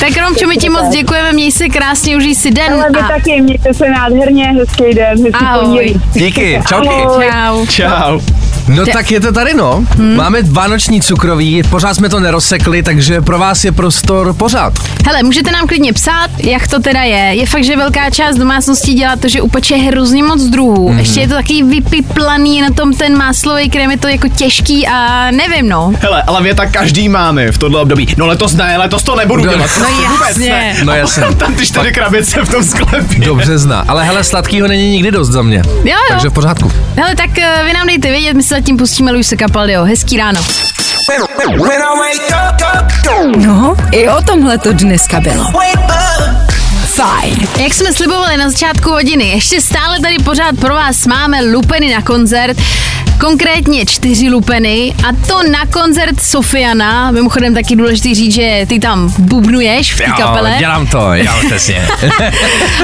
Tak 0.01 0.17
Romčo, 0.17 0.47
my 0.47 0.57
ti 0.57 0.69
moc 0.69 0.89
děkujeme, 0.89 1.33
měj 1.33 1.53
se 1.53 1.69
krásně, 1.69 2.17
užij 2.17 2.35
si 2.35 2.51
den. 2.51 2.73
Ale 2.73 2.87
vy 2.91 2.99
a 3.01 3.09
taky, 3.09 3.41
mějte 3.43 3.75
se 3.75 3.89
nádherně, 3.91 4.45
hezký 4.45 4.95
den, 4.95 5.09
hezký 5.25 5.33
Ahoj. 5.47 5.65
pondělí. 5.65 6.01
Díky, 6.15 6.61
čauky. 6.69 6.89
čau. 7.31 7.67
Čau. 7.67 8.21
No 8.69 8.87
tak 8.87 9.11
je 9.11 9.21
to 9.21 9.33
tady, 9.33 9.55
no. 9.55 9.85
Máme 10.17 10.43
vánoční 10.43 11.01
cukroví, 11.01 11.63
pořád 11.71 11.95
jsme 11.95 12.09
to 12.09 12.21
nerozsekli, 12.21 12.83
takže 12.83 13.21
pro 13.21 13.39
vás 13.39 13.65
je 13.65 13.73
prostor 13.73 14.35
pořád. 14.35 14.73
Hele, 15.07 15.23
můžete 15.23 15.51
nám 15.51 15.67
klidně 15.67 15.93
psát, 15.93 16.31
jak 16.39 16.69
to 16.69 16.81
teda 16.81 17.03
je. 17.03 17.17
Je 17.35 17.47
fakt, 17.47 17.65
že 17.65 17.77
velká 17.77 18.11
část 18.11 18.37
domácností 18.37 18.95
dělá 18.95 19.17
to, 19.17 19.29
že 19.29 19.43
upeče 19.43 19.77
hrozně 19.77 20.23
moc 20.23 20.43
druhů. 20.43 20.93
Mm. 20.93 20.99
Ještě 20.99 21.21
je 21.21 21.29
to 21.29 21.35
taky 21.35 21.63
vypiplaný 21.63 22.61
na 22.61 22.71
tom 22.71 22.93
ten 22.93 23.17
máslový 23.19 23.71
krém, 23.71 23.91
je 23.91 23.99
to 23.99 24.09
jako 24.09 24.29
těžký 24.29 24.87
a 24.87 25.31
nevím, 25.31 25.69
no. 25.69 25.93
Hele, 26.01 26.23
ale 26.23 26.43
věta 26.43 26.67
každý 26.67 27.09
máme 27.09 27.53
v 27.53 27.59
tohle 27.59 27.81
období. 27.81 28.07
No 28.17 28.27
letos 28.27 28.55
ne, 28.55 28.77
letos 28.79 29.03
to 29.03 29.17
nebudu 29.17 29.45
No, 29.45 29.53
dělat. 29.53 29.71
no 29.79 29.85
prostě 29.87 30.09
vůbec 30.09 30.29
jasně. 30.29 30.77
No 30.85 30.93
jasně. 30.93 31.23
Tam 31.37 31.55
ty 31.55 31.67
čtyři 31.67 31.93
krabice 31.93 32.45
v 32.45 32.49
tom 32.51 32.65
sklepě. 32.65 33.19
Dobře 33.21 33.59
zná, 33.59 33.85
ale 33.89 34.05
hele, 34.05 34.25
sladkýho 34.25 34.69
není 34.69 34.91
nikdy 34.91 35.11
dost 35.11 35.29
za 35.29 35.43
mě. 35.43 35.63
Jo, 35.67 35.73
jo. 35.85 35.97
Takže 36.11 36.29
v 36.29 36.33
pořádku. 36.33 36.73
Hele, 36.97 37.15
tak 37.17 37.39
eh, 37.39 37.63
vy 37.67 37.73
nám 37.73 37.87
dejte 37.87 38.09
vědět, 38.11 38.35
my 38.35 38.43
se 38.43 38.56
zatím 38.57 38.77
pustíme 38.77 39.13
Luise 39.13 39.37
Capaldio. 39.37 39.85
Hezký 39.85 40.17
ráno. 40.17 40.41
No, 43.37 43.77
i 43.93 44.09
o 44.09 44.23
tomhle 44.23 44.59
to 44.59 44.73
dneska 44.73 45.21
bylo. 45.21 45.45
Fajn. 46.87 47.49
Jak 47.59 47.75
jsme 47.75 47.93
slibovali 47.93 48.37
na 48.37 48.51
začátku 48.51 48.91
hodiny, 48.91 49.25
ještě 49.29 49.61
stále 49.61 50.01
tady 50.01 50.17
pořád 50.19 50.57
pro 50.61 50.75
vás 50.75 51.07
máme 51.07 51.43
lupeny 51.45 51.95
na 51.95 52.03
koncert. 52.03 52.57
Konkrétně 53.21 53.87
čtyři 53.87 54.29
lupeny 54.31 54.95
a 55.09 55.27
to 55.27 55.43
na 55.51 55.67
koncert 55.67 56.21
Sofiana. 56.23 57.11
Mimochodem 57.11 57.55
taky 57.55 57.77
důležitý 57.77 58.15
říct, 58.15 58.35
že 58.35 58.67
ty 58.69 58.81
tam 58.81 59.13
bubnuješ 59.19 59.95
v 59.95 59.99
té 59.99 60.05
kapele. 60.05 60.55
dělám 60.59 60.87
to, 60.87 61.11
dělám 61.23 61.39
přesně. 61.47 61.89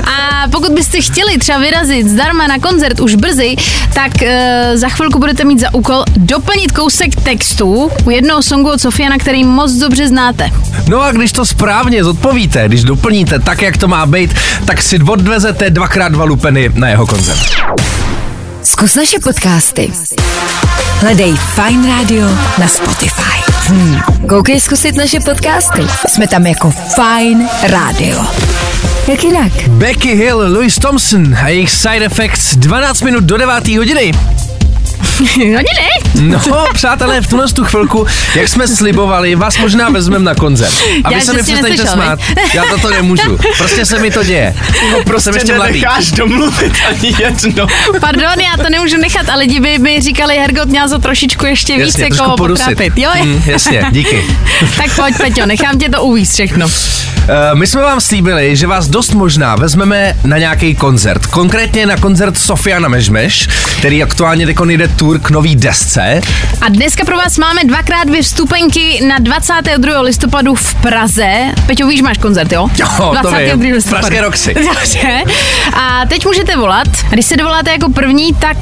A 0.05 0.49
pokud 0.49 0.73
byste 0.73 1.01
chtěli 1.01 1.39
třeba 1.39 1.59
vyrazit 1.59 2.07
zdarma 2.07 2.47
na 2.47 2.59
koncert 2.59 3.01
už 3.01 3.15
brzy, 3.15 3.57
tak 3.95 4.23
e, 4.23 4.71
za 4.75 4.89
chvilku 4.89 5.19
budete 5.19 5.45
mít 5.45 5.61
za 5.61 5.75
úkol 5.75 6.05
doplnit 6.17 6.73
kousek 6.73 7.15
textu 7.15 7.91
u 8.05 8.11
jednoho 8.11 8.43
songu 8.43 8.71
od 8.71 8.81
Sofiana, 8.81 9.19
který 9.19 9.45
moc 9.45 9.73
dobře 9.73 10.09
znáte. 10.09 10.51
No 10.89 11.01
a 11.01 11.13
když 11.13 11.33
to 11.33 11.47
správně 11.47 12.05
zodpovíte, 12.05 12.69
když 12.69 12.85
doplníte 12.85 13.39
tak, 13.39 13.63
jak 13.63 13.77
to 13.77 13.89
má 13.89 14.07
být, 14.07 14.35
tak 14.65 14.83
si 14.83 14.99
odvezete 14.99 15.71
dvakrát 15.71 16.13
dva 16.13 16.25
lupeny 16.25 16.71
na 16.75 16.89
jeho 16.89 17.07
koncert. 17.07 17.39
Zkus 18.73 18.95
naše 18.95 19.21
podcasty. 19.21 19.93
Hledej 21.01 21.37
Fine 21.55 21.89
Radio 21.89 22.25
na 22.59 22.69
Spotify. 22.69 23.37
Hmm. 23.69 24.01
Koukej 24.29 24.61
zkusit 24.61 24.97
naše 24.97 25.21
podcasty. 25.21 25.83
Jsme 26.09 26.29
tam 26.29 26.47
jako 26.47 26.73
Fine 26.95 27.49
Radio. 27.63 28.25
Jak 29.09 29.25
jinak? 29.25 29.53
Becky 29.69 30.17
Hill, 30.17 30.37
Louis 30.37 30.79
Thompson 30.79 31.37
a 31.43 31.49
jejich 31.49 31.71
side 31.71 32.05
effects 32.05 32.57
12 32.57 33.03
minut 33.03 33.25
do 33.25 33.37
9. 33.37 33.69
hodiny. 33.77 34.13
Hodiny? 35.37 35.89
No, 36.21 36.67
přátelé, 36.75 37.21
v 37.21 37.27
tuhle 37.27 37.49
tu 37.49 37.65
chvilku, 37.65 38.07
jak 38.35 38.49
jsme 38.49 38.69
slibovali, 38.69 39.35
vás 39.35 39.59
možná 39.59 39.89
vezmeme 39.91 40.25
na 40.25 40.35
koncert. 40.35 40.73
A 41.05 41.09
vy 41.09 41.15
Já 41.15 41.21
se 41.21 41.27
jsem 41.27 41.37
mi 41.37 41.43
si 41.43 41.53
přestaňte 41.53 41.71
neslyšel, 41.71 41.93
smát. 41.95 42.19
Já 42.55 42.65
toto 42.65 42.91
nemůžu. 42.91 43.39
Prostě 43.59 43.87
se 43.87 43.99
mi 43.99 44.11
to 44.11 44.25
děje. 44.25 44.55
No 44.93 44.99
prostě 45.05 45.23
Jsem 45.25 45.35
ještě 45.35 45.55
mladý. 45.55 45.73
nenecháš 45.73 46.11
domluvit 46.11 46.73
ani 46.89 47.15
jedno. 47.19 47.67
Pardon, 48.01 48.41
já 48.41 48.65
to 48.65 48.71
nemůžu 48.71 48.97
nechat, 48.97 49.29
ale 49.29 49.41
lidi 49.43 49.61
by 49.61 49.79
mi 49.79 50.01
říkali, 50.01 50.37
Hergot 50.37 50.69
měl 50.69 50.89
za 50.89 50.99
trošičku 50.99 51.47
ještě 51.47 51.73
víc 51.73 51.87
Jasně, 51.87 52.05
jako 52.05 52.37
podusit. 52.37 52.65
potrápit. 52.67 52.93
Jo, 52.99 53.11
Mm, 53.23 53.43
jasně, 53.47 53.85
díky. 53.91 54.25
tak 54.77 54.97
pojď, 54.97 55.17
Peťo, 55.17 55.47
nechám 55.47 55.79
tě 55.79 55.89
to 55.91 56.03
uvíct 56.03 56.33
všechno. 56.33 56.67
Uh, 56.67 57.59
my 57.59 57.67
jsme 57.67 57.83
vám 57.83 58.01
slíbili, 58.01 58.57
že 58.57 58.67
vás 58.67 58.89
dost 58.89 59.13
možná 59.15 59.57
vezmeme 59.57 60.17
na 60.25 60.39
nějaký 60.39 60.75
koncert. 60.75 61.27
Konkrétně 61.27 61.87
na 61.87 61.97
koncert 61.97 62.39
Sofiana 62.39 62.89
Mežmeš, 62.89 63.49
který 63.79 64.03
aktuálně 64.03 64.47
teď 64.47 64.57
jde 64.67 64.89
tour 64.97 65.19
k 65.19 65.31
nový 65.31 65.57
desce. 65.57 66.21
A 66.61 66.69
dneska 66.69 67.05
pro 67.05 67.17
vás 67.17 67.39
máme 67.39 67.65
dvakrát 67.65 68.05
dvě 68.05 68.23
vstupenky 68.23 69.05
na 69.09 69.19
22. 69.19 70.01
listopadu 70.01 70.55
v 70.55 70.75
Praze. 70.75 71.33
Peťo, 71.67 71.87
víš, 71.87 72.03
máš 72.03 72.19
koncert, 72.19 72.53
jo? 72.53 72.69
Jo, 72.79 72.87
to 72.97 73.13
22. 73.23 73.55
vím. 73.57 73.75
listopadu. 73.75 74.01
Pražské 74.01 74.21
Roxy. 74.21 74.55
Dobře. 74.75 75.23
A 75.73 76.07
teď 76.09 76.27
můžete 76.27 76.57
volat. 76.57 76.89
A 77.11 77.13
když 77.13 77.27
se 77.27 77.37
dovoláte 77.37 77.71
jako 77.71 77.91
první, 77.91 78.35
tak 78.35 78.57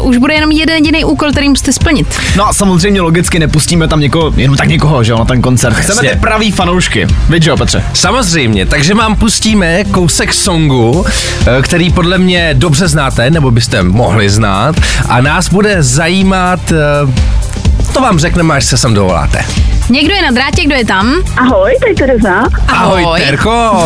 uh, 0.00 0.08
už 0.08 0.16
bude 0.16 0.34
jenom 0.34 0.50
jeden 0.50 0.76
jediný 0.76 1.04
úkol, 1.04 1.30
který 1.30 1.48
musíte 1.48 1.72
splnit. 1.72 2.20
No 2.36 2.48
a 2.48 2.52
samozřejmě 2.52 3.00
logicky 3.00 3.38
nepustíme 3.38 3.88
tam 3.88 4.00
někoho, 4.00 4.32
jenom 4.36 4.56
tak 4.56 4.68
někoho, 4.68 5.04
že 5.04 5.12
jo, 5.12 5.18
na 5.18 5.24
ten 5.24 5.42
koncert. 5.42 5.74
Chceme 5.74 6.00
ty 6.10 6.16
pravý 6.20 6.52
fanoušky. 6.52 7.06
Víš, 7.30 7.44
že 7.44 7.50
jo, 7.50 7.56
Petře? 7.56 7.84
Samozřejmě, 7.92 8.66
takže 8.66 8.94
vám 8.94 9.16
pustíme 9.16 9.84
kousek 9.84 10.34
songu, 10.34 11.06
eh, 11.46 11.62
který 11.62 11.92
podle 11.92 12.18
mě 12.18 12.54
dobře 12.54 12.88
znáte, 12.88 13.30
nebo 13.30 13.50
byste 13.50 13.82
mohli 13.82 14.30
znát. 14.30 14.76
A 15.08 15.20
nás 15.20 15.45
bude 15.48 15.82
zajímat, 15.82 16.60
eh, 16.72 17.92
to 17.92 18.00
vám 18.00 18.18
řekneme, 18.18 18.54
až 18.54 18.64
se 18.64 18.76
sem 18.76 18.94
dovoláte. 18.94 19.44
Někdo 19.90 20.14
je 20.14 20.22
na 20.22 20.30
drátě, 20.30 20.64
kdo 20.64 20.74
je 20.74 20.84
tam? 20.84 21.14
Ahoj, 21.36 21.76
tady 21.80 21.94
Tereza. 21.94 22.44
Ahoj, 22.68 23.06
Terko. 23.18 23.84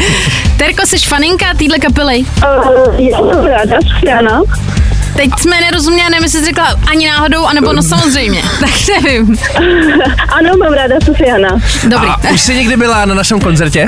Terko, 0.56 0.86
jsi 0.86 0.98
faninka 0.98 1.46
téhle 1.58 1.78
kapely? 1.78 2.18
Uh, 2.18 3.00
já 3.00 3.18
jsem 3.18 3.44
ráda. 3.46 4.40
Teď 5.16 5.30
jsme 5.38 5.60
nerozuměli, 5.60 6.10
nevím, 6.10 6.24
jestli 6.24 6.38
jsi 6.38 6.44
řekla 6.44 6.66
ani 6.90 7.06
náhodou, 7.06 7.46
anebo 7.46 7.72
no 7.72 7.82
samozřejmě. 7.82 8.42
Tak 8.60 8.70
nevím. 9.02 9.36
Ano, 10.28 10.50
mám 10.58 10.72
ráda 10.72 10.94
Sofiana. 11.04 11.48
Dobrý. 11.84 12.08
A 12.08 12.30
už 12.34 12.40
jsi 12.40 12.54
někdy 12.54 12.76
byla 12.76 13.04
na 13.04 13.14
našem 13.14 13.40
koncertě? 13.40 13.86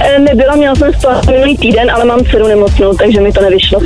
E, 0.00 0.18
nebyla, 0.18 0.56
měla 0.56 0.74
jsem 0.74 0.92
spát 0.92 1.26
minulý 1.26 1.56
týden, 1.56 1.90
ale 1.90 2.04
mám 2.04 2.20
dceru 2.24 2.48
nemocnou, 2.48 2.94
takže 2.94 3.20
mi 3.20 3.32
to 3.32 3.40
nevyšlo. 3.42 3.80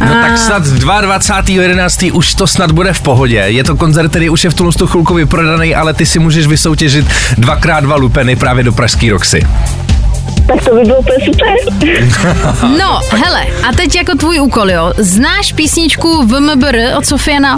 No 0.00 0.14
tak 0.22 0.38
snad 0.38 0.62
22.11. 0.62 2.10
už 2.14 2.34
to 2.34 2.46
snad 2.46 2.72
bude 2.72 2.92
v 2.92 3.00
pohodě. 3.00 3.36
Je 3.46 3.64
to 3.64 3.76
koncert, 3.76 4.08
který 4.10 4.30
už 4.30 4.44
je 4.44 4.50
v 4.50 4.54
tuhle 4.54 4.72
tu 4.72 4.86
chvilku 4.86 5.14
vyprodaný, 5.14 5.74
ale 5.74 5.94
ty 5.94 6.06
si 6.06 6.18
můžeš 6.18 6.46
vysoutěžit 6.46 7.06
dvakrát 7.38 7.80
dva 7.80 7.96
lupeny 7.96 8.36
právě 8.36 8.64
do 8.64 8.72
Pražský 8.72 9.10
Roxy. 9.10 9.46
Tak 10.46 10.64
to 10.64 10.74
by 10.74 10.80
bylo 10.84 10.98
úplně 10.98 11.24
super. 11.24 11.48
No, 12.78 13.00
hele, 13.10 13.42
a 13.68 13.72
teď 13.76 13.96
jako 13.96 14.14
tvůj 14.14 14.40
úkol, 14.40 14.70
jo. 14.70 14.92
Znáš 14.96 15.52
písničku 15.52 16.26
VMBR 16.26 16.76
od 16.98 17.06
Sofiana? 17.06 17.56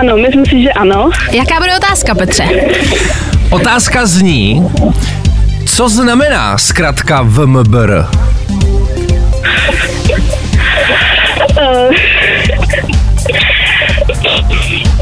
ano, 0.00 0.16
myslím 0.16 0.46
si, 0.46 0.62
že 0.62 0.72
ano. 0.72 1.10
Jaká 1.32 1.60
bude 1.60 1.76
otázka, 1.76 2.14
Petře? 2.14 2.44
Otázka 3.50 4.06
zní, 4.06 4.62
co 5.76 5.88
znamená 5.88 6.58
zkrátka 6.58 7.22
VMBR? 7.22 8.06
Uh, 11.50 11.94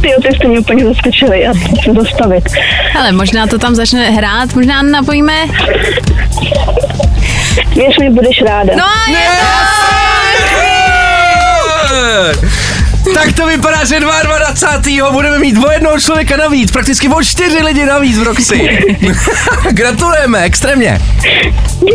ty 0.01 0.09
ty 0.23 0.37
jste 0.37 0.49
mě 0.49 0.59
úplně 0.59 0.85
zaskočili, 0.85 1.41
já 1.41 1.53
to 1.53 1.59
chci 1.59 1.93
zastavit. 2.01 2.45
Hele, 2.93 3.13
možná 3.13 3.47
to 3.47 3.59
tam 3.59 3.75
začne 3.75 4.11
hrát, 4.11 4.55
možná 4.55 4.83
napojíme. 4.83 5.47
Věř 7.75 7.99
mi, 8.01 8.11
budeš 8.11 8.43
ráda. 8.47 8.75
No 8.77 8.85
a 8.85 9.11
je 9.11 9.29
Tak 13.13 13.33
to 13.33 13.47
vypadá, 13.47 13.85
že 13.85 14.01
22. 14.01 15.11
budeme 15.11 15.39
mít 15.39 15.65
o 15.65 15.71
jednoho 15.71 16.01
člověka 16.01 16.37
navíc, 16.37 16.71
prakticky 16.73 17.09
o 17.09 17.23
čtyři 17.23 17.63
lidi 17.63 17.87
navíc 17.87 18.19
v 18.19 18.23
Roxy. 18.23 18.79
Gratulujeme, 19.71 20.43
extrémně. 20.43 21.01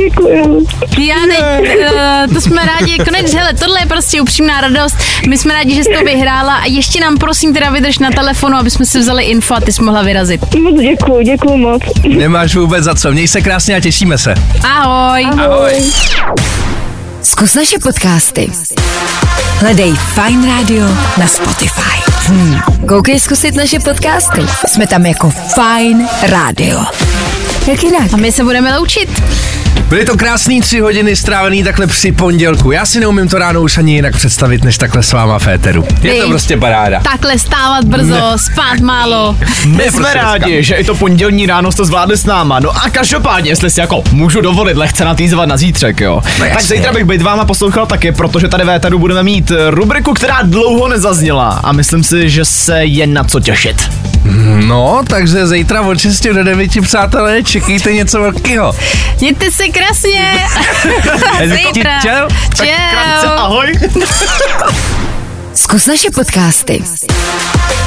Děkuji. 0.03 0.65
Já 0.97 1.15
ne, 1.25 1.59
uh, 1.59 2.33
to 2.33 2.41
jsme 2.41 2.61
rádi, 2.65 2.97
konec, 2.97 3.33
hele, 3.33 3.53
tohle 3.53 3.79
je 3.81 3.85
prostě 3.85 4.21
upřímná 4.21 4.61
radost. 4.61 4.97
My 5.27 5.37
jsme 5.37 5.53
rádi, 5.53 5.75
že 5.75 5.83
jsi 5.83 5.89
to 5.97 6.03
vyhrála 6.03 6.55
a 6.55 6.65
ještě 6.65 7.01
nám 7.01 7.17
prosím 7.17 7.53
teda 7.53 7.69
vydrž 7.69 7.99
na 7.99 8.09
telefonu, 8.11 8.57
aby 8.57 8.69
jsme 8.69 8.85
si 8.85 8.99
vzali 8.99 9.23
info 9.23 9.55
a 9.55 9.61
ty 9.61 9.71
jsi 9.71 9.83
mohla 9.83 10.01
vyrazit. 10.01 10.55
Moc 10.55 10.81
děkuji, 10.81 11.23
děkuji 11.25 11.57
moc. 11.57 11.81
Nemáš 12.07 12.55
vůbec 12.55 12.83
za 12.83 12.95
co, 12.95 13.11
měj 13.11 13.27
se 13.27 13.41
krásně 13.41 13.75
a 13.75 13.79
těšíme 13.79 14.17
se. 14.17 14.33
Ahoj. 14.63 15.25
Ahoj. 15.25 15.73
Zkus 17.29 17.53
naše 17.55 17.79
podcasty. 17.79 18.49
Hledej 19.59 19.93
Fine 19.93 20.47
Radio 20.47 20.85
na 21.17 21.27
Spotify. 21.27 22.01
Hmm. 22.25 22.59
Koukej 22.87 23.19
zkusit 23.19 23.55
naše 23.55 23.79
podcasty. 23.79 24.41
Jsme 24.67 24.87
tam 24.87 25.05
jako 25.05 25.29
Fine 25.29 26.07
Radio. 26.21 26.79
Jak 27.67 27.83
jinak? 27.83 28.13
A 28.13 28.17
my 28.17 28.31
se 28.31 28.43
budeme 28.43 28.77
loučit. 28.77 29.21
Byly 29.89 30.05
to 30.05 30.17
krásné 30.17 30.61
tři 30.61 30.79
hodiny 30.79 31.15
strávený 31.15 31.63
takhle 31.63 31.87
při 31.87 32.11
pondělku. 32.11 32.71
Já 32.71 32.85
si 32.85 32.99
neumím 32.99 33.27
to 33.27 33.37
ráno 33.37 33.61
už 33.61 33.77
ani 33.77 33.93
jinak 33.93 34.15
představit, 34.15 34.63
než 34.63 34.77
takhle 34.77 35.03
s 35.03 35.13
váma 35.13 35.39
Féteru. 35.39 35.85
Je 36.01 36.13
to 36.15 36.23
Ty. 36.23 36.29
prostě 36.29 36.57
paráda. 36.57 36.99
Takhle 36.99 37.39
stávat 37.39 37.85
brzo, 37.85 38.33
spát 38.51 38.79
málo. 38.79 39.35
My 39.65 39.77
Ne, 39.77 39.83
jsme 39.83 39.91
prostě 39.91 40.17
rádi, 40.17 40.63
že 40.63 40.75
i 40.75 40.83
to 40.83 40.95
pondělní 40.95 41.45
ráno 41.45 41.71
jste 41.71 41.85
zvládli 41.85 42.17
s 42.17 42.25
náma. 42.25 42.59
No 42.59 42.69
a 42.69 42.89
každopádně, 42.89 43.51
jestli 43.51 43.69
si 43.69 43.79
jako 43.79 44.03
můžu 44.11 44.41
dovolit 44.41 44.77
lehce 44.77 45.05
natýzovat 45.05 45.45
na 45.49 45.57
zítřek, 45.57 45.99
jo. 46.01 46.21
No 46.39 46.45
tak 46.53 46.61
zítra 46.61 46.93
bych 46.93 47.05
být 47.05 47.21
váma 47.21 47.45
poslouchal 47.45 47.85
taky, 47.85 48.11
protože 48.11 48.47
tady 48.47 48.63
v 48.63 48.97
budeme 48.97 49.23
mít 49.23 49.51
eh, 49.51 49.71
rubriku, 49.71 50.13
která 50.13 50.39
dlouho 50.43 50.87
nezazněla 50.87 51.49
a 51.63 51.71
myslím 51.71 52.03
si, 52.03 52.29
že 52.29 52.45
se 52.45 52.85
je 52.85 53.07
na 53.07 53.23
co 53.23 53.39
těšit. 53.39 53.89
No, 54.67 55.03
takže 55.07 55.47
zítra 55.47 55.81
od 55.81 55.99
6 55.99 56.27
do 56.27 56.43
9, 56.43 56.71
přátelé, 56.81 57.43
čekejte 57.43 57.93
něco 57.93 58.21
velkého. 58.21 58.75
Mějte 59.19 59.51
se 59.51 59.67
krásně. 59.67 60.33
Zítra. 61.55 61.99
Čau. 62.01 62.27
Krátce 62.57 63.27
Čau. 63.27 63.31
ahoj. 63.37 63.73
Zkus 65.53 65.85
naše 65.85 66.11
podcasty. 66.15 66.83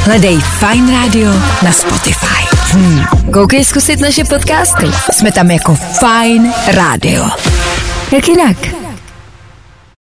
Hledej 0.05 0.39
Fine 0.41 0.93
Radio 1.03 1.31
na 1.63 1.73
Spotify. 1.73 2.57
Hmm. 2.73 3.05
Koukej 3.33 3.65
zkusit 3.65 4.01
naše 4.01 4.25
podcasty. 4.25 4.87
Jsme 5.13 5.33
tam 5.33 5.51
jako 5.51 5.75
Fine 5.75 6.53
Radio. 6.75 7.29
Jak 8.13 8.29
jinak? 8.29 8.82